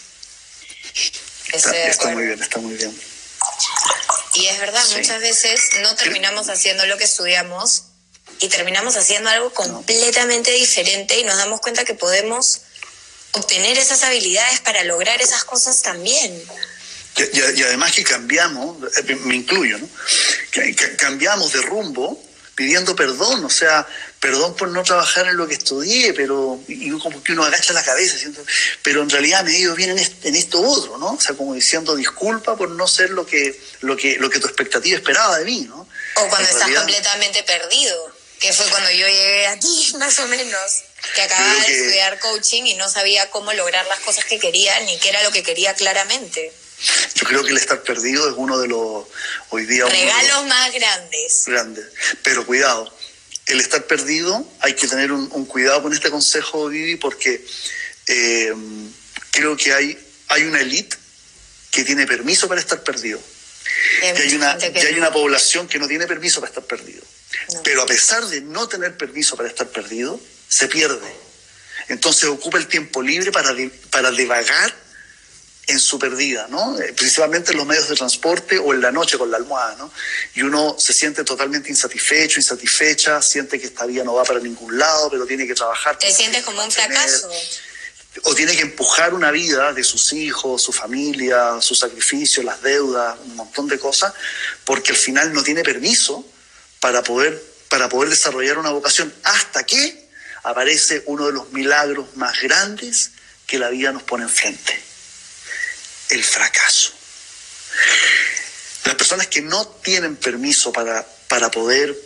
Está, 1.53 2.09
muy 2.09 2.27
bien, 2.27 2.43
está 2.43 2.59
muy 2.59 2.75
bien. 2.75 2.99
Y 4.35 4.47
es 4.47 4.59
verdad, 4.59 4.85
muchas 4.97 5.21
veces 5.21 5.61
no 5.81 5.95
terminamos 5.95 6.49
haciendo 6.49 6.85
lo 6.87 6.99
que 6.99 7.05
estudiamos 7.05 7.85
y 8.41 8.49
terminamos 8.49 8.97
haciendo 8.97 9.31
algo 9.31 9.53
completamente 9.55 10.51
diferente 10.51 11.19
y 11.19 11.25
nos 11.25 11.37
damos 11.37 11.61
cuenta 11.61 11.85
que 11.85 11.95
podemos 11.95 12.63
obtener 13.33 13.79
esas 13.79 14.03
habilidades 14.03 14.61
para 14.61 14.83
lograr 14.85 15.23
esas 15.23 15.45
cosas 15.45 15.83
también. 15.83 16.43
Y, 17.17 17.63
además 17.63 17.93
que 17.93 18.05
cambiamos, 18.05 18.77
eh, 18.97 19.17
me 19.25 19.37
incluyo, 19.37 19.79
¿no? 19.79 19.89
cambiamos 20.99 21.53
de 21.53 21.63
rumbo 21.63 22.23
pidiendo 22.57 22.97
perdón, 22.97 23.45
o 23.45 23.51
sea, 23.51 23.87
perdón 24.19 24.57
por 24.57 24.69
no 24.69 24.83
trabajar 24.83 25.29
en 25.29 25.37
lo 25.37 25.47
que 25.47 25.55
estudié, 25.55 26.15
pero 26.15 26.59
y 26.67 26.91
como 26.99 27.23
que 27.23 27.33
uno 27.33 27.45
agacha 27.45 27.75
la 27.75 27.85
cabeza, 27.85 28.17
pero 28.83 29.03
en 29.03 29.11
realidad 29.11 29.45
me 29.45 29.53
he 29.53 29.59
ido 29.59 29.75
bien 29.75 29.91
en, 29.91 30.35
esto 30.35 30.63
otro, 30.63 30.97
¿no? 30.97 31.13
O 31.13 31.21
sea, 31.21 31.37
como 31.37 31.55
diciendo 31.55 31.95
disculpa 31.95 32.57
por 32.57 32.71
no 32.71 32.89
ser 32.89 33.11
lo 33.11 33.27
que, 33.27 33.61
lo 33.83 33.95
que, 33.97 34.17
lo 34.17 34.31
que 34.31 34.41
tu 34.41 34.47
expectativa 34.47 34.97
esperaba 34.97 35.39
de 35.39 35.45
mí, 35.45 35.67
¿no? 35.69 35.87
O 36.17 36.29
cuando 36.29 36.49
estás 36.49 36.71
completamente 36.71 37.43
perdido, 37.43 38.17
que 38.41 38.53
fue 38.55 38.67
cuando 38.67 38.91
yo 38.91 39.07
llegué 39.07 39.47
a 39.49 39.59
ti, 39.59 39.93
más 39.99 40.19
o 40.19 40.27
menos, 40.27 40.83
que 41.15 41.23
acababa 41.23 41.61
de 41.61 41.79
estudiar 41.79 42.19
coaching 42.21 42.65
y 42.65 42.75
no 42.75 42.89
sabía 42.89 43.31
cómo 43.31 43.53
lograr 43.53 43.87
las 43.87 44.01
cosas 44.01 44.25
que 44.25 44.39
quería 44.39 44.81
ni 44.81 44.99
qué 44.99 45.11
era 45.11 45.23
lo 45.23 45.31
que 45.31 45.43
quería 45.43 45.75
claramente. 45.75 46.53
Yo 47.15 47.27
creo 47.27 47.43
que 47.43 47.51
el 47.51 47.57
estar 47.57 47.83
perdido 47.83 48.29
es 48.29 48.35
uno 48.37 48.59
de 48.59 48.69
los, 48.69 49.07
hoy 49.51 49.67
día... 49.67 49.87
Regalos 49.87 50.47
más 50.47 50.73
grandes. 50.73 51.45
Grandes. 51.47 51.87
Pero 52.23 52.45
cuidado, 52.47 52.95
el 53.47 53.61
estar 53.61 53.87
perdido, 53.87 54.47
hay 54.61 54.75
que 54.75 54.87
tener 54.87 55.13
un, 55.13 55.47
cuidado 55.47 55.83
con 55.83 55.93
este 55.93 56.11
consejo, 56.11 56.69
Vivi, 56.69 56.97
porque 56.97 57.45
eh, 58.09 58.53
creo 59.31 59.57
que 59.57 59.73
hay, 59.73 59.99
hay 60.29 60.43
una 60.43 60.61
élite 60.61 60.97
que 61.71 61.85
tiene 61.85 62.07
permiso 62.07 62.49
para 62.49 62.61
estar 62.61 62.83
perdido. 62.83 63.21
Y 64.03 64.05
hay, 64.05 64.35
una, 64.35 64.53
hay 64.53 64.95
una 64.99 65.13
población 65.13 65.69
que 65.69 65.79
no 65.79 65.89
tiene 65.89 66.07
permiso 66.07 66.41
para 66.41 66.51
estar 66.51 66.65
perdido. 66.65 67.03
Pero 67.63 67.83
a 67.83 67.87
pesar 67.87 68.25
de 68.27 68.41
no 68.41 68.69
tener 68.69 68.97
permiso 68.97 69.37
para 69.37 69.49
estar 69.49 69.69
perdido, 69.69 70.21
se 70.49 70.69
pierde. 70.69 71.15
Entonces 71.89 72.25
ocupa 72.25 72.59
el 72.59 72.67
tiempo 72.67 73.03
libre 73.03 73.31
para, 73.31 73.55
para 73.91 74.11
divagar 74.11 74.86
en 75.67 75.81
su 75.81 75.99
perdida, 75.99 76.47
¿no? 76.49 76.79
Eh, 76.79 76.93
principalmente 76.93 77.51
en 77.51 77.59
los 77.59 77.67
medios 77.67 77.89
de 77.89 77.97
transporte 77.97 78.59
o 78.59 78.73
en 78.73 78.81
la 78.81 78.93
noche 78.93 79.19
con 79.19 79.31
la 79.31 79.37
almohada, 79.37 79.75
¿no? 79.77 79.93
Y 80.35 80.43
uno 80.43 80.77
se 80.79 80.93
siente 80.93 81.25
totalmente 81.25 81.71
insatisfecho, 81.71 82.39
insatisfecha, 82.39 83.21
siente 83.21 83.59
que 83.59 83.67
esta 83.67 83.85
vida 83.85 84.05
no 84.05 84.15
va 84.15 84.23
para 84.23 84.39
ningún 84.39 84.79
lado, 84.79 85.11
pero 85.11 85.27
tiene 85.27 85.47
que 85.47 85.55
trabajar. 85.55 85.99
Te 85.99 86.13
sientes 86.13 86.45
como 86.45 86.63
un 86.63 86.71
fracaso. 86.71 87.29
O 88.23 88.35
tiene 88.35 88.57
que 88.57 88.63
empujar 88.63 89.13
una 89.13 89.31
vida 89.31 89.73
de 89.73 89.85
sus 89.85 90.13
hijos, 90.13 90.63
su 90.63 90.73
familia, 90.73 91.61
sus 91.61 91.81
sacrificios, 91.81 92.45
las 92.45 92.63
deudas, 92.63 93.17
un 93.25 93.37
montón 93.37 93.67
de 93.67 93.79
cosas, 93.79 94.15
porque 94.65 94.93
al 94.93 94.97
final 94.97 95.35
no 95.35 95.43
tiene 95.43 95.63
permiso 95.63 96.25
para 96.81 97.03
poder, 97.03 97.43
para 97.69 97.89
poder 97.89 98.09
desarrollar 98.09 98.57
una 98.57 98.71
vocación 98.71 99.13
hasta 99.25 99.67
que 99.67 100.09
aparece 100.45 101.03
uno 101.07 101.27
de 101.27 101.33
los 101.33 101.53
milagros 101.53 102.17
más 102.17 102.41
grandes 102.41 103.11
que 103.47 103.59
la 103.59 103.69
vida 103.69 103.93
nos 103.93 104.05
pone 104.05 104.23
enfrente 104.23 104.86
el 106.11 106.25
fracaso. 106.25 106.93
Las 108.85 108.95
personas 108.95 109.27
que 109.27 109.43
no 109.43 109.67
tienen 109.67 110.17
permiso 110.17 110.73
para, 110.73 111.07
para 111.29 111.51
poder 111.51 111.97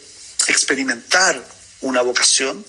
experimentar 0.49 1.43
una 1.81 2.03
vocación, 2.03 2.65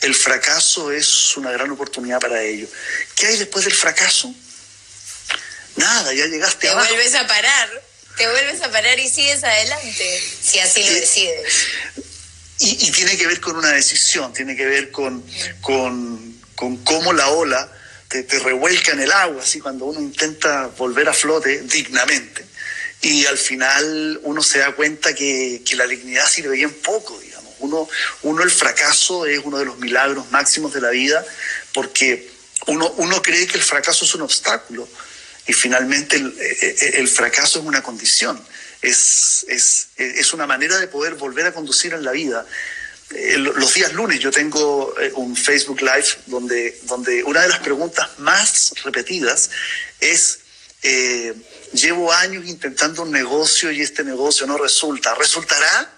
el 0.00 0.14
fracaso 0.14 0.92
es 0.92 1.36
una 1.36 1.50
gran 1.50 1.70
oportunidad 1.70 2.20
para 2.20 2.42
ellos. 2.42 2.70
¿Qué 3.16 3.26
hay 3.26 3.36
después 3.38 3.64
del 3.64 3.74
fracaso? 3.74 4.32
Nada, 5.76 6.12
ya 6.12 6.26
llegaste 6.26 6.68
Te 6.68 6.74
vuelves 6.74 7.14
a 7.14 7.26
parar, 7.26 7.82
te 8.16 8.30
vuelves 8.30 8.62
a 8.62 8.70
parar 8.70 8.98
y 8.98 9.08
sigues 9.08 9.42
adelante, 9.42 10.22
si 10.42 10.58
así 10.60 10.84
lo 10.84 10.92
decides. 10.92 11.54
Y, 12.60 12.92
tiene 12.92 13.16
que 13.16 13.26
ver 13.26 13.40
con 13.40 13.56
una 13.56 13.72
decisión, 13.72 14.32
tiene 14.32 14.54
que 14.54 14.64
ver 14.64 14.92
con, 14.92 15.24
con, 15.60 16.40
con 16.54 16.76
cómo 16.84 17.12
la 17.12 17.28
ola 17.28 17.70
te, 18.08 18.38
revuelca 18.38 18.92
en 18.92 19.00
el 19.00 19.12
agua, 19.12 19.42
así 19.42 19.60
cuando 19.60 19.86
uno 19.86 20.00
intenta 20.00 20.68
volver 20.78 21.08
a 21.08 21.12
flote 21.12 21.62
dignamente. 21.62 22.44
Y 23.00 23.26
al 23.26 23.36
final 23.36 24.20
uno 24.22 24.42
se 24.42 24.60
da 24.60 24.72
cuenta 24.72 25.14
que, 25.14 25.62
la 25.76 25.86
dignidad 25.86 26.26
sirve 26.28 26.56
bien 26.56 26.72
poco, 26.72 27.18
digamos. 27.20 27.52
Uno, 27.58 27.88
uno 28.22 28.42
el 28.42 28.50
fracaso 28.50 29.26
es 29.26 29.40
uno 29.44 29.58
de 29.58 29.64
los 29.64 29.78
milagros 29.78 30.30
máximos 30.30 30.72
de 30.74 30.80
la 30.80 30.90
vida 30.90 31.24
porque 31.72 32.30
uno, 32.66 32.90
uno 32.98 33.22
cree 33.22 33.46
que 33.46 33.56
el 33.56 33.62
fracaso 33.62 34.04
es 34.04 34.14
un 34.14 34.22
obstáculo 34.22 34.88
y 35.46 35.52
finalmente 35.52 36.16
el, 36.16 36.34
el 36.94 37.08
fracaso 37.08 37.58
es 37.58 37.64
una 37.64 37.82
condición, 37.82 38.42
es, 38.80 39.44
es, 39.48 39.88
es, 39.96 40.32
una 40.32 40.46
manera 40.46 40.78
de 40.78 40.86
poder 40.88 41.14
volver 41.14 41.46
a 41.46 41.52
conducir 41.52 41.92
en 41.94 42.04
la 42.04 42.12
vida. 42.12 42.46
Eh, 43.10 43.36
los 43.36 43.74
días 43.74 43.92
lunes 43.92 44.18
yo 44.18 44.30
tengo 44.30 44.94
eh, 44.98 45.12
un 45.14 45.36
Facebook 45.36 45.80
Live 45.82 46.06
donde, 46.26 46.80
donde 46.84 47.22
una 47.24 47.42
de 47.42 47.48
las 47.48 47.58
preguntas 47.58 48.08
más 48.18 48.72
repetidas 48.82 49.50
es, 50.00 50.40
eh, 50.82 51.34
llevo 51.72 52.12
años 52.12 52.46
intentando 52.46 53.02
un 53.02 53.10
negocio 53.10 53.70
y 53.70 53.82
este 53.82 54.04
negocio 54.04 54.46
no 54.46 54.56
resulta. 54.56 55.14
¿Resultará? 55.14 55.90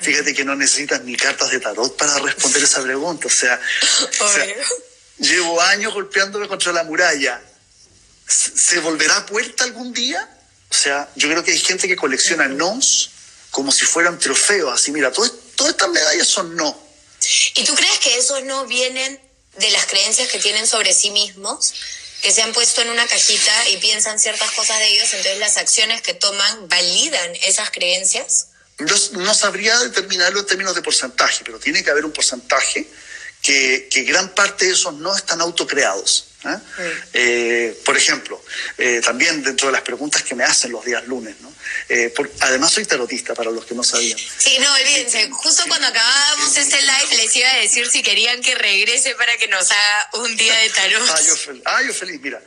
Fíjate 0.00 0.34
que 0.34 0.44
no 0.44 0.56
necesitas 0.56 1.02
ni 1.02 1.16
cartas 1.16 1.50
de 1.50 1.60
tarot 1.60 1.96
para 1.96 2.18
responder 2.18 2.64
esa 2.64 2.82
pregunta. 2.82 3.28
O 3.28 3.30
sea, 3.30 3.60
llevo 5.18 5.60
años 5.60 5.94
golpeándome 5.94 6.48
contra 6.48 6.72
la 6.72 6.82
muralla. 6.82 7.40
¿Se 8.26 8.80
volverá 8.80 9.18
a 9.18 9.26
puerta 9.26 9.62
algún 9.62 9.92
día? 9.92 10.28
O 10.70 10.74
sea, 10.74 11.08
yo 11.14 11.28
creo 11.28 11.44
que 11.44 11.52
hay 11.52 11.58
gente 11.58 11.86
que 11.86 11.94
colecciona 11.94 12.48
nos 12.48 13.10
como 13.50 13.70
si 13.70 13.84
fueran 13.84 14.18
trofeos. 14.18 14.72
Así, 14.74 14.90
mira, 14.90 15.12
todo 15.12 15.26
esto 15.26 15.41
todas 15.62 15.74
estas 15.74 15.90
medallas 15.90 16.26
son 16.26 16.56
no. 16.56 16.76
¿Y 17.54 17.64
tú 17.64 17.74
crees 17.74 17.98
que 18.00 18.16
esos 18.16 18.42
no 18.44 18.66
vienen 18.66 19.20
de 19.58 19.70
las 19.70 19.86
creencias 19.86 20.28
que 20.28 20.38
tienen 20.38 20.66
sobre 20.66 20.92
sí 20.92 21.10
mismos? 21.10 21.72
que 22.22 22.30
se 22.30 22.40
han 22.40 22.52
puesto 22.52 22.80
en 22.82 22.88
una 22.90 23.04
cajita 23.04 23.68
y 23.70 23.78
piensan 23.78 24.16
ciertas 24.20 24.48
cosas 24.52 24.78
de 24.78 24.86
ellos, 24.86 25.12
entonces 25.12 25.38
las 25.40 25.56
acciones 25.56 26.02
que 26.02 26.14
toman 26.14 26.68
validan 26.68 27.34
esas 27.42 27.70
creencias? 27.72 28.46
Yo 28.78 28.94
no 29.18 29.34
sabría 29.34 29.76
determinarlo 29.80 30.38
en 30.38 30.46
términos 30.46 30.76
de 30.76 30.82
porcentaje, 30.82 31.42
pero 31.44 31.58
tiene 31.58 31.82
que 31.82 31.90
haber 31.90 32.04
un 32.04 32.12
porcentaje 32.12 32.86
que, 33.42 33.88
que 33.90 34.02
gran 34.04 34.32
parte 34.36 34.66
de 34.66 34.72
esos 34.72 34.94
no 34.94 35.16
están 35.16 35.40
autocreados. 35.40 36.26
¿eh? 36.44 36.58
Eh, 37.12 37.82
por 37.84 37.96
ejemplo, 37.96 38.42
eh, 38.78 39.00
también 39.04 39.42
dentro 39.42 39.66
de 39.66 39.72
las 39.72 39.82
preguntas 39.82 40.22
que 40.22 40.34
me 40.34 40.44
hacen 40.44 40.72
los 40.72 40.84
días 40.84 41.06
lunes, 41.06 41.34
¿no? 41.40 41.51
Además 42.40 42.72
soy 42.72 42.84
tarotista, 42.84 43.34
para 43.34 43.50
los 43.50 43.64
que 43.64 43.74
no 43.74 43.82
sabían. 43.82 44.18
Sí, 44.18 44.58
no, 44.60 44.72
olvídense, 44.74 45.30
justo 45.30 45.64
cuando 45.68 45.88
acabábamos 45.88 46.56
este 46.56 46.80
live 46.80 47.16
les 47.16 47.36
iba 47.36 47.50
a 47.50 47.56
decir 47.56 47.88
si 47.88 48.02
querían 48.02 48.40
que 48.40 48.54
regrese 48.54 49.14
para 49.14 49.36
que 49.36 49.48
nos 49.48 49.70
haga 49.70 50.10
un 50.14 50.36
día 50.36 50.56
de 50.58 50.70
tarot. 50.70 51.02
ah, 51.10 51.20
yo, 51.26 51.36
feliz, 51.36 51.62
ah, 51.64 51.82
yo 51.82 51.94
feliz, 51.94 52.20
mira, 52.20 52.42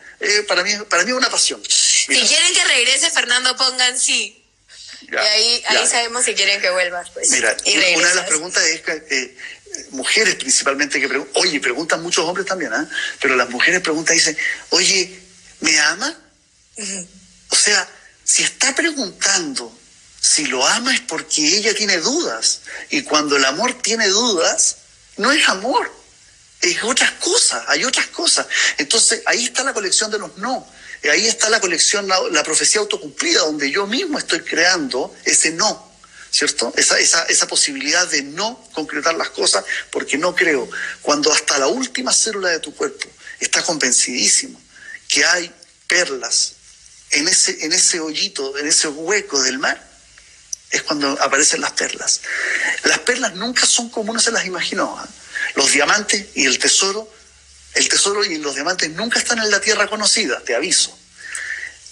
para, 0.47 0.63
mí, 0.63 0.71
para 0.89 1.03
mí 1.03 1.11
es 1.11 1.17
una 1.17 1.30
pasión. 1.30 1.61
Si 1.67 2.07
quieren 2.07 2.53
que 2.53 2.63
regrese, 2.65 3.09
Fernando, 3.11 3.55
pongan 3.57 3.99
sí. 3.99 4.43
y 5.01 5.15
ahí, 5.15 5.63
ahí 5.67 5.88
sabemos 5.88 6.26
si 6.26 6.34
quieren 6.34 6.61
que 6.61 6.69
vuelvas. 6.69 7.09
Pues, 7.11 7.30
mira, 7.32 7.55
una 7.95 8.09
de 8.09 8.15
las 8.15 8.28
preguntas 8.28 8.63
es 8.63 8.82
que 8.82 9.36
mujeres 9.91 10.36
principalmente 10.36 10.99
que 10.99 11.07
preguntan, 11.07 11.41
oye, 11.41 11.59
preguntan 11.59 12.01
muchos 12.01 12.26
hombres 12.26 12.45
también, 12.45 12.73
¿ah? 12.73 12.88
pero 13.19 13.36
las 13.36 13.49
mujeres 13.49 13.82
preguntan 13.82 14.15
y 14.15 14.19
dicen, 14.19 14.38
oye, 14.69 15.19
¿me 15.61 15.80
ama? 15.80 16.17
O 17.49 17.55
sea, 17.55 17.88
si 18.26 18.43
está 18.43 18.76
preguntando 18.76 19.71
si 20.19 20.47
lo 20.47 20.65
ama 20.65 20.93
es 20.93 21.01
porque 21.01 21.55
ella 21.57 21.73
tiene 21.76 21.97
dudas. 21.99 22.61
Y 22.89 23.03
cuando 23.03 23.38
el 23.38 23.45
amor 23.45 23.73
tiene 23.82 24.07
dudas, 24.09 24.78
no 25.17 25.32
es 25.32 25.47
amor, 25.47 25.89
es 26.61 26.84
otras 26.84 27.11
cosas, 27.11 27.63
hay 27.67 27.86
otras 27.86 28.07
cosas. 28.07 28.47
Entonces 28.80 29.21
ahí 29.28 29.45
está 29.45 29.63
la 29.63 29.73
colección 29.73 30.09
de 30.09 30.17
los 30.17 30.36
no. 30.38 30.67
Ahí 31.09 31.28
está 31.28 31.49
la 31.51 31.61
colección, 31.61 32.07
la, 32.07 32.19
la 32.32 32.43
profecía 32.43 32.82
autocumplida, 32.82 33.41
donde 33.41 33.69
yo 33.69 33.86
mismo 33.86 34.17
estoy 34.17 34.41
creando 34.41 35.15
ese 35.23 35.51
no. 35.51 35.93
¿cierto? 36.32 36.73
Esa, 36.76 36.99
esa, 36.99 37.23
esa 37.26 37.47
posibilidad 37.47 38.07
de 38.09 38.23
no 38.23 38.67
concretar 38.73 39.13
las 39.13 39.30
cosas 39.30 39.63
porque 39.91 40.17
no 40.17 40.36
creo. 40.36 40.67
Cuando 41.03 41.32
hasta 41.32 41.59
la 41.59 41.67
última 41.67 42.11
célula 42.11 42.49
de 42.49 42.59
tu 42.59 42.73
cuerpo 42.73 43.07
está 43.39 43.63
convencidísimo 43.63 44.59
que 45.07 45.23
hay 45.23 45.53
perlas 45.88 46.55
en 47.16 47.28
ese, 47.28 47.66
en 47.66 47.74
ese 47.74 47.99
hoyito, 47.99 48.57
en 48.57 48.68
ese 48.68 48.88
hueco 48.88 49.41
del 49.41 49.57
mar, 49.57 49.82
es 50.70 50.84
cuando 50.84 51.11
aparecen 51.22 51.61
las 51.61 51.72
perlas. 51.72 52.22
Las 52.84 52.99
perlas 52.99 53.36
nunca 53.36 53.66
son 53.66 53.89
como 53.89 54.11
uno 54.11 54.20
se 54.20 54.32
las 54.32 54.45
imaginó. 54.45 54.97
¿ah? 54.99 55.07
Los 55.55 55.72
diamantes 55.72 56.28
y 56.36 56.45
el 56.45 56.59
tesoro, 56.59 57.09
el 57.74 57.88
tesoro 57.88 58.24
y 58.26 58.38
los 58.38 58.55
diamantes 58.55 58.89
nunca 58.91 59.20
están 59.20 59.39
en 59.39 59.49
la 59.49 59.61
tierra 59.61 59.88
conocida, 59.88 60.41
te 60.41 60.55
aviso. 60.55 60.97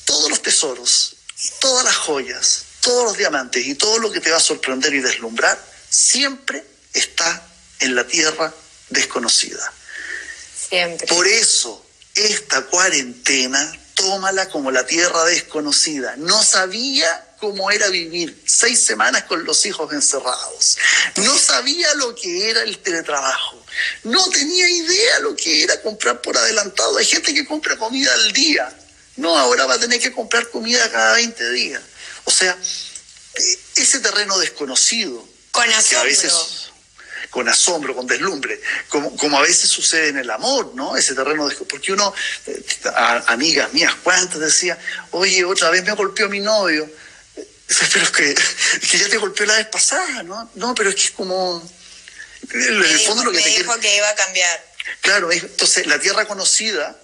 Todos 0.05 0.30
los 0.30 0.41
tesoros, 0.41 1.15
todas 1.59 1.86
las 1.86 1.95
joyas, 1.95 2.65
todos 2.82 3.05
los 3.05 3.17
diamantes 3.17 3.65
y 3.65 3.76
todo 3.76 3.99
lo 3.99 4.11
que 4.11 4.19
te 4.19 4.30
va 4.30 4.38
a 4.38 4.41
sorprender 4.41 4.93
y 4.93 4.99
deslumbrar 4.99 5.57
siempre 5.89 6.65
está 6.91 7.47
en 7.80 7.95
la 7.95 8.05
tierra 8.05 8.53
desconocida. 8.89 9.71
Siempre. 10.69 11.07
Por 11.07 11.26
eso 11.28 11.86
esta 12.15 12.63
cuarentena 12.63 13.80
tómala 13.95 14.49
como 14.49 14.71
la 14.71 14.85
tierra 14.85 15.23
desconocida. 15.25 16.15
No 16.17 16.43
sabía 16.43 17.35
cómo 17.39 17.71
era 17.71 17.89
vivir 17.89 18.41
seis 18.45 18.83
semanas 18.85 19.23
con 19.23 19.43
los 19.43 19.65
hijos 19.65 19.91
encerrados. 19.91 20.77
No 21.17 21.37
sabía 21.37 21.93
lo 21.95 22.15
que 22.15 22.49
era 22.49 22.61
el 22.63 22.77
teletrabajo. 22.79 23.63
No 24.03 24.29
tenía 24.29 24.69
idea 24.69 25.19
lo 25.19 25.35
que 25.35 25.63
era 25.63 25.81
comprar 25.81 26.21
por 26.21 26.37
adelantado. 26.37 26.97
Hay 26.97 27.05
gente 27.05 27.33
que 27.33 27.45
compra 27.45 27.77
comida 27.77 28.13
al 28.13 28.31
día. 28.31 28.73
No, 29.17 29.37
ahora 29.37 29.65
va 29.65 29.75
a 29.75 29.79
tener 29.79 29.99
que 29.99 30.11
comprar 30.11 30.49
comida 30.49 30.89
cada 30.91 31.15
20 31.15 31.51
días. 31.51 31.81
O 32.23 32.31
sea, 32.31 32.57
e-, 33.35 33.59
ese 33.75 33.99
terreno 33.99 34.37
desconocido. 34.37 35.27
Con 35.51 35.69
asombro. 35.69 35.99
a 35.99 36.03
veces, 36.03 36.62
con 37.34 37.49
asombro, 37.49 37.95
con 37.95 38.05
deslumbre, 38.05 38.61
como, 38.88 39.15
como 39.17 39.39
a 39.39 39.41
veces 39.41 39.67
sucede 39.67 40.09
en 40.09 40.17
el 40.19 40.29
amor, 40.29 40.73
¿no? 40.75 40.95
Ese 40.95 41.15
terreno, 41.15 41.49
de, 41.49 41.55
porque 41.55 41.91
uno, 41.91 42.13
eh, 42.45 42.63
amigas 43.25 43.73
mías, 43.73 43.95
¿cuántas 44.03 44.39
decía, 44.39 44.77
oye, 45.09 45.43
otra 45.43 45.71
vez 45.71 45.84
me 45.84 45.93
golpeó 45.93 46.29
mi 46.29 46.41
novio? 46.41 46.88
Pero 47.91 48.05
es 48.05 48.11
que, 48.11 48.36
que 48.88 48.97
ya 48.99 49.09
te 49.09 49.17
golpeó 49.17 49.47
la 49.47 49.55
vez 49.55 49.65
pasada, 49.65 50.21
¿no? 50.21 50.51
No, 50.53 50.75
pero 50.75 50.89
es 50.89 50.95
que 50.95 51.05
es 51.05 51.11
como... 51.11 51.67
En 52.51 52.84
el 52.84 52.99
fondo 52.99 53.23
lo 53.23 53.31
que 53.31 53.41
te 53.41 53.49
dijo 53.49 53.79
que 53.79 53.97
iba 53.97 54.09
a 54.09 54.15
cambiar. 54.15 54.73
Claro, 55.01 55.31
entonces 55.31 55.88
la 55.88 55.97
tierra 55.97 56.27
conocida 56.27 56.95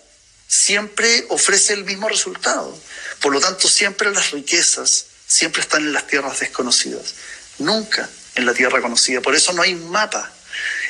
siempre 0.47 1.25
ofrece 1.30 1.73
el 1.73 1.86
mismo 1.86 2.07
resultado. 2.07 2.77
Por 3.19 3.34
lo 3.34 3.39
tanto, 3.39 3.67
siempre 3.67 4.11
las 4.11 4.30
riquezas 4.30 5.05
siempre 5.25 5.61
están 5.61 5.82
en 5.82 5.93
las 5.93 6.05
tierras 6.05 6.39
desconocidas. 6.39 7.15
Nunca 7.57 8.07
en 8.39 8.45
la 8.45 8.53
tierra 8.53 8.81
conocida. 8.81 9.21
Por 9.21 9.35
eso 9.35 9.53
no 9.53 9.61
hay 9.61 9.75
mapa. 9.75 10.31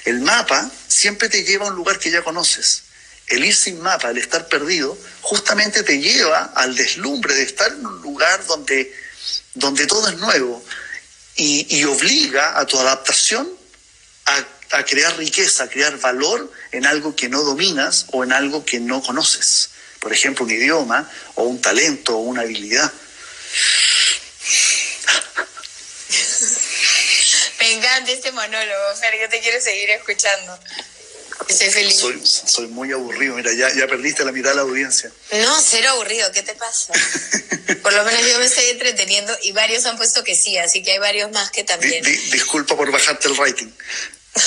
El 0.05 0.21
mapa 0.21 0.69
siempre 0.87 1.29
te 1.29 1.43
lleva 1.43 1.65
a 1.65 1.69
un 1.69 1.75
lugar 1.75 1.99
que 1.99 2.11
ya 2.11 2.23
conoces. 2.23 2.83
El 3.27 3.45
ir 3.45 3.55
sin 3.55 3.79
mapa, 3.81 4.09
el 4.09 4.17
estar 4.17 4.47
perdido, 4.47 4.97
justamente 5.21 5.83
te 5.83 5.99
lleva 5.99 6.51
al 6.55 6.75
deslumbre 6.75 7.35
de 7.35 7.43
estar 7.43 7.71
en 7.71 7.85
un 7.85 8.01
lugar 8.01 8.45
donde, 8.47 8.91
donde 9.53 9.85
todo 9.85 10.09
es 10.09 10.17
nuevo 10.17 10.63
y, 11.35 11.83
obliga 11.85 12.59
a 12.59 12.65
tu 12.65 12.77
adaptación 12.79 13.47
a, 14.25 14.77
a 14.77 14.83
crear 14.83 15.15
riqueza, 15.17 15.63
a 15.63 15.69
crear 15.69 15.97
valor 15.99 16.51
en 16.71 16.85
algo 16.85 17.15
que 17.15 17.29
no 17.29 17.43
dominas 17.43 18.07
o 18.11 18.23
en 18.23 18.33
algo 18.33 18.65
que 18.65 18.79
no 18.79 19.01
conoces. 19.01 19.69
Por 19.99 20.11
ejemplo, 20.11 20.45
un 20.45 20.51
idioma 20.51 21.09
o 21.35 21.43
un 21.43 21.61
talento 21.61 22.17
o 22.17 22.21
una 22.21 22.41
habilidad. 22.41 22.91
Me 27.59 27.73
encanta 27.73 28.11
este 28.11 28.31
monólogo, 28.31 28.95
Fer, 28.99 29.19
yo 29.19 29.29
te 29.29 29.39
quiero 29.41 29.59
seguir 29.61 29.89
escuchando. 29.91 30.59
Estoy 31.47 31.69
feliz. 31.71 31.95
Soy, 31.95 32.21
soy 32.25 32.67
muy 32.67 32.91
aburrido, 32.91 33.35
mira, 33.35 33.51
ya, 33.53 33.73
ya 33.73 33.87
perdiste 33.87 34.23
la 34.23 34.31
mitad 34.31 34.51
de 34.51 34.57
la 34.57 34.61
audiencia. 34.61 35.11
No, 35.31 35.61
cero 35.61 35.89
aburrido, 35.91 36.31
¿qué 36.31 36.43
te 36.43 36.53
pasa? 36.53 36.93
por 37.81 37.93
lo 37.93 38.03
menos 38.03 38.21
yo 38.27 38.39
me 38.39 38.45
estoy 38.45 38.65
entreteniendo 38.65 39.35
y 39.43 39.51
varios 39.51 39.85
han 39.85 39.97
puesto 39.97 40.23
que 40.23 40.35
sí, 40.35 40.57
así 40.57 40.83
que 40.83 40.91
hay 40.91 40.99
varios 40.99 41.31
más 41.31 41.49
que 41.51 41.63
también. 41.63 42.03
disculpa 42.03 42.75
por 42.75 42.91
bajarte 42.91 43.27
el 43.27 43.37
rating. 43.37 43.71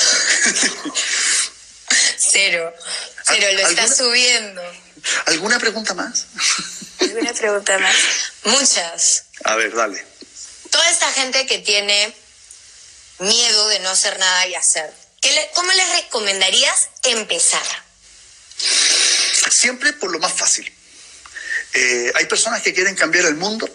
cero, 2.16 2.72
cero, 3.26 3.46
lo 3.52 3.68
estás 3.68 3.96
subiendo. 3.96 4.62
¿Alguna 5.26 5.58
pregunta 5.58 5.94
más? 5.94 6.26
¿Alguna 7.00 7.32
pregunta 7.32 7.78
más? 7.78 7.96
Muchas. 8.44 9.24
A 9.44 9.56
ver, 9.56 9.74
dale. 9.74 10.04
Toda 10.70 10.88
esta 10.90 11.10
gente 11.12 11.46
que 11.46 11.58
tiene 11.58 12.14
miedo 13.18 13.68
de 13.68 13.80
no 13.80 13.90
hacer 13.90 14.18
nada 14.18 14.46
y 14.46 14.54
hacer. 14.54 14.92
¿Cómo 15.54 15.72
les 15.72 15.88
recomendarías 16.02 16.88
empezar? 17.04 17.62
Siempre 19.50 19.92
por 19.92 20.10
lo 20.10 20.18
más 20.18 20.32
fácil. 20.32 20.72
Eh, 21.74 22.12
hay 22.14 22.26
personas 22.26 22.62
que 22.62 22.74
quieren 22.74 22.94
cambiar 22.94 23.26
el 23.26 23.36
mundo. 23.36 23.68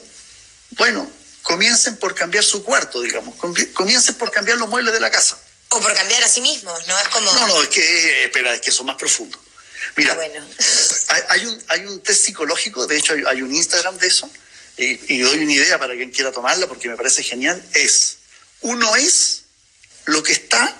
Bueno, 0.72 1.10
comiencen 1.42 1.98
por 1.98 2.14
cambiar 2.14 2.44
su 2.44 2.64
cuarto, 2.64 3.02
digamos. 3.02 3.36
Comiencen 3.74 4.16
por 4.16 4.32
cambiar 4.32 4.58
los 4.58 4.70
muebles 4.70 4.94
de 4.94 5.00
la 5.00 5.10
casa. 5.10 5.40
O 5.70 5.80
por 5.80 5.94
cambiar 5.94 6.24
a 6.24 6.28
sí 6.28 6.42
mismos, 6.42 6.88
¿no? 6.88 7.00
Es 7.00 7.08
como... 7.10 7.32
No, 7.32 7.48
no, 7.48 7.64
es 7.64 7.70
que, 7.70 8.26
espera, 8.26 8.54
es 8.54 8.62
que 8.62 8.70
eso 8.70 8.82
es 8.82 8.86
más 8.86 8.96
profundo. 8.96 9.40
Mira, 9.96 10.18
ah, 11.10 11.16
hay, 11.30 11.46
un, 11.46 11.64
hay 11.68 11.86
un 11.86 12.02
test 12.02 12.26
psicológico, 12.26 12.86
de 12.88 12.98
hecho 12.98 13.14
hay, 13.14 13.42
un 13.42 13.54
Instagram 13.54 13.98
de 13.98 14.08
eso, 14.08 14.30
y, 14.78 15.14
y, 15.14 15.20
doy 15.20 15.40
una 15.40 15.54
idea 15.54 15.80
para 15.80 15.96
quien 15.96 16.12
quiera 16.12 16.32
tomarla 16.32 16.68
porque 16.68 16.88
me 16.88 16.96
parece 16.96 17.24
genial, 17.24 17.64
es 17.74 18.17
uno 18.62 18.96
es 18.96 19.44
lo 20.06 20.24
que 20.24 20.34
está 20.34 20.76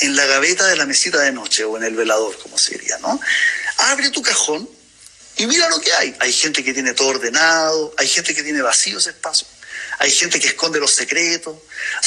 en 0.00 0.16
la 0.16 0.26
gaveta 0.26 0.66
de 0.66 0.76
la 0.76 0.86
mesita 0.86 1.20
de 1.20 1.32
noche 1.32 1.64
o 1.64 1.76
en 1.76 1.84
el 1.84 1.94
velador, 1.94 2.36
como 2.38 2.58
se 2.58 2.72
diría, 2.72 2.98
¿no? 2.98 3.20
Abre 3.78 4.10
tu 4.10 4.22
cajón 4.22 4.68
y 5.36 5.46
mira 5.46 5.68
lo 5.68 5.80
que 5.80 5.92
hay. 5.92 6.16
Hay 6.20 6.32
gente 6.32 6.64
que 6.64 6.72
tiene 6.72 6.94
todo 6.94 7.08
ordenado, 7.08 7.94
hay 7.98 8.08
gente 8.08 8.34
que 8.34 8.42
tiene 8.42 8.62
vacíos 8.62 9.06
espacios, 9.06 9.50
hay 9.98 10.10
gente 10.10 10.40
que 10.40 10.48
esconde 10.48 10.80
los 10.80 10.92
secretos. 10.92 11.56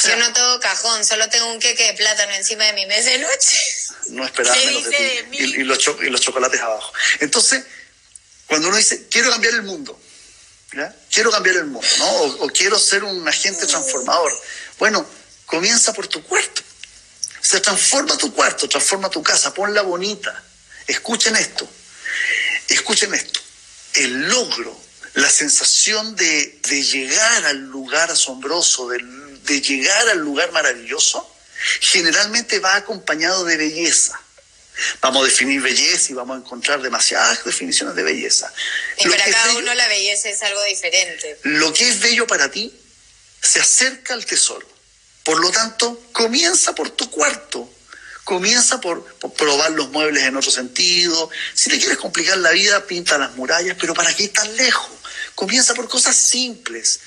Yo 0.04 0.16
no 0.18 0.34
tengo 0.34 0.60
cajón, 0.60 1.06
solo 1.06 1.30
tengo 1.30 1.52
un 1.52 1.60
queque 1.60 1.88
de 1.88 1.94
plátano 1.94 2.34
encima 2.34 2.66
de 2.66 2.74
mi 2.74 2.86
mesa 2.86 3.10
de 3.12 3.20
noche. 3.20 3.58
No 4.10 4.26
esperaba 4.26 4.56
menos 4.66 4.84
de 4.86 5.28
ti. 5.32 5.38
y, 5.38 5.64
los 5.64 5.80
y 6.02 6.10
los 6.10 6.22
chocolates 6.22 6.60
abajo. 6.60 6.92
Entonces, 7.20 7.64
cuando 8.48 8.68
uno 8.68 8.78
dice, 8.78 9.08
quiero 9.10 9.30
cambiar 9.32 9.54
el 9.54 9.64
mundo, 9.64 10.00
quiero 11.12 11.32
cambiar 11.32 11.58
el 11.58 11.66
mundo, 11.66 11.88
¿no? 12.00 12.12
O, 12.44 12.48
quiero 12.48 12.80
ser 12.80 13.04
un 13.04 13.28
agente 13.28 13.66
transformador. 13.66 14.32
Bueno, 14.80 15.06
comienza 15.46 15.94
por 15.94 16.08
tu 16.08 16.24
cuarto. 16.24 16.62
Se 17.42 17.60
transforma 17.60 18.18
tu 18.18 18.34
cuarto, 18.34 18.68
transforma 18.68 19.10
tu 19.10 19.22
casa, 19.22 19.54
ponla 19.54 19.82
bonita. 19.82 20.44
Escuchen 20.88 21.36
esto, 21.36 21.68
escuchen 22.70 23.14
esto. 23.14 23.40
El 23.96 24.28
logro, 24.28 24.78
la 25.16 25.30
sensación 25.30 26.16
de, 26.16 26.60
llegar 26.64 27.46
al 27.46 27.58
lugar 27.58 28.12
asombroso, 28.12 28.90
de, 28.90 29.00
de 29.44 29.62
llegar 29.62 30.10
al 30.10 30.20
lugar 30.20 30.52
maravilloso, 30.52 31.30
generalmente 31.82 32.60
va 32.60 32.76
acompañado 32.76 33.46
de 33.46 33.58
belleza. 33.58 34.20
Vamos 35.02 35.24
a 35.24 35.26
definir 35.26 35.62
belleza 35.62 36.12
y 36.12 36.16
vamos 36.16 36.38
a 36.38 36.40
encontrar 36.40 36.82
demasiadas 36.82 37.44
definiciones 37.46 37.96
de 37.96 38.04
belleza. 38.04 38.52
Y 38.98 39.08
para 39.08 39.24
cada 39.26 39.58
uno 39.58 39.74
la 39.74 39.88
belleza 39.88 40.30
es 40.30 40.42
algo 40.42 40.64
diferente. 40.64 41.38
Lo 41.44 41.74
que 41.74 41.88
es 41.88 42.00
bello 42.00 42.26
para 42.28 42.50
ti 42.50 42.74
se 43.42 43.60
acerca 43.60 44.14
al 44.14 44.26
tesoro. 44.26 44.68
Por 45.24 45.40
lo 45.40 45.52
tanto, 45.52 46.02
comienza 46.12 46.74
por 46.74 46.90
tu 46.90 47.10
cuarto. 47.10 47.70
Comienza 48.24 48.80
por, 48.80 49.04
probar 49.36 49.72
los 49.72 49.90
muebles 49.90 50.24
en 50.24 50.36
otro 50.38 50.50
sentido. 50.50 51.30
Si 51.54 51.70
te 51.70 51.78
quieres 51.78 51.98
complicar 51.98 52.38
la 52.38 52.52
vida, 52.52 52.86
pinta 52.86 53.18
las 53.18 53.36
murallas, 53.36 53.76
pero 53.80 53.94
¿para 53.94 54.16
qué 54.16 54.30
tan 54.30 54.56
lejos? 54.56 54.92
Comienza 55.36 55.74
por 55.74 55.90
cosas 55.90 56.16
simples. 56.16 57.02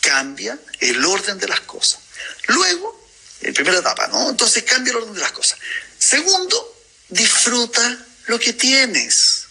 Cambia 0.00 0.58
el 0.80 1.04
orden 1.04 1.38
de 1.38 1.48
las 1.48 1.60
cosas. 1.60 2.00
Luego, 2.48 3.08
en 3.42 3.52
primera 3.52 3.78
etapa, 3.78 4.06
¿no? 4.08 4.30
Entonces 4.30 4.62
cambia 4.62 4.92
el 4.92 4.96
orden 4.98 5.14
de 5.14 5.20
las 5.20 5.32
cosas. 5.32 5.58
Segundo, 5.98 6.73
disfruta 7.08 7.98
lo 8.26 8.38
que 8.38 8.52
tienes. 8.52 9.44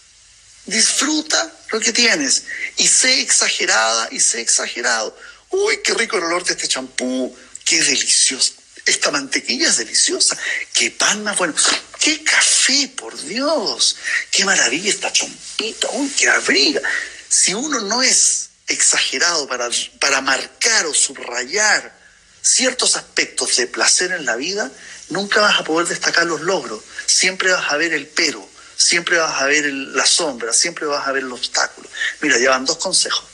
Disfruta 0.65 1.51
lo 1.71 1.79
que 1.79 1.93
tienes. 1.93 2.43
Y 2.77 2.87
sé 2.87 3.21
exagerada 3.21 4.07
y 4.11 4.19
sé 4.19 4.41
exagerado. 4.41 5.17
Uy, 5.49 5.79
qué 5.83 5.93
rico 5.93 6.17
el 6.17 6.23
olor 6.23 6.43
de 6.43 6.53
este 6.53 6.67
champú. 6.67 7.35
Qué 7.65 7.81
delicioso. 7.81 8.53
Esta 8.85 9.11
mantequilla 9.11 9.69
es 9.69 9.77
deliciosa. 9.77 10.37
Qué 10.73 10.91
pan 10.91 11.23
más 11.23 11.37
bueno. 11.37 11.53
Qué 11.99 12.23
café, 12.23 12.89
por 12.95 13.17
Dios. 13.23 13.95
Qué 14.31 14.43
maravilla 14.43 14.89
esta 14.89 15.11
chompita. 15.11 15.89
Uy, 15.91 16.09
qué 16.17 16.29
abriga. 16.29 16.81
Si 17.29 17.53
uno 17.53 17.79
no 17.81 18.01
es 18.03 18.49
exagerado 18.67 19.47
para, 19.47 19.69
para 19.99 20.21
marcar 20.21 20.85
o 20.85 20.93
subrayar 20.93 21.97
ciertos 22.41 22.95
aspectos 22.95 23.55
de 23.55 23.67
placer 23.67 24.11
en 24.11 24.25
la 24.25 24.35
vida, 24.35 24.69
nunca 25.13 25.39
vas 25.39 25.59
a 25.59 25.63
poder 25.63 25.87
destacar 25.87 26.25
los 26.25 26.41
logros 26.41 26.81
siempre 27.05 27.51
vas 27.51 27.71
a 27.71 27.77
ver 27.77 27.93
el 27.93 28.07
pero, 28.07 28.47
siempre 28.75 29.17
vas 29.17 29.41
a 29.41 29.45
ver 29.45 29.65
la 29.65 30.05
sombra, 30.05 30.53
siempre 30.53 30.85
vas 30.85 31.07
a 31.07 31.11
ver 31.11 31.23
el 31.23 31.31
obstáculo. 31.31 31.89
Mira, 32.21 32.37
llevan 32.37 32.65
dos 32.65 32.77
consejos. 32.77 33.25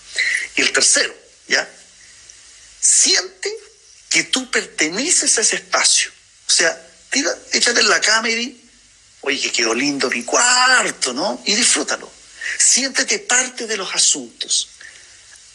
Y 0.55 0.61
el 0.61 0.71
tercero, 0.71 1.15
¿ya? 1.47 1.67
Siente 2.80 3.53
que 4.09 4.23
tú 4.23 4.49
perteneces 4.49 5.38
a 5.38 5.41
ese 5.41 5.57
espacio. 5.57 6.11
O 6.47 6.51
sea, 6.51 6.89
tira, 7.09 7.32
échate 7.51 7.80
en 7.80 7.89
la 7.89 8.01
cama 8.01 8.30
y 8.30 8.61
oye, 9.21 9.39
que 9.39 9.51
quedó 9.51 9.73
lindo 9.73 10.09
mi 10.09 10.23
cuarto, 10.23 11.13
¿no? 11.13 11.41
Y 11.45 11.55
disfrútalo. 11.55 12.11
Siéntete 12.57 13.19
parte 13.19 13.67
de 13.67 13.77
los 13.77 13.93
asuntos. 13.93 14.69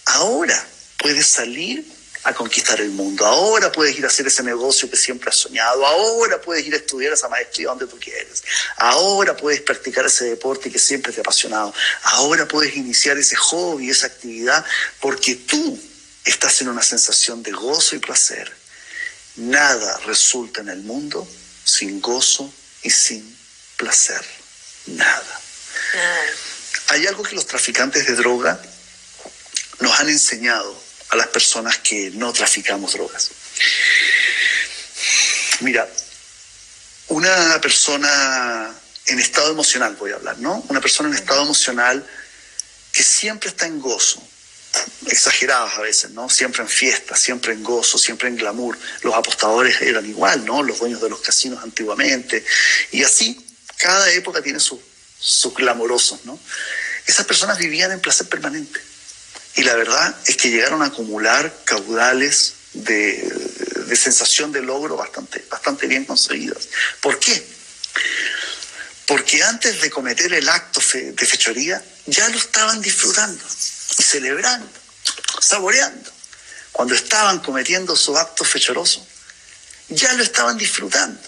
Ahora 0.07 0.67
puedes 0.99 1.27
salir 1.27 1.85
a 2.25 2.33
conquistar 2.33 2.81
el 2.81 2.91
mundo. 2.91 3.25
Ahora 3.27 3.71
puedes 3.71 3.97
ir 3.99 4.05
a 4.05 4.09
hacer 4.09 4.27
ese 4.27 4.43
negocio 4.43 4.91
que 4.91 4.97
siempre 4.97 5.29
has 5.29 5.37
soñado. 5.37 5.87
Ahora 5.87 6.41
puedes 6.41 6.67
ir 6.67 6.73
a 6.73 6.79
estudiar 6.79 7.13
esa 7.13 7.29
maestría 7.29 7.69
donde 7.69 7.87
tú 7.87 7.99
quieres. 7.99 8.43
Ahora 8.79 9.37
puedes 9.37 9.61
practicar 9.61 10.07
ese 10.07 10.25
deporte 10.25 10.71
que 10.71 10.79
siempre 10.79 11.13
te 11.13 11.21
ha 11.21 11.23
apasionado. 11.23 11.75
Ahora 12.03 12.49
puedes 12.49 12.75
iniciar 12.77 13.19
ese 13.19 13.37
hobby, 13.37 13.91
esa 13.91 14.07
actividad, 14.07 14.65
porque 15.01 15.35
tú 15.37 15.79
estás 16.25 16.63
en 16.63 16.69
una 16.69 16.83
sensación 16.83 17.43
de 17.43 17.53
gozo 17.53 17.95
y 17.95 17.99
placer. 17.99 18.51
Nada 19.37 19.99
resulta 20.07 20.63
en 20.63 20.71
el 20.71 20.81
mundo 20.81 21.29
sin 21.65 22.01
gozo 22.01 22.53
y 22.83 22.91
sin 22.91 23.37
placer. 23.77 24.25
Nada. 24.87 25.41
hay 26.89 27.07
algo 27.07 27.23
que 27.23 27.35
los 27.35 27.47
traficantes 27.47 28.07
de 28.07 28.15
droga 28.15 28.61
nos 29.81 29.99
han 30.01 30.09
enseñado 30.09 30.84
a 31.15 31.17
las 31.17 31.29
personas 31.29 31.79
que 31.79 32.11
no 32.11 32.33
traficamos 32.33 32.93
drogas. 32.93 33.31
Mira, 35.61 35.89
una 37.09 37.61
persona 37.61 38.75
en 39.07 39.21
estado 39.21 39.51
emocional, 39.51 39.97
voy 39.97 40.13
a 40.13 40.17
hablar, 40.17 40.39
¿no? 40.39 40.65
Una 40.69 40.81
persona 40.81 41.09
en 41.09 41.15
estado 41.15 41.43
emocional 41.43 42.05
que 42.93 43.03
siempre 43.03 43.49
está 43.49 43.67
en 43.67 43.81
gozo, 43.81 44.23
exageradas 45.07 45.75
a 45.79 45.83
veces, 45.83 46.11
¿no? 46.11 46.29
Siempre 46.29 46.63
en 46.63 46.69
fiesta, 46.69 47.15
siempre 47.15 47.53
en 47.53 47.63
gozo, 47.63 47.97
siempre 47.97 48.29
en 48.29 48.37
glamour. 48.37 48.77
Los 49.03 49.15
apostadores 49.15 49.81
eran 49.83 50.07
igual, 50.07 50.45
¿no? 50.45 50.63
Los 50.63 50.81
dueños 50.81 51.01
de 51.01 51.11
los 51.11 51.21
casinos 51.21 51.63
antiguamente. 51.63 52.45
Y 52.91 53.05
así, 53.05 53.45
cada 53.79 54.11
época 54.13 54.43
tiene 54.43 54.59
sus 54.59 54.81
glamorosos, 55.55 56.25
¿no? 56.25 56.39
Esas 57.07 57.27
personas 57.27 57.59
vivían 57.59 57.93
en 57.93 58.01
placer 58.01 58.29
permanente. 58.29 58.81
Y 59.57 59.63
la 59.63 59.75
verdad 59.75 60.17
es 60.27 60.37
que 60.37 60.51
llegaron 60.51 60.83
a 60.83 60.87
acumular 60.87 61.55
caudales 61.65 62.55
de, 62.73 63.23
de 63.87 63.97
sensación 63.97 64.53
de 64.53 64.63
logro 64.63 64.97
bastante, 64.97 65.45
bastante 65.49 65.87
bien 65.87 66.05
conseguidas. 66.05 66.69
¿Por 67.01 67.19
qué? 67.19 67.47
Porque 69.07 69.43
antes 69.43 69.81
de 69.81 69.91
cometer 69.91 70.33
el 70.33 70.49
acto 70.49 70.81
de 70.93 71.27
fechoría, 71.27 71.83
ya 72.07 72.29
lo 72.29 72.39
estaban 72.39 72.81
disfrutando 72.81 73.43
y 73.99 74.03
celebrando, 74.03 74.69
saboreando. 75.41 76.11
Cuando 76.73 76.95
estaban 76.95 77.39
cometiendo 77.41 77.95
su 77.95 78.17
acto 78.17 78.45
fechoroso, 78.45 79.07
ya 79.89 80.13
lo 80.15 80.23
estaban 80.23 80.57
disfrutando. 80.57 81.21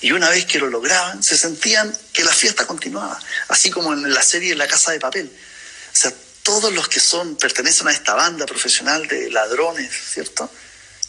Y 0.00 0.12
una 0.12 0.28
vez 0.30 0.46
que 0.46 0.58
lo 0.58 0.68
lograban, 0.68 1.22
se 1.22 1.36
sentían 1.36 1.96
que 2.12 2.24
la 2.24 2.32
fiesta 2.32 2.66
continuaba, 2.66 3.18
así 3.48 3.70
como 3.70 3.92
en 3.92 4.12
la 4.12 4.22
serie 4.22 4.54
La 4.54 4.66
Casa 4.66 4.92
de 4.92 5.00
Papel. 5.00 5.26
O 5.26 5.96
sea, 5.96 6.12
todos 6.44 6.72
los 6.72 6.88
que 6.88 7.00
son, 7.00 7.36
pertenecen 7.36 7.88
a 7.88 7.92
esta 7.92 8.14
banda 8.14 8.44
profesional 8.46 9.08
de 9.08 9.30
ladrones, 9.30 9.90
¿cierto? 10.12 10.48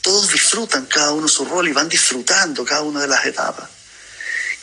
Todos 0.01 0.31
disfrutan 0.31 0.85
cada 0.85 1.11
uno 1.11 1.27
su 1.27 1.45
rol 1.45 1.67
y 1.67 1.73
van 1.73 1.89
disfrutando 1.89 2.63
cada 2.63 2.81
una 2.81 3.01
de 3.01 3.07
las 3.07 3.25
etapas. 3.25 3.69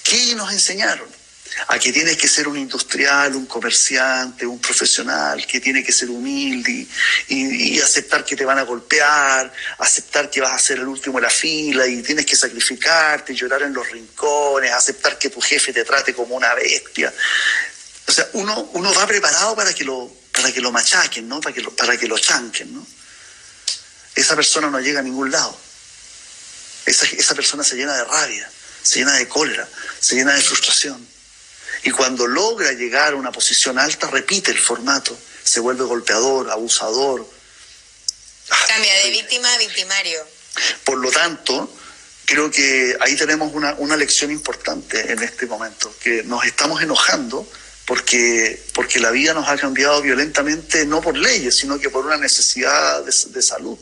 ¿Qué 0.03 0.35
nos 0.35 0.51
enseñaron? 0.51 1.23
a 1.69 1.79
que 1.79 1.93
tienes 1.93 2.17
que 2.17 2.29
ser 2.29 2.49
un 2.49 2.57
industrial, 2.57 3.37
un 3.37 3.45
comerciante, 3.45 4.47
un 4.47 4.59
profesional, 4.59 5.47
que 5.47 5.61
tiene 5.61 5.85
que 5.85 5.93
ser 5.93 6.09
humilde 6.09 6.87
y, 7.29 7.79
aceptar 7.79 8.25
que 8.25 8.35
te 8.35 8.45
van 8.47 8.59
a 8.59 8.63
golpear, 8.63 9.53
aceptar 9.79 10.31
que 10.31 10.41
vas 10.41 10.53
a 10.53 10.59
ser 10.59 10.79
el 10.79 10.87
último 10.87 11.19
en 11.19 11.25
la 11.25 11.31
fila 11.31 11.87
y 11.87 12.03
tienes 12.03 12.25
que 12.25 12.37
sacrificarte, 12.37 13.35
llorar 13.35 13.63
en 13.63 13.75
los 13.75 13.87
rincones, 13.91 14.73
aceptar 14.73 15.19
que 15.19 15.29
tu 15.29 15.43
jefe 15.43 15.75
te 15.75 15.85
trate 15.85 16.15
como 16.15 16.37
una 16.37 16.55
bestia. 16.55 17.13
O 18.07 18.13
sea, 18.13 18.27
uno, 18.33 18.71
uno 18.73 18.95
va 18.95 19.07
preparado 19.07 19.55
para 19.55 19.75
que 19.75 19.85
lo, 19.85 20.11
para 20.43 20.53
que 20.53 20.61
lo 20.61 20.73
machaquen, 20.73 21.29
¿no? 21.29 21.41
Para 21.41 21.55
que 21.55 21.61
lo, 21.61 21.71
para 21.75 21.97
que 21.97 22.09
lo 22.09 22.19
chanquen, 22.19 22.75
¿no? 22.75 22.85
Esa 24.17 24.35
persona 24.35 24.69
no 24.69 24.81
llega 24.81 24.99
a 24.99 25.03
ningún 25.03 25.31
lado. 25.31 25.57
Esa, 26.85 27.07
esa 27.07 27.35
persona 27.37 27.63
se 27.63 27.77
llena 27.77 27.97
de 27.97 28.05
rabia, 28.05 28.51
se 28.83 28.99
llena 28.99 29.15
de 29.15 29.29
cólera, 29.29 29.69
se 30.01 30.17
llena 30.17 30.35
de 30.35 30.43
frustración. 30.43 31.07
Y 31.85 31.93
cuando 31.93 32.27
logra 32.27 32.73
llegar 32.73 33.13
a 33.13 33.17
una 33.17 33.31
posición 33.31 33.79
alta, 33.79 34.11
repite 34.11 34.51
el 34.51 34.59
formato, 34.59 35.17
se 35.45 35.61
vuelve 35.61 35.85
golpeador, 35.85 36.51
abusador. 36.51 37.25
Cambia 38.67 38.95
de 39.05 39.11
víctima 39.11 39.55
a 39.55 39.59
victimario. 39.59 40.27
Por 40.85 40.99
lo 40.99 41.11
tanto, 41.13 41.73
creo 42.25 42.51
que 42.51 42.97
ahí 43.01 43.15
tenemos 43.15 43.55
una, 43.55 43.75
una 43.75 43.97
lección 43.97 44.33
importante 44.33 45.13
en 45.13 45.23
este 45.23 45.47
momento, 45.47 45.95
que 46.03 46.25
nos 46.25 46.45
estamos 46.45 46.83
enojando 46.83 47.49
porque, 47.87 48.63
porque 48.75 49.01
la 49.01 49.11
vida 49.11 49.35
nos 49.35 49.49
ha 49.49 49.57
cambiado 49.57 50.01
violentamente, 50.03 50.87
no 50.87 51.01
por 51.01 51.17
leyes, 51.17 51.57
sino 51.57 51.79
que 51.79 51.91
por 51.91 52.07
una 52.07 52.17
necesidad 52.17 53.03
de, 53.05 53.13
de 53.31 53.43
salud. 53.43 53.79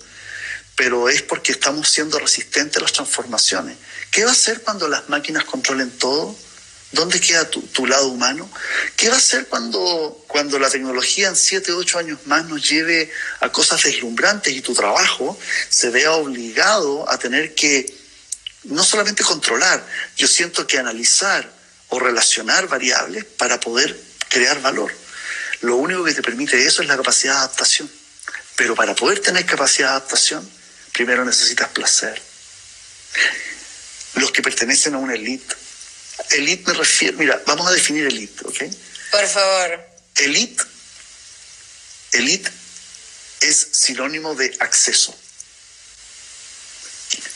Pero 0.76 1.08
es 1.08 1.22
porque 1.22 1.52
estamos 1.52 1.88
siendo 1.88 2.18
resistentes 2.18 2.78
a 2.78 2.80
las 2.80 2.92
transformaciones. 2.92 3.76
¿Qué 4.10 4.24
va 4.24 4.30
a 4.30 4.32
hacer 4.32 4.62
cuando 4.62 4.88
las 4.88 5.08
máquinas 5.08 5.44
controlen 5.44 5.90
todo? 5.90 6.34
¿Dónde 6.92 7.20
queda 7.20 7.48
tu, 7.48 7.86
lado 7.86 8.08
humano? 8.08 8.50
¿Qué 8.96 9.08
va 9.08 9.14
a 9.14 9.18
hacer 9.18 9.46
cuando, 9.46 10.24
cuando 10.26 10.58
la 10.58 10.68
tecnología 10.68 11.28
en 11.28 11.36
siete, 11.36 11.72
ocho 11.72 11.98
años 11.98 12.18
más 12.24 12.46
nos 12.46 12.68
lleve 12.68 13.12
a 13.38 13.50
cosas 13.52 13.84
deslumbrantes 13.84 14.52
y 14.52 14.60
tu 14.60 14.74
trabajo 14.74 15.38
se 15.68 15.90
vea 15.90 16.12
obligado 16.12 17.08
a 17.08 17.16
tener 17.16 17.54
que 17.54 17.94
no 18.64 18.82
solamente 18.82 19.22
controlar, 19.22 19.86
yo 20.16 20.26
siento 20.26 20.66
que 20.66 20.78
analizar 20.78 21.59
o 21.90 21.98
relacionar 21.98 22.66
variables 22.68 23.24
para 23.24 23.60
poder 23.60 23.98
crear 24.28 24.60
valor? 24.60 24.92
Lo 25.60 25.76
único 25.76 26.04
que 26.04 26.14
te 26.14 26.22
permite 26.22 26.64
eso 26.64 26.82
es 26.82 26.88
la 26.88 26.96
capacidad 26.96 27.34
de 27.34 27.38
adaptación. 27.40 27.90
Pero 28.56 28.74
para 28.74 28.94
poder 28.94 29.20
tener 29.20 29.44
capacidad 29.46 29.88
de 29.88 29.96
adaptación, 29.96 30.48
primero 30.92 31.24
necesitas 31.24 31.68
placer. 31.68 32.20
Los 34.14 34.32
que 34.32 34.42
pertenecen 34.42 34.94
a 34.94 34.98
una 34.98 35.14
élite 35.14 35.54
Elite 36.30 36.70
me 36.70 36.74
refiero, 36.74 37.18
mira, 37.18 37.42
vamos 37.46 37.66
a 37.66 37.72
definir 37.72 38.06
elite, 38.06 38.42
¿ok? 38.44 38.56
Por 39.10 39.26
favor. 39.26 39.90
Elite, 40.16 40.62
elite 42.12 42.50
es 43.40 43.68
sinónimo 43.72 44.34
de 44.34 44.54
acceso. 44.60 45.16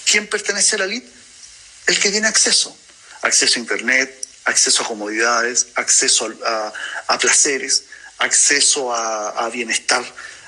¿Quién 0.05 0.27
pertenece 0.29 0.77
a 0.77 0.81
la 0.81 0.85
elite? 0.85 1.11
El 1.87 1.99
que 1.99 2.11
tiene 2.11 2.29
acceso. 2.29 2.77
Acceso 3.23 3.59
a 3.59 3.63
Internet, 3.63 4.24
acceso 4.45 4.83
a 4.83 4.87
comodidades, 4.87 5.69
acceso 5.75 6.33
a, 6.45 7.19
placeres, 7.19 7.85
acceso 8.19 8.95
a, 8.95 9.49
bienestar, 9.51 10.05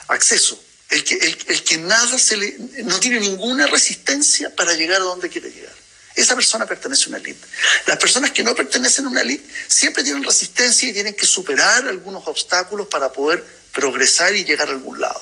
acceso. 0.09 0.63
El 0.89 1.03
que, 1.03 1.15
el 1.15 1.65
que 1.65 1.79
nada 1.79 2.17
se 2.17 2.37
le, 2.37 2.57
no 2.85 3.01
tiene 3.01 3.19
ninguna 3.19 3.67
resistencia 3.67 4.55
para 4.55 4.73
llegar 4.75 5.01
a 5.01 5.05
donde 5.05 5.29
quiere 5.29 5.51
llegar. 5.51 5.75
Esa 6.17 6.35
persona 6.35 6.65
pertenece 6.65 7.05
a 7.05 7.09
una 7.09 7.19
élite. 7.19 7.47
Las 7.87 7.99
personas 7.99 8.31
que 8.31 8.43
no 8.43 8.55
pertenecen 8.55 9.05
a 9.05 9.09
una 9.11 9.21
élite 9.21 9.47
siempre 9.69 10.03
tienen 10.03 10.25
resistencia 10.25 10.89
y 10.89 10.93
tienen 10.95 11.15
que 11.15 11.27
superar 11.27 11.87
algunos 11.87 12.27
obstáculos 12.27 12.87
para 12.87 13.13
poder 13.13 13.45
progresar 13.73 14.35
y 14.35 14.45
llegar 14.45 14.69
a 14.69 14.73
algún 14.73 14.99
lado. 14.99 15.21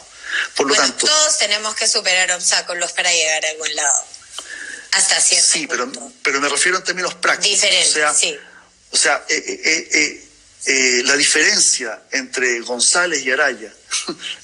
Por 0.55 0.69
lo 0.69 0.75
tanto, 0.75 1.07
todos 1.07 1.39
tenemos 1.39 1.75
que 1.75 1.89
superar 1.89 2.31
obstáculos 2.33 2.93
para 2.93 3.13
llegar 3.13 3.45
a 3.45 3.49
algún 3.51 3.75
lado. 3.75 4.05
Hasta 4.93 5.21
cierto 5.21 5.49
Sí, 5.49 5.67
pero, 5.67 5.91
pero 6.23 6.41
me 6.41 6.49
refiero 6.49 6.79
en 6.79 6.85
términos 6.85 7.15
prácticos. 7.15 7.61
Diferente, 7.61 7.91
o 7.91 7.93
sea, 7.93 8.15
sí. 8.15 8.39
O 8.95 8.97
sea, 8.97 9.25
eh, 9.29 9.91
eh, 9.93 10.25
eh, 10.67 11.03
la 11.05 11.17
diferencia 11.17 12.01
entre 12.13 12.61
González 12.61 13.25
y 13.25 13.33
Araya, 13.33 13.75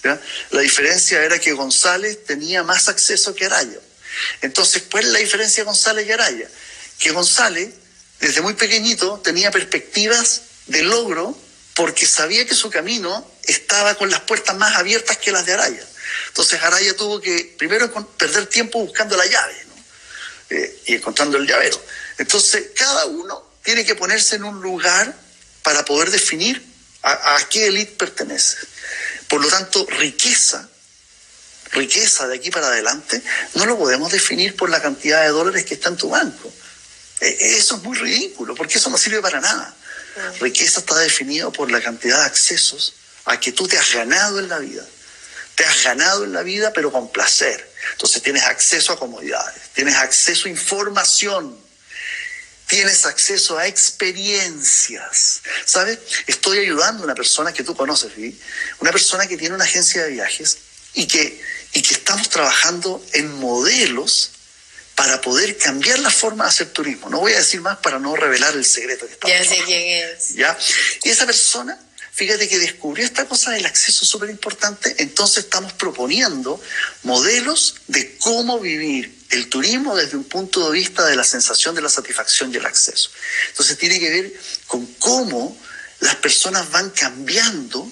la 0.51 0.61
diferencia 0.61 1.23
era 1.23 1.39
que 1.39 1.53
González 1.53 2.25
tenía 2.25 2.65
más 2.65 2.89
acceso 2.89 3.33
que 3.33 3.47
Araya. 3.47 3.79
Entonces, 4.43 4.83
¿cuál 4.91 5.05
es 5.05 5.13
la 5.13 5.21
diferencia 5.21 5.63
de 5.63 5.67
González 5.67 6.05
y 6.05 6.11
Araya? 6.11 6.49
Que 6.99 7.13
González, 7.13 7.71
desde 8.19 8.41
muy 8.41 8.55
pequeñito, 8.55 9.21
tenía 9.23 9.53
perspectivas 9.53 10.43
de 10.67 10.83
logro 10.83 11.39
porque 11.77 12.05
sabía 12.05 12.45
que 12.45 12.57
su 12.57 12.71
camino 12.71 13.25
estaba 13.45 13.95
con 13.95 14.11
las 14.11 14.23
puertas 14.23 14.57
más 14.57 14.75
abiertas 14.75 15.17
que 15.19 15.31
las 15.31 15.47
de 15.47 15.53
Araya. 15.53 15.87
Entonces 16.27 16.61
Araya 16.61 16.97
tuvo 16.97 17.21
que 17.21 17.55
primero 17.57 17.89
perder 18.17 18.47
tiempo 18.47 18.81
buscando 18.81 19.17
la 19.17 19.27
llave 19.27 19.55
eh, 20.51 20.83
y 20.87 20.95
encontrando 20.97 21.39
el 21.39 21.47
llavero. 21.47 21.81
Entonces 22.19 22.71
cada 22.75 23.07
uno 23.07 23.50
tiene 23.71 23.85
que 23.85 23.95
ponerse 23.95 24.35
en 24.35 24.43
un 24.43 24.61
lugar 24.61 25.15
para 25.63 25.85
poder 25.85 26.11
definir 26.11 26.61
a, 27.03 27.37
a 27.37 27.49
qué 27.49 27.67
élite 27.67 27.93
pertenece. 27.93 28.57
Por 29.29 29.41
lo 29.41 29.49
tanto, 29.49 29.87
riqueza 29.87 30.69
riqueza 31.73 32.27
de 32.27 32.35
aquí 32.35 32.51
para 32.51 32.67
adelante, 32.67 33.23
no 33.55 33.65
lo 33.65 33.79
podemos 33.79 34.11
definir 34.11 34.57
por 34.57 34.71
la 34.71 34.83
cantidad 34.83 35.23
de 35.23 35.29
dólares 35.29 35.65
que 35.65 35.75
está 35.75 35.89
en 35.89 35.97
tu 35.97 36.09
banco. 36.09 36.53
E, 37.21 37.57
eso 37.59 37.77
es 37.77 37.83
muy 37.85 37.97
ridículo, 37.97 38.57
porque 38.57 38.79
eso 38.79 38.91
no 38.91 38.99
sirve 38.99 39.23
para 39.23 39.41
nada. 39.41 39.73
Riqueza 40.41 40.81
está 40.81 40.99
definido 40.99 41.53
por 41.53 41.71
la 41.71 41.81
cantidad 41.81 42.19
de 42.19 42.27
accesos 42.27 42.95
a 43.25 43.39
que 43.39 43.53
tú 43.53 43.69
te 43.69 43.79
has 43.79 43.95
ganado 43.95 44.41
en 44.41 44.49
la 44.49 44.59
vida. 44.59 44.85
Te 45.55 45.65
has 45.65 45.85
ganado 45.85 46.25
en 46.25 46.33
la 46.33 46.43
vida, 46.43 46.73
pero 46.73 46.91
con 46.91 47.13
placer. 47.13 47.73
Entonces 47.93 48.21
tienes 48.21 48.43
acceso 48.43 48.93
a 48.93 48.99
comodidades, 48.99 49.63
tienes 49.75 49.95
acceso 49.95 50.49
a 50.49 50.51
información, 50.51 51.57
tienes 52.71 53.05
acceso 53.05 53.59
a 53.59 53.67
experiencias. 53.67 55.43
¿Sabes? 55.67 55.99
Estoy 56.27 56.61
ayudando 56.61 57.03
a 57.03 57.05
una 57.07 57.15
persona 57.15 57.53
que 57.53 57.65
tú 57.65 57.75
conoces, 57.75 58.13
¿sí? 58.15 58.39
una 58.79 58.93
persona 58.93 59.27
que 59.27 59.37
tiene 59.37 59.55
una 59.55 59.65
agencia 59.65 60.05
de 60.05 60.13
viajes 60.13 60.59
y 60.95 61.07
que 61.07 61.41
y 61.73 61.83
que 61.83 61.95
estamos 61.95 62.29
trabajando 62.29 63.05
en 63.13 63.33
modelos 63.39 64.33
para 64.95 65.21
poder 65.21 65.57
cambiar 65.57 65.99
la 66.01 66.11
forma 66.11 66.45
de 66.45 66.51
hacer 66.51 66.73
turismo. 66.73 67.09
No 67.09 67.21
voy 67.21 67.33
a 67.33 67.39
decir 67.39 67.61
más 67.61 67.79
para 67.79 67.99
no 67.99 68.17
revelar 68.17 68.55
el 68.55 68.65
secreto 68.65 69.07
que 69.07 69.13
estamos 69.13 69.37
Ya 69.37 69.45
sé 69.45 69.63
quién 69.65 70.09
es. 70.09 70.35
¿Ya? 70.35 70.59
Y 71.05 71.11
esa 71.11 71.27
persona, 71.27 71.79
fíjate 72.21 72.51
que 72.51 72.59
descubrió 72.59 73.07
esta 73.07 73.27
cosa 73.27 73.53
del 73.53 73.65
acceso 73.65 74.05
súper 74.05 74.29
importante, 74.29 74.95
entonces 74.99 75.45
estamos 75.45 75.73
proponiendo 75.73 76.61
modelos 77.03 77.77
de 77.87 78.19
cómo 78.19 78.61
vivir 78.61 79.25
el 79.31 79.49
turismo 79.49 79.97
desde 79.97 80.19
un 80.19 80.25
punto 80.25 80.71
de 80.71 80.79
vista 80.79 81.07
de 81.07 81.17
la 81.17 81.25
sensación 81.25 81.75
de 81.75 81.81
la 81.81 81.89
satisfacción 81.89 82.53
y 82.53 82.59
el 82.59 82.67
acceso. 82.67 83.11
Entonces 83.49 83.79
tiene 83.79 83.99
que 83.99 84.11
ver 84.11 84.35
con 84.67 84.85
cómo 84.99 85.59
las 86.01 86.17
personas 86.17 86.71
van 86.71 86.91
cambiando 86.91 87.91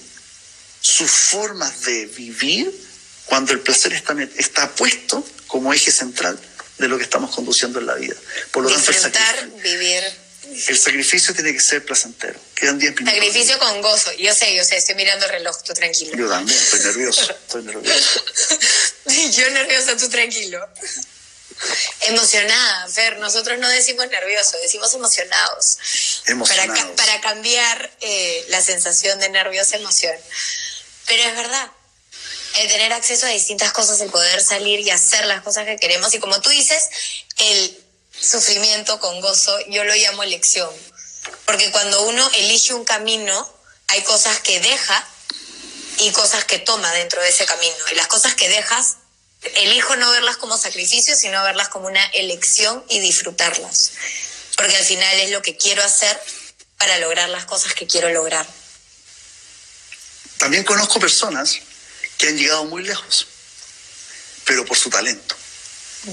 sus 0.79 1.09
formas 1.09 1.81
de 1.85 2.05
vivir 2.05 2.71
cuando 3.25 3.53
el 3.53 3.61
placer 3.61 3.93
está, 3.93 4.15
está 4.37 4.69
puesto 4.75 5.27
como 5.47 5.73
eje 5.73 5.91
central 5.91 6.39
de 6.77 6.87
lo 6.87 6.99
que 6.99 7.03
estamos 7.03 7.35
conduciendo 7.35 7.79
en 7.79 7.87
la 7.87 7.95
vida. 7.95 8.15
Por 8.51 8.61
lo 8.61 8.69
tanto, 8.69 8.91
vivir. 9.63 10.03
El 10.51 10.77
sacrificio 10.77 11.33
tiene 11.33 11.53
que 11.53 11.59
ser 11.59 11.85
placentero. 11.85 12.39
Quedan 12.55 12.79
10 12.79 12.95
minutos. 12.95 13.13
Sacrificio 13.13 13.59
con 13.59 13.81
gozo. 13.81 14.11
Yo 14.13 14.33
sé, 14.33 14.55
yo 14.55 14.63
sé, 14.63 14.77
estoy 14.77 14.95
mirando 14.95 15.25
el 15.25 15.31
reloj, 15.31 15.61
tú 15.63 15.73
tranquilo. 15.73 16.17
Yo 16.17 16.29
también, 16.29 16.57
estoy 16.57 16.79
nervioso, 16.79 17.31
estoy 17.31 17.63
nervioso. 17.63 18.23
yo 19.31 19.49
nerviosa, 19.51 19.97
tú 19.97 20.09
tranquilo. 20.09 20.67
Emocionada, 22.01 22.87
Fer, 22.87 23.19
nosotros 23.19 23.59
no 23.59 23.67
decimos 23.69 24.07
nervioso, 24.09 24.57
decimos 24.61 24.93
emocionados. 24.93 25.77
Emocionados. 26.25 26.91
Para, 26.95 27.21
cambiar 27.21 27.91
eh, 28.01 28.45
la 28.49 28.61
sensación 28.61 29.19
de 29.19 29.29
nerviosa 29.29 29.75
emoción. 29.75 30.15
Pero 31.05 31.23
es 31.23 31.35
verdad, 31.35 31.71
el 32.59 32.67
tener 32.67 32.93
acceso 32.93 33.25
a 33.25 33.29
distintas 33.29 33.71
cosas, 33.73 33.99
el 33.99 34.09
poder 34.09 34.41
salir 34.41 34.79
y 34.79 34.89
hacer 34.89 35.25
las 35.25 35.43
cosas 35.43 35.65
que 35.65 35.77
queremos. 35.77 36.13
Y 36.13 36.19
como 36.19 36.39
tú 36.41 36.49
dices, 36.49 36.89
el 37.37 37.88
sufrimiento 38.21 38.99
con 38.99 39.21
gozo, 39.21 39.57
yo 39.67 39.83
lo 39.83 39.95
llamo 39.95 40.23
elección. 40.23 40.69
Porque 41.45 41.71
cuando 41.71 42.03
uno 42.03 42.29
elige 42.35 42.73
un 42.73 42.85
camino, 42.85 43.53
hay 43.87 44.01
cosas 44.03 44.39
que 44.39 44.59
deja 44.59 45.07
y 45.99 46.11
cosas 46.11 46.45
que 46.45 46.59
toma 46.59 46.91
dentro 46.93 47.21
de 47.21 47.29
ese 47.29 47.45
camino. 47.45 47.75
Y 47.91 47.95
las 47.95 48.07
cosas 48.07 48.35
que 48.35 48.49
dejas, 48.49 48.97
elijo 49.55 49.95
no 49.95 50.11
verlas 50.11 50.37
como 50.37 50.57
sacrificio, 50.57 51.15
sino 51.15 51.43
verlas 51.43 51.69
como 51.69 51.87
una 51.87 52.03
elección 52.07 52.83
y 52.89 52.99
disfrutarlas. 52.99 53.91
Porque 54.55 54.75
al 54.75 54.85
final 54.85 55.19
es 55.19 55.31
lo 55.31 55.41
que 55.41 55.57
quiero 55.57 55.83
hacer 55.83 56.19
para 56.77 56.97
lograr 56.99 57.29
las 57.29 57.45
cosas 57.45 57.73
que 57.73 57.87
quiero 57.87 58.09
lograr. 58.09 58.45
También 60.37 60.63
conozco 60.63 60.99
personas 60.99 61.59
que 62.17 62.29
han 62.29 62.37
llegado 62.37 62.65
muy 62.65 62.83
lejos, 62.83 63.27
pero 64.45 64.65
por 64.65 64.77
su 64.77 64.89
talento. 64.89 65.35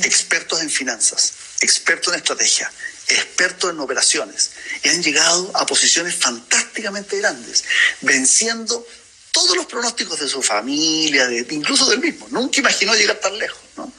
Expertos 0.03 0.61
en 0.61 0.69
finanzas, 0.69 1.33
expertos 1.61 2.13
en 2.13 2.19
estrategia, 2.19 2.71
expertos 3.09 3.71
en 3.71 3.81
operaciones, 3.81 4.51
y 4.83 4.89
han 4.89 5.03
llegado 5.03 5.51
a 5.55 5.67
posiciones 5.67 6.15
fantásticamente 6.15 7.19
grandes, 7.19 7.65
venciendo 8.01 8.87
todos 9.33 9.57
los 9.57 9.67
pronósticos 9.67 10.19
de 10.21 10.29
su 10.29 10.43
familia, 10.43 11.27
de, 11.27 11.47
incluso 11.51 11.89
del 11.91 12.01
mismo. 12.01 12.27
Nunca 12.31 12.61
imaginó 12.61 12.95
llegar 12.95 13.17
tan 13.17 13.39
lejos, 13.39 13.63
¿no? 13.77 13.93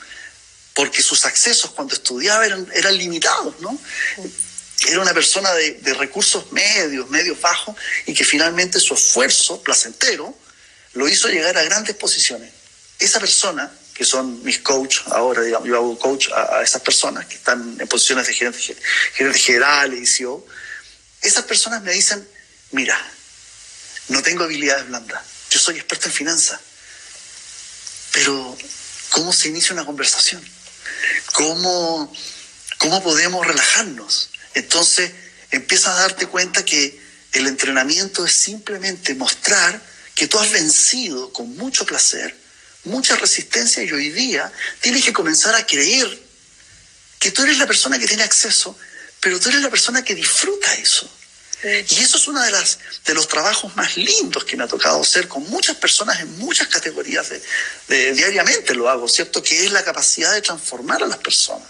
Porque 0.73 1.01
sus 1.01 1.25
accesos 1.25 1.71
cuando 1.71 1.93
estudiaba 1.93 2.45
eran, 2.45 2.97
limitados, 2.97 3.59
¿no? 3.59 3.79
Era 4.87 5.01
una 5.01 5.13
persona 5.13 5.51
de 5.53 5.93
recursos 5.95 6.51
medios, 6.51 7.09
medios 7.09 7.39
bajos, 7.41 7.75
y 8.05 8.13
que 8.13 8.23
finalmente 8.23 8.79
su 8.79 8.93
esfuerzo 8.93 9.61
placentero 9.61 10.37
lo 10.93 11.07
hizo 11.07 11.29
llegar 11.29 11.57
a 11.57 11.63
grandes 11.63 11.95
posiciones. 11.95 12.51
Esa 12.99 13.19
persona, 13.19 13.71
que 13.97 14.05
son 14.05 14.43
mis 14.43 14.59
coaches 14.59 15.01
ahora, 15.07 15.41
digamos, 15.41 15.67
yo 15.67 15.75
hago 15.75 15.97
coach 15.97 16.27
a, 16.31 16.61
esas 16.61 16.83
personas 16.83 17.25
que 17.25 17.33
están 17.33 17.77
en 17.79 17.87
posiciones 17.87 18.27
de 18.27 18.33
gerentes, 18.33 18.77
gerente 19.13 19.39
generales 19.39 19.99
y 19.99 20.05
CEO, 20.05 20.45
esas 21.23 21.45
personas 21.45 21.81
me 21.81 21.93
dicen, 21.93 22.25
mira, 22.71 22.95
no 24.09 24.21
tengo 24.21 24.43
habilidades 24.43 24.87
blandas, 24.87 25.23
yo 25.49 25.57
soy 25.57 25.77
experto 25.77 26.09
en 26.09 26.13
finanzas, 26.13 26.59
pero 28.11 28.55
¿cómo 29.09 29.33
se 29.33 29.47
inicia 29.47 29.73
una 29.73 29.85
conversación? 29.85 30.47
¿Cómo, 31.33 32.13
cómo 32.77 33.01
podemos 33.01 33.47
relajarnos? 33.47 34.29
Entonces 34.53 35.11
empiezas 35.49 35.95
a 35.95 36.01
darte 36.01 36.27
cuenta 36.27 36.63
que 36.63 37.01
el 37.31 37.47
entrenamiento 37.47 38.27
es 38.27 38.33
simplemente 38.33 39.15
mostrar 39.15 39.81
que 40.13 40.27
tú 40.27 40.37
has 40.37 40.51
vencido 40.51 41.33
con 41.33 41.57
mucho 41.57 41.83
placer, 41.83 42.46
mucha 42.87 43.15
resistencia 43.15 43.83
y 43.83 43.91
hoy 43.91 44.09
día 44.09 44.51
tienes 44.81 45.03
que 45.03 45.13
comenzar 45.13 45.55
a 45.55 45.65
creer 45.65 46.19
que 47.19 47.31
tú 47.31 47.43
eres 47.43 47.57
la 47.57 47.67
persona 47.67 47.99
que 47.99 48.07
tiene 48.07 48.23
acceso, 48.23 48.77
pero 49.21 49.39
tú 49.39 49.49
eres 49.49 49.61
la 49.61 49.69
persona 49.69 50.03
que 50.03 50.15
disfruta 50.15 50.73
eso. 50.75 51.09
Y 51.63 51.99
eso 51.99 52.17
es 52.17 52.27
uno 52.27 52.41
de, 52.41 52.51
las, 52.51 52.77
de 53.03 53.15
los 53.15 53.27
trabajos 53.27 53.75
más 53.75 53.97
lindos 53.97 54.45
que 54.45 54.55
me 54.55 54.63
ha 54.63 54.67
tocado 54.67 55.01
hacer 55.01 55.27
con 55.27 55.43
muchas 55.49 55.75
personas 55.77 56.19
en 56.19 56.37
muchas 56.37 56.67
categorías 56.67 57.31
de, 57.87 58.13
diariamente 58.13 58.75
lo 58.75 58.87
hago, 58.89 59.07
¿cierto? 59.07 59.41
Que 59.41 59.65
es 59.65 59.71
la 59.71 59.83
capacidad 59.83 60.33
de 60.33 60.41
transformar 60.41 61.01
a 61.01 61.07
las 61.07 61.17
personas. 61.17 61.67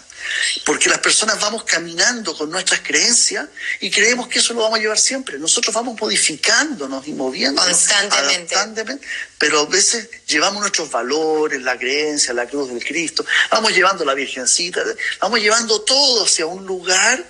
Porque 0.64 0.88
las 0.88 0.98
personas 0.98 1.40
vamos 1.40 1.64
caminando 1.64 2.36
con 2.36 2.50
nuestras 2.50 2.80
creencias 2.80 3.46
y 3.80 3.90
creemos 3.90 4.28
que 4.28 4.38
eso 4.38 4.54
lo 4.54 4.62
vamos 4.62 4.78
a 4.78 4.82
llevar 4.82 4.98
siempre. 4.98 5.38
Nosotros 5.38 5.74
vamos 5.74 6.00
modificándonos 6.00 7.06
y 7.06 7.12
moviéndonos 7.12 7.68
constantemente. 7.68 9.06
pero 9.38 9.60
a 9.60 9.66
veces 9.66 10.08
llevamos 10.26 10.60
nuestros 10.60 10.90
valores, 10.90 11.62
la 11.62 11.78
creencia, 11.78 12.32
la 12.34 12.46
cruz 12.46 12.68
del 12.68 12.84
Cristo, 12.84 13.24
vamos 13.50 13.72
llevando 13.74 14.04
la 14.04 14.14
Virgencita, 14.14 14.82
vamos 15.20 15.40
llevando 15.40 15.80
todo 15.82 16.24
hacia 16.24 16.46
un 16.46 16.66
lugar 16.66 17.24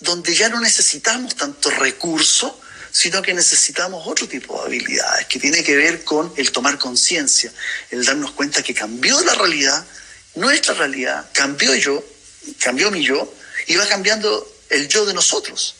donde 0.00 0.34
ya 0.34 0.48
no 0.48 0.60
necesitamos 0.60 1.36
tanto 1.36 1.70
recurso, 1.70 2.60
sino 2.90 3.22
que 3.22 3.34
necesitamos 3.34 4.06
otro 4.06 4.26
tipo 4.26 4.58
de 4.58 4.66
habilidades, 4.66 5.26
que 5.26 5.38
tiene 5.38 5.62
que 5.62 5.76
ver 5.76 6.04
con 6.04 6.32
el 6.36 6.50
tomar 6.52 6.78
conciencia, 6.78 7.52
el 7.90 8.04
darnos 8.04 8.32
cuenta 8.32 8.62
que 8.62 8.74
cambió 8.74 9.20
la 9.22 9.34
realidad, 9.34 9.84
nuestra 10.34 10.74
realidad, 10.74 11.28
cambió 11.32 11.74
yo, 11.74 12.02
cambió 12.54 12.90
mi 12.90 13.04
yo, 13.04 13.32
y 13.66 13.76
va 13.76 13.86
cambiando 13.88 14.52
el 14.70 14.88
yo 14.88 15.04
de 15.06 15.14
nosotros. 15.14 15.74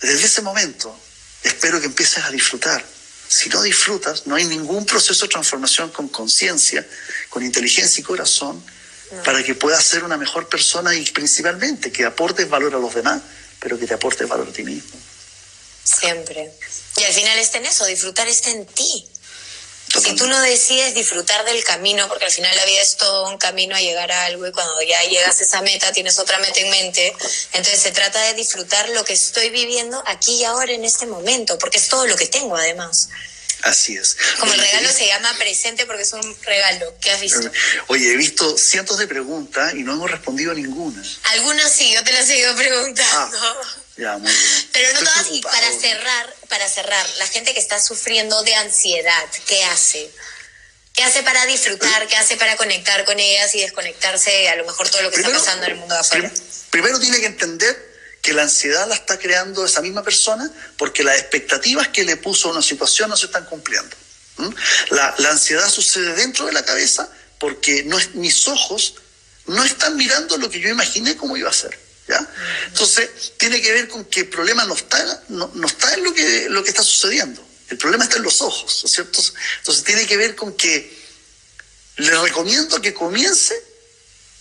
Desde 0.00 0.26
ese 0.26 0.42
momento, 0.42 0.96
espero 1.42 1.80
que 1.80 1.86
empieces 1.86 2.24
a 2.24 2.30
disfrutar. 2.30 2.84
Si 3.28 3.48
no 3.48 3.62
disfrutas, 3.62 4.26
no 4.26 4.36
hay 4.36 4.44
ningún 4.44 4.86
proceso 4.86 5.24
de 5.24 5.30
transformación 5.30 5.90
con 5.90 6.08
conciencia, 6.08 6.86
con 7.28 7.42
inteligencia 7.42 8.00
y 8.00 8.04
corazón, 8.04 8.62
para 9.24 9.42
que 9.42 9.54
puedas 9.54 9.84
ser 9.84 10.04
una 10.04 10.16
mejor 10.16 10.48
persona 10.48 10.94
y 10.94 11.04
principalmente 11.10 11.92
que 11.92 12.04
aportes 12.04 12.48
valor 12.48 12.74
a 12.74 12.78
los 12.78 12.94
demás, 12.94 13.22
pero 13.60 13.78
que 13.78 13.86
te 13.86 13.94
aportes 13.94 14.28
valor 14.28 14.48
a 14.48 14.52
ti 14.52 14.62
mismo. 14.62 14.98
Siempre. 15.84 16.52
Y 16.96 17.04
al 17.04 17.12
final 17.12 17.38
está 17.38 17.58
en 17.58 17.66
eso, 17.66 17.84
disfrutar 17.86 18.26
está 18.28 18.50
en 18.50 18.66
ti. 18.66 19.08
Si 20.02 20.14
tú 20.14 20.26
no 20.26 20.40
decides 20.40 20.94
disfrutar 20.94 21.44
del 21.44 21.62
camino, 21.64 22.08
porque 22.08 22.26
al 22.26 22.30
final 22.30 22.54
la 22.54 22.64
vida 22.64 22.82
es 22.82 22.96
todo 22.96 23.28
un 23.28 23.38
camino 23.38 23.74
a 23.74 23.80
llegar 23.80 24.12
a 24.12 24.24
algo 24.26 24.46
y 24.46 24.52
cuando 24.52 24.82
ya 24.82 25.02
llegas 25.04 25.40
a 25.40 25.44
esa 25.44 25.62
meta 25.62 25.92
tienes 25.92 26.18
otra 26.18 26.38
meta 26.38 26.60
en 26.60 26.70
mente, 26.70 27.14
entonces 27.52 27.80
se 27.80 27.92
trata 27.92 28.20
de 28.22 28.34
disfrutar 28.34 28.88
lo 28.90 29.04
que 29.04 29.14
estoy 29.14 29.50
viviendo 29.50 30.02
aquí 30.06 30.34
y 30.34 30.44
ahora 30.44 30.72
en 30.72 30.84
este 30.84 31.06
momento, 31.06 31.58
porque 31.58 31.78
es 31.78 31.88
todo 31.88 32.06
lo 32.06 32.16
que 32.16 32.26
tengo 32.26 32.56
además. 32.56 33.08
Así 33.62 33.96
es. 33.96 34.16
Como 34.38 34.52
el 34.52 34.60
regalo 34.60 34.92
se 34.92 35.06
llama 35.06 35.34
presente 35.38 35.86
porque 35.86 36.02
es 36.02 36.12
un 36.12 36.36
regalo. 36.42 36.94
¿Qué 37.00 37.10
has 37.10 37.20
visto? 37.20 37.50
Oye, 37.88 38.12
he 38.12 38.16
visto 38.16 38.56
cientos 38.58 38.98
de 38.98 39.08
preguntas 39.08 39.74
y 39.74 39.82
no 39.82 39.94
hemos 39.94 40.10
respondido 40.10 40.54
ninguna. 40.54 41.02
Algunas 41.32 41.72
sí, 41.72 41.90
yo 41.92 42.04
te 42.04 42.12
las 42.12 42.28
he 42.30 42.38
ido 42.38 42.54
preguntando. 42.54 43.38
Ah, 43.40 43.56
ya, 43.96 44.18
muy 44.18 44.30
bien. 44.30 44.68
Pero 44.72 44.92
no 44.92 45.00
todas. 45.00 45.26
Y 45.30 45.40
para 45.40 45.72
cerrar, 45.72 46.34
para 46.48 46.68
cerrar, 46.68 47.06
la 47.18 47.26
gente 47.26 47.54
que 47.54 47.60
está 47.60 47.80
sufriendo 47.80 48.42
de 48.42 48.54
ansiedad, 48.54 49.28
¿qué 49.46 49.64
hace? 49.64 50.10
¿Qué 50.92 51.04
hace 51.04 51.22
para 51.22 51.44
disfrutar? 51.44 52.06
¿Qué 52.06 52.16
hace 52.16 52.36
para 52.36 52.56
conectar 52.56 53.04
con 53.04 53.20
ellas 53.20 53.54
y 53.54 53.60
desconectarse 53.60 54.48
a 54.48 54.56
lo 54.56 54.64
mejor 54.64 54.88
todo 54.88 55.02
lo 55.02 55.10
que 55.10 55.16
está 55.16 55.30
pasando 55.30 55.66
en 55.66 55.72
el 55.72 55.78
mundo 55.78 55.94
de 55.94 56.00
afuera? 56.00 56.32
Primero 56.70 56.98
tiene 56.98 57.20
que 57.20 57.26
entender 57.26 57.96
que 58.22 58.32
la 58.32 58.42
ansiedad 58.42 58.88
la 58.88 58.94
está 58.94 59.18
creando 59.18 59.64
esa 59.64 59.82
misma 59.82 60.02
persona 60.02 60.50
porque 60.78 61.04
las 61.04 61.18
expectativas 61.18 61.88
que 61.88 62.04
le 62.04 62.16
puso 62.16 62.48
a 62.48 62.52
una 62.52 62.62
situación 62.62 63.10
no 63.10 63.16
se 63.16 63.26
están 63.26 63.44
cumpliendo. 63.44 63.94
La, 64.90 65.14
ansiedad 65.30 65.68
sucede 65.68 66.14
dentro 66.14 66.46
de 66.46 66.52
la 66.52 66.64
cabeza 66.64 67.08
porque 67.38 67.84
no 67.84 67.98
es, 67.98 68.14
mis 68.14 68.48
ojos 68.48 68.94
no 69.46 69.64
están 69.64 69.96
mirando 69.96 70.38
lo 70.38 70.50
que 70.50 70.60
yo 70.60 70.68
imaginé 70.68 71.16
cómo 71.16 71.36
iba 71.36 71.50
a 71.50 71.52
ser. 71.52 71.78
Entonces, 72.66 73.32
tiene 73.36 73.60
que 73.60 73.72
ver 73.72 73.88
con 73.88 74.04
que 74.04 74.20
el 74.20 74.28
problema 74.28 74.64
no 74.64 74.74
está, 74.74 75.22
no, 75.28 75.50
está 75.66 75.94
en 75.94 76.04
lo 76.04 76.14
que, 76.14 76.48
lo 76.48 76.62
que 76.62 76.70
está 76.70 76.82
sucediendo. 76.82 77.44
El 77.68 77.78
problema 77.78 78.04
está 78.04 78.16
en 78.16 78.22
los 78.22 78.40
ojos, 78.42 78.84
¿cierto? 78.86 79.20
Entonces, 79.58 79.84
tiene 79.84 80.06
que 80.06 80.16
ver 80.16 80.36
con 80.36 80.56
que 80.56 81.04
le 81.96 82.18
recomiendo 82.20 82.80
que 82.80 82.94
comience 82.94 83.54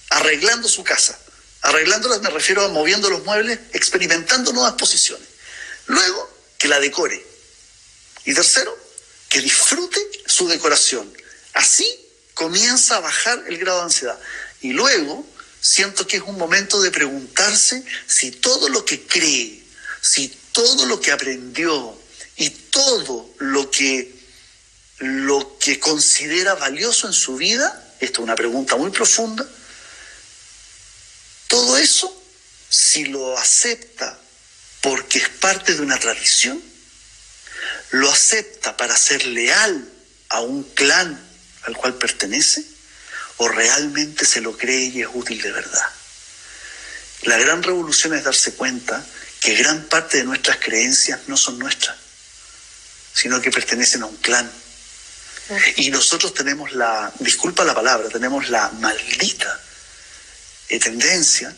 arreglando 0.09 0.67
su 0.67 0.83
casa. 0.83 1.17
Arreglándolas 1.61 2.21
me 2.21 2.29
refiero 2.29 2.63
a 2.63 2.67
moviendo 2.67 3.09
los 3.09 3.23
muebles, 3.23 3.59
experimentando 3.73 4.53
nuevas 4.53 4.73
posiciones. 4.73 5.27
Luego, 5.87 6.31
que 6.57 6.67
la 6.67 6.79
decore. 6.79 7.25
Y 8.25 8.33
tercero, 8.33 8.77
que 9.29 9.41
disfrute 9.41 9.99
su 10.27 10.47
decoración. 10.47 11.11
Así 11.53 11.87
comienza 12.33 12.97
a 12.97 12.99
bajar 12.99 13.43
el 13.47 13.57
grado 13.57 13.79
de 13.79 13.85
ansiedad. 13.85 14.19
Y 14.61 14.73
luego, 14.73 15.25
siento 15.65 16.05
que 16.05 16.17
es 16.17 16.23
un 16.23 16.37
momento 16.37 16.79
de 16.79 16.91
preguntarse 16.91 17.83
si 18.05 18.29
todo 18.29 18.69
lo 18.69 18.85
que 18.85 19.01
cree, 19.07 19.63
si 19.99 20.27
todo 20.51 20.85
lo 20.85 21.01
que 21.01 21.11
aprendió 21.11 21.99
y 22.35 22.51
todo 22.51 23.33
lo 23.39 23.71
que, 23.71 24.13
lo 24.99 25.57
que 25.57 25.79
considera 25.79 26.53
valioso 26.53 27.07
en 27.07 27.13
su 27.13 27.35
vida, 27.35 27.95
esto 27.99 28.21
es 28.21 28.23
una 28.23 28.35
pregunta 28.35 28.75
muy 28.75 28.91
profunda, 28.91 29.43
todo 31.47 31.77
eso, 31.77 32.15
si 32.69 33.05
lo 33.05 33.35
acepta 33.37 34.19
porque 34.81 35.17
es 35.17 35.29
parte 35.29 35.73
de 35.73 35.81
una 35.81 35.97
tradición, 35.97 36.61
lo 37.89 38.11
acepta 38.11 38.77
para 38.77 38.95
ser 38.95 39.25
leal 39.25 39.89
a 40.29 40.41
un 40.41 40.63
clan 40.63 41.19
al 41.63 41.75
cual 41.75 41.95
pertenece, 41.95 42.74
o 43.37 43.47
realmente 43.47 44.25
se 44.25 44.41
lo 44.41 44.57
cree 44.57 44.85
y 44.85 45.01
es 45.01 45.07
útil 45.13 45.41
de 45.41 45.51
verdad. 45.51 45.89
La 47.23 47.37
gran 47.37 47.63
revolución 47.63 48.13
es 48.13 48.23
darse 48.23 48.53
cuenta 48.53 49.03
que 49.41 49.55
gran 49.55 49.83
parte 49.85 50.17
de 50.17 50.23
nuestras 50.23 50.57
creencias 50.57 51.21
no 51.27 51.37
son 51.37 51.59
nuestras, 51.59 51.97
sino 53.13 53.41
que 53.41 53.51
pertenecen 53.51 54.03
a 54.03 54.05
un 54.05 54.17
clan. 54.17 54.51
Y 55.75 55.91
nosotros 55.91 56.33
tenemos 56.33 56.71
la, 56.73 57.11
disculpa 57.19 57.63
la 57.63 57.75
palabra, 57.75 58.09
tenemos 58.09 58.49
la 58.49 58.69
maldita 58.69 59.61
eh, 60.69 60.79
tendencia 60.79 61.55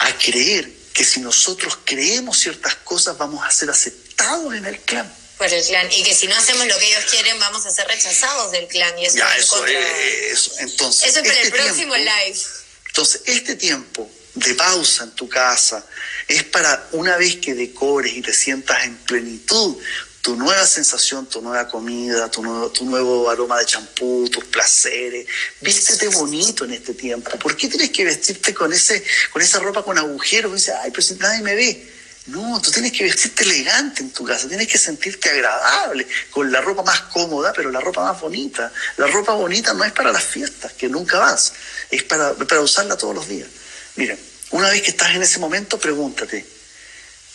a 0.00 0.12
creer 0.18 0.68
que 0.92 1.04
si 1.04 1.20
nosotros 1.20 1.78
creemos 1.84 2.38
ciertas 2.38 2.74
cosas 2.76 3.16
vamos 3.16 3.46
a 3.46 3.50
ser 3.50 3.70
aceptados 3.70 4.54
en 4.54 4.64
el 4.64 4.80
clan. 4.80 5.12
Por 5.38 5.52
el 5.52 5.64
clan. 5.64 5.90
Y 5.92 6.02
que 6.04 6.14
si 6.14 6.26
no 6.26 6.36
hacemos 6.36 6.66
lo 6.66 6.78
que 6.78 6.86
ellos 6.86 7.04
quieren 7.10 7.38
vamos 7.40 7.66
a 7.66 7.70
ser 7.70 7.86
rechazados 7.88 8.52
del 8.52 8.66
clan. 8.68 8.98
Y 8.98 9.06
eso 9.06 9.16
Ya, 9.18 9.36
es 9.36 9.44
eso 9.44 9.56
contra- 9.56 9.80
es. 9.80 10.50
Entonces, 10.58 11.08
Eso 11.08 11.18
es 11.20 11.26
para 11.28 11.40
el 11.40 11.46
este 11.46 11.58
próximo 11.58 11.94
tiempo- 11.94 11.96
live. 12.26 12.38
Entonces, 12.86 13.20
este 13.26 13.54
tiempo 13.56 14.10
de 14.34 14.54
pausa 14.54 15.04
en 15.04 15.10
tu 15.12 15.28
casa 15.28 15.84
es 16.28 16.44
para 16.44 16.88
una 16.92 17.16
vez 17.16 17.36
que 17.36 17.54
decores 17.54 18.12
y 18.14 18.22
te 18.22 18.32
sientas 18.32 18.84
en 18.84 18.96
plenitud, 18.98 19.76
tu 20.22 20.36
nueva 20.36 20.66
sensación, 20.66 21.28
tu 21.28 21.42
nueva 21.42 21.68
comida, 21.68 22.30
tu 22.30 22.42
nuevo, 22.42 22.70
tu 22.70 22.84
nuevo 22.86 23.28
aroma 23.28 23.58
de 23.58 23.66
champú, 23.66 24.26
tus 24.30 24.44
placeres. 24.44 25.26
Vístete 25.60 26.08
bonito 26.08 26.64
en 26.64 26.72
este 26.72 26.94
tiempo. 26.94 27.30
¿Por 27.38 27.56
qué 27.56 27.68
tienes 27.68 27.90
que 27.90 28.04
vestirte 28.04 28.54
con, 28.54 28.72
ese, 28.72 29.04
con 29.32 29.42
esa 29.42 29.58
ropa 29.58 29.82
con 29.84 29.98
agujeros? 29.98 30.54
Dices, 30.54 30.74
ay, 30.82 30.90
pero 30.92 31.02
si 31.02 31.14
nadie 31.16 31.42
me 31.42 31.54
ve. 31.54 31.92
No, 32.26 32.60
tú 32.62 32.70
tienes 32.70 32.92
que 32.92 33.04
vestirte 33.04 33.44
elegante 33.44 34.00
en 34.02 34.10
tu 34.10 34.24
casa, 34.24 34.48
tienes 34.48 34.66
que 34.66 34.78
sentirte 34.78 35.28
agradable, 35.28 36.06
con 36.30 36.50
la 36.50 36.62
ropa 36.62 36.82
más 36.82 37.00
cómoda, 37.02 37.52
pero 37.52 37.70
la 37.70 37.80
ropa 37.80 38.02
más 38.04 38.20
bonita. 38.20 38.72
La 38.96 39.06
ropa 39.08 39.34
bonita 39.34 39.74
no 39.74 39.84
es 39.84 39.92
para 39.92 40.10
las 40.10 40.24
fiestas, 40.24 40.72
que 40.72 40.88
nunca 40.88 41.18
vas, 41.18 41.52
es 41.90 42.02
para, 42.04 42.32
para 42.34 42.62
usarla 42.62 42.96
todos 42.96 43.14
los 43.14 43.28
días. 43.28 43.48
Miren, 43.96 44.18
una 44.52 44.70
vez 44.70 44.80
que 44.80 44.90
estás 44.90 45.14
en 45.14 45.22
ese 45.22 45.38
momento, 45.38 45.78
pregúntate. 45.78 46.46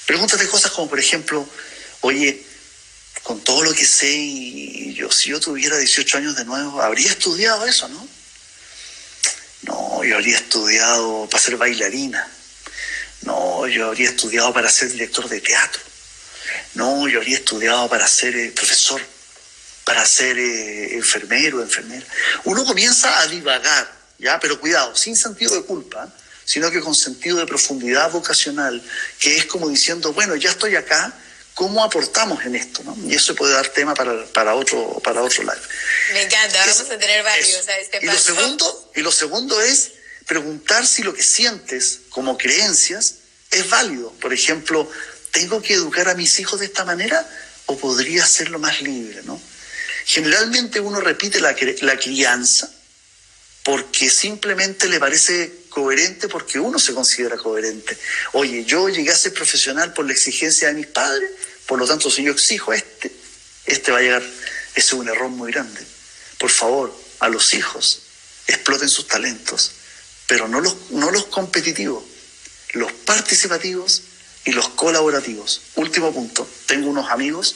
Pregúntate 0.07 0.47
cosas 0.47 0.71
como, 0.71 0.89
por 0.89 0.99
ejemplo, 0.99 1.47
oye, 2.01 2.43
con 3.21 3.41
todo 3.41 3.63
lo 3.63 3.73
que 3.73 3.85
sé 3.85 4.11
y 4.11 4.93
yo, 4.95 5.11
si 5.11 5.29
yo 5.29 5.39
tuviera 5.39 5.77
18 5.77 6.17
años 6.17 6.35
de 6.35 6.45
nuevo, 6.45 6.81
¿habría 6.81 7.09
estudiado 7.09 7.63
eso, 7.65 7.87
no? 7.89 8.07
No, 9.63 10.03
yo 10.03 10.15
habría 10.15 10.37
estudiado 10.37 11.27
para 11.29 11.43
ser 11.43 11.57
bailarina. 11.57 12.27
No, 13.21 13.67
yo 13.67 13.87
habría 13.87 14.09
estudiado 14.09 14.53
para 14.53 14.69
ser 14.69 14.89
director 14.91 15.27
de 15.27 15.41
teatro. 15.41 15.81
No, 16.75 17.07
yo 17.07 17.19
habría 17.19 17.37
estudiado 17.37 17.89
para 17.89 18.07
ser 18.07 18.35
eh, 18.35 18.51
profesor, 18.51 19.01
para 19.83 20.05
ser 20.05 20.37
eh, 20.37 20.95
enfermero, 20.95 21.61
enfermera. 21.61 22.05
Uno 22.45 22.63
comienza 22.65 23.19
a 23.19 23.27
divagar, 23.27 23.91
¿ya? 24.17 24.39
Pero 24.39 24.59
cuidado, 24.59 24.95
sin 24.95 25.15
sentido 25.15 25.55
de 25.55 25.63
culpa, 25.63 26.07
sino 26.45 26.71
que 26.71 26.79
con 26.79 26.95
sentido 26.95 27.37
de 27.37 27.45
profundidad 27.45 28.09
vocacional, 28.11 28.81
que 29.19 29.37
es 29.37 29.45
como 29.45 29.69
diciendo, 29.69 30.13
bueno, 30.13 30.35
ya 30.35 30.49
estoy 30.51 30.75
acá, 30.75 31.13
¿cómo 31.53 31.83
aportamos 31.83 32.43
en 32.45 32.55
esto? 32.55 32.81
¿no? 32.83 32.95
Y 33.05 33.13
eso 33.15 33.35
puede 33.35 33.53
dar 33.53 33.67
tema 33.67 33.93
para, 33.93 34.25
para, 34.27 34.55
otro, 34.55 34.99
para 35.03 35.21
otro 35.21 35.43
live. 35.43 35.61
Me 36.13 36.23
encanta, 36.23 36.65
Eso- 36.65 36.83
vamos 36.83 36.91
a 36.93 36.97
tener 36.97 37.23
varios 37.23 37.67
a 37.67 37.77
este 37.77 37.99
y 38.01 38.05
lo 38.05 38.17
segundo 38.17 38.91
y 38.95 39.01
lo 39.01 39.11
segundo 39.11 39.61
es 39.61 39.91
preguntar 40.29 40.87
si 40.87 41.03
lo 41.03 41.13
que 41.13 41.23
sientes 41.23 41.99
como 42.09 42.37
creencias 42.37 43.15
es 43.51 43.69
válido 43.69 44.13
por 44.21 44.31
ejemplo 44.31 44.89
tengo 45.31 45.61
que 45.61 45.73
educar 45.73 46.07
a 46.07 46.15
mis 46.15 46.39
hijos 46.39 46.61
de 46.61 46.67
esta 46.67 46.85
manera 46.85 47.27
o 47.65 47.77
podría 47.77 48.23
hacerlo 48.23 48.59
más 48.59 48.81
libre 48.81 49.21
no 49.23 49.41
generalmente 50.05 50.79
uno 50.79 51.01
repite 51.01 51.41
la, 51.41 51.53
la 51.81 51.97
crianza 51.97 52.71
porque 53.63 54.09
simplemente 54.09 54.87
le 54.87 54.99
parece 54.99 55.59
coherente 55.69 56.27
porque 56.27 56.59
uno 56.59 56.79
se 56.79 56.93
considera 56.93 57.37
coherente. 57.37 57.97
Oye, 58.33 58.65
yo 58.65 58.89
llegué 58.89 59.11
a 59.11 59.15
ser 59.15 59.33
profesional 59.33 59.93
por 59.93 60.05
la 60.05 60.13
exigencia 60.13 60.69
de 60.69 60.73
mis 60.73 60.87
padres, 60.87 61.29
por 61.67 61.77
lo 61.77 61.85
tanto, 61.85 62.09
si 62.09 62.23
yo 62.23 62.31
exijo 62.31 62.71
a 62.71 62.75
este, 62.75 63.11
este 63.65 63.91
va 63.91 63.99
a 63.99 64.01
llegar. 64.01 64.23
Ese 64.23 64.87
es 64.87 64.93
un 64.93 65.07
error 65.07 65.29
muy 65.29 65.51
grande. 65.51 65.81
Por 66.39 66.49
favor, 66.49 66.95
a 67.19 67.29
los 67.29 67.53
hijos, 67.53 68.01
exploten 68.47 68.89
sus 68.89 69.07
talentos, 69.07 69.73
pero 70.29 70.47
no 70.47 70.61
los, 70.61 70.91
no 70.91 71.09
los 71.09 71.25
competitivos, 71.25 72.03
los 72.73 72.93
participativos 72.93 74.03
y 74.45 74.51
los 74.51 74.69
colaborativos. 74.69 75.63
Último 75.73 76.13
punto, 76.13 76.47
tengo 76.67 76.87
unos 76.91 77.09
amigos 77.09 77.55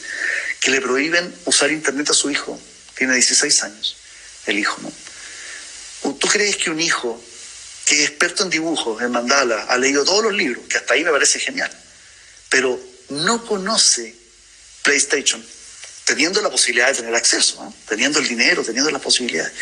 que 0.60 0.72
le 0.72 0.80
prohíben 0.80 1.32
usar 1.44 1.70
internet 1.70 2.10
a 2.10 2.14
su 2.14 2.32
hijo, 2.32 2.60
tiene 2.96 3.14
16 3.14 3.62
años, 3.62 3.96
el 4.46 4.58
hijo, 4.58 4.76
¿no? 4.82 4.92
¿Tú 6.14 6.26
crees 6.26 6.56
que 6.56 6.70
un 6.70 6.80
hijo 6.80 7.22
que 7.86 8.02
es 8.02 8.08
experto 8.10 8.42
en 8.42 8.50
dibujos, 8.50 9.00
en 9.00 9.12
mandala, 9.12 9.66
ha 9.68 9.78
leído 9.78 10.04
todos 10.04 10.24
los 10.24 10.34
libros, 10.34 10.64
que 10.68 10.78
hasta 10.78 10.94
ahí 10.94 11.04
me 11.04 11.12
parece 11.12 11.38
genial, 11.38 11.70
pero 12.48 12.80
no 13.10 13.46
conoce 13.46 14.16
PlayStation, 14.82 15.44
teniendo 16.04 16.40
la 16.42 16.50
posibilidad 16.50 16.88
de 16.88 16.94
tener 16.94 17.14
acceso, 17.14 17.64
¿no? 17.64 17.74
teniendo 17.88 18.18
el 18.18 18.28
dinero, 18.28 18.62
teniendo 18.62 18.90
las 18.90 19.00
posibilidades, 19.00 19.52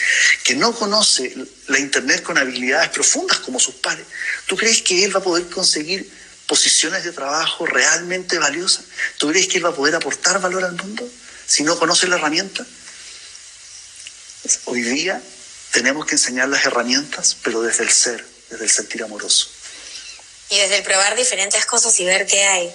que 0.42 0.54
no 0.54 0.74
conoce 0.74 1.34
la 1.68 1.78
Internet 1.78 2.22
con 2.22 2.36
habilidades 2.36 2.90
profundas 2.90 3.38
como 3.38 3.60
sus 3.60 3.76
pares, 3.76 4.04
¿tú 4.46 4.56
crees 4.56 4.82
que 4.82 5.04
él 5.04 5.14
va 5.14 5.20
a 5.20 5.22
poder 5.22 5.48
conseguir 5.48 6.10
posiciones 6.46 7.04
de 7.04 7.12
trabajo 7.12 7.64
realmente 7.64 8.38
valiosas? 8.38 8.84
¿Tú 9.18 9.28
crees 9.30 9.46
que 9.46 9.58
él 9.58 9.64
va 9.64 9.70
a 9.70 9.74
poder 9.74 9.94
aportar 9.94 10.40
valor 10.40 10.64
al 10.64 10.72
mundo 10.72 11.08
si 11.46 11.62
no 11.62 11.78
conoce 11.78 12.08
la 12.08 12.16
herramienta? 12.16 12.66
Hoy 14.64 14.82
día 14.82 15.22
tenemos 15.70 16.06
que 16.06 16.16
enseñar 16.16 16.48
las 16.48 16.64
herramientas, 16.66 17.36
pero 17.42 17.62
desde 17.62 17.84
el 17.84 17.90
ser, 17.90 18.26
desde 18.50 18.64
el 18.64 18.70
sentir 18.70 19.04
amoroso. 19.04 19.48
Y 20.50 20.58
desde 20.58 20.78
el 20.78 20.82
probar 20.82 21.16
diferentes 21.16 21.64
cosas 21.64 21.98
y 22.00 22.04
ver 22.04 22.26
qué 22.26 22.44
hay. 22.44 22.74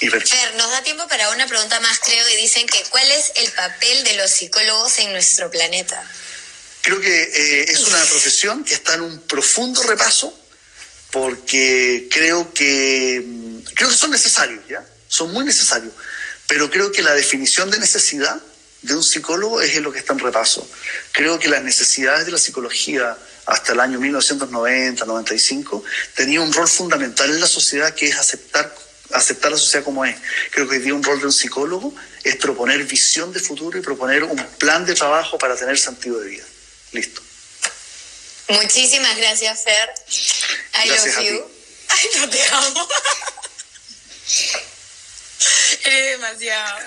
Y 0.00 0.08
ver 0.08 0.26
Fer, 0.26 0.54
nos 0.56 0.70
da 0.70 0.82
tiempo 0.82 1.08
para 1.08 1.30
una 1.30 1.46
pregunta 1.46 1.80
más, 1.80 1.98
creo, 2.00 2.28
y 2.28 2.36
dicen 2.36 2.66
que 2.66 2.82
¿cuál 2.90 3.10
es 3.10 3.32
el 3.36 3.50
papel 3.52 4.04
de 4.04 4.14
los 4.16 4.30
psicólogos 4.30 4.98
en 4.98 5.12
nuestro 5.12 5.50
planeta? 5.50 6.02
Creo 6.82 7.00
que 7.00 7.22
eh, 7.22 7.64
es 7.68 7.80
una 7.80 8.02
profesión 8.04 8.62
que 8.62 8.74
está 8.74 8.94
en 8.94 9.00
un 9.00 9.20
profundo 9.22 9.82
repaso 9.82 10.38
porque 11.10 12.08
creo 12.10 12.52
que 12.52 13.22
mm, 13.24 13.58
creo 13.74 13.88
que 13.88 13.96
son 13.96 14.10
necesarios, 14.10 14.62
¿ya? 14.68 14.84
Son 15.08 15.32
muy 15.32 15.44
necesarios, 15.44 15.92
pero 16.46 16.70
creo 16.70 16.92
que 16.92 17.02
la 17.02 17.14
definición 17.14 17.70
de 17.70 17.78
necesidad 17.78 18.40
de 18.82 18.94
un 18.94 19.02
psicólogo 19.02 19.62
es 19.62 19.76
en 19.76 19.82
lo 19.82 19.92
que 19.92 19.98
está 20.00 20.12
en 20.12 20.18
repaso. 20.18 20.68
Creo 21.12 21.38
que 21.38 21.48
las 21.48 21.62
necesidades 21.62 22.26
de 22.26 22.32
la 22.32 22.38
psicología 22.38 23.16
hasta 23.46 23.72
el 23.72 23.80
año 23.80 23.98
1990-95 23.98 25.82
tenía 26.14 26.40
un 26.40 26.52
rol 26.52 26.68
fundamental 26.68 27.30
en 27.30 27.40
la 27.40 27.46
sociedad 27.46 27.94
que 27.94 28.08
es 28.08 28.16
aceptar 28.16 28.74
aceptar 29.12 29.50
la 29.50 29.56
sociedad 29.58 29.84
como 29.84 30.04
es. 30.04 30.16
Creo 30.50 30.68
que 30.68 30.76
hoy 30.76 30.82
día 30.82 30.94
un 30.94 31.02
rol 31.02 31.18
de 31.20 31.26
un 31.26 31.32
psicólogo 31.32 31.94
es 32.24 32.36
proponer 32.36 32.84
visión 32.84 33.32
de 33.32 33.40
futuro 33.40 33.78
y 33.78 33.82
proponer 33.82 34.24
un 34.24 34.36
plan 34.58 34.84
de 34.86 34.94
trabajo 34.94 35.38
para 35.38 35.56
tener 35.56 35.78
sentido 35.78 36.18
de 36.20 36.28
vida. 36.28 36.44
Listo. 36.92 37.22
Muchísimas 38.48 39.16
gracias, 39.16 39.64
Fer. 39.64 39.90
I 40.84 40.88
Gracias 40.88 41.16
love 41.16 41.24
you. 41.24 41.44
Ay, 41.88 42.08
no 42.20 42.28
te 42.30 42.44
amo. 42.46 42.88
Eres 45.84 46.10
demasiado. 46.12 46.78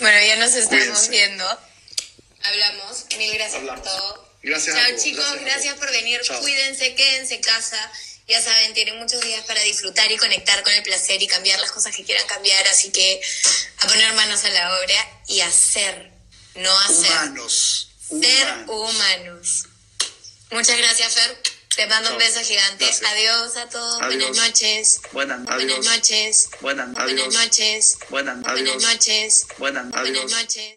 Bueno, 0.00 0.26
ya 0.26 0.36
nos 0.36 0.54
estamos 0.54 0.68
Cuídense. 0.68 1.10
viendo. 1.10 1.60
Hablamos. 2.44 3.06
Mil 3.16 3.34
gracias 3.34 3.54
Hablamos. 3.60 3.80
por 3.80 3.90
todo. 3.90 4.28
Gracias 4.42 4.76
Chao, 4.76 4.96
chicos. 4.98 5.40
Gracias 5.42 5.76
por 5.76 5.90
venir. 5.90 6.20
Chao. 6.22 6.40
Cuídense, 6.40 6.94
quédense 6.94 7.34
en 7.36 7.42
casa. 7.42 7.92
Ya 8.28 8.42
saben, 8.42 8.74
tienen 8.74 8.98
muchos 8.98 9.22
días 9.22 9.42
para 9.46 9.60
disfrutar 9.62 10.12
y 10.12 10.18
conectar 10.18 10.62
con 10.62 10.72
el 10.74 10.82
placer 10.82 11.22
y 11.22 11.26
cambiar 11.26 11.58
las 11.60 11.72
cosas 11.72 11.96
que 11.96 12.04
quieran 12.04 12.26
cambiar. 12.26 12.66
Así 12.68 12.90
que 12.90 13.20
a 13.78 13.88
poner 13.88 14.12
manos 14.12 14.44
a 14.44 14.50
la 14.50 14.78
obra 14.78 15.22
y 15.28 15.40
hacer, 15.40 16.10
no 16.56 16.78
hacer. 16.80 17.10
Humanos. 17.10 17.88
Ser 18.06 18.48
humanos. 18.66 18.68
humanos. 18.68 19.64
Muchas 20.50 20.76
gracias, 20.76 21.14
Fer. 21.14 21.42
Te 21.74 21.86
mando 21.86 22.10
un 22.12 22.18
beso 22.18 22.40
gigante. 22.40 22.84
Gracias. 22.84 23.10
Adiós 23.10 23.56
a 23.56 23.68
todos. 23.68 24.02
Adiós. 24.02 24.08
Buenas 24.18 24.36
noches. 24.36 25.00
Buenas, 25.12 25.44
Buenas 25.44 25.64
adiós. 25.64 25.86
noches. 25.86 26.50
Buenas, 26.60 26.92
Buenas 26.92 27.32
noches. 27.34 27.98
Buenas, 28.10 28.42
Buenas 28.42 28.82
noches. 28.82 29.46
Buenas, 29.58 29.90
Buenas 29.90 30.30
noches. 30.30 30.76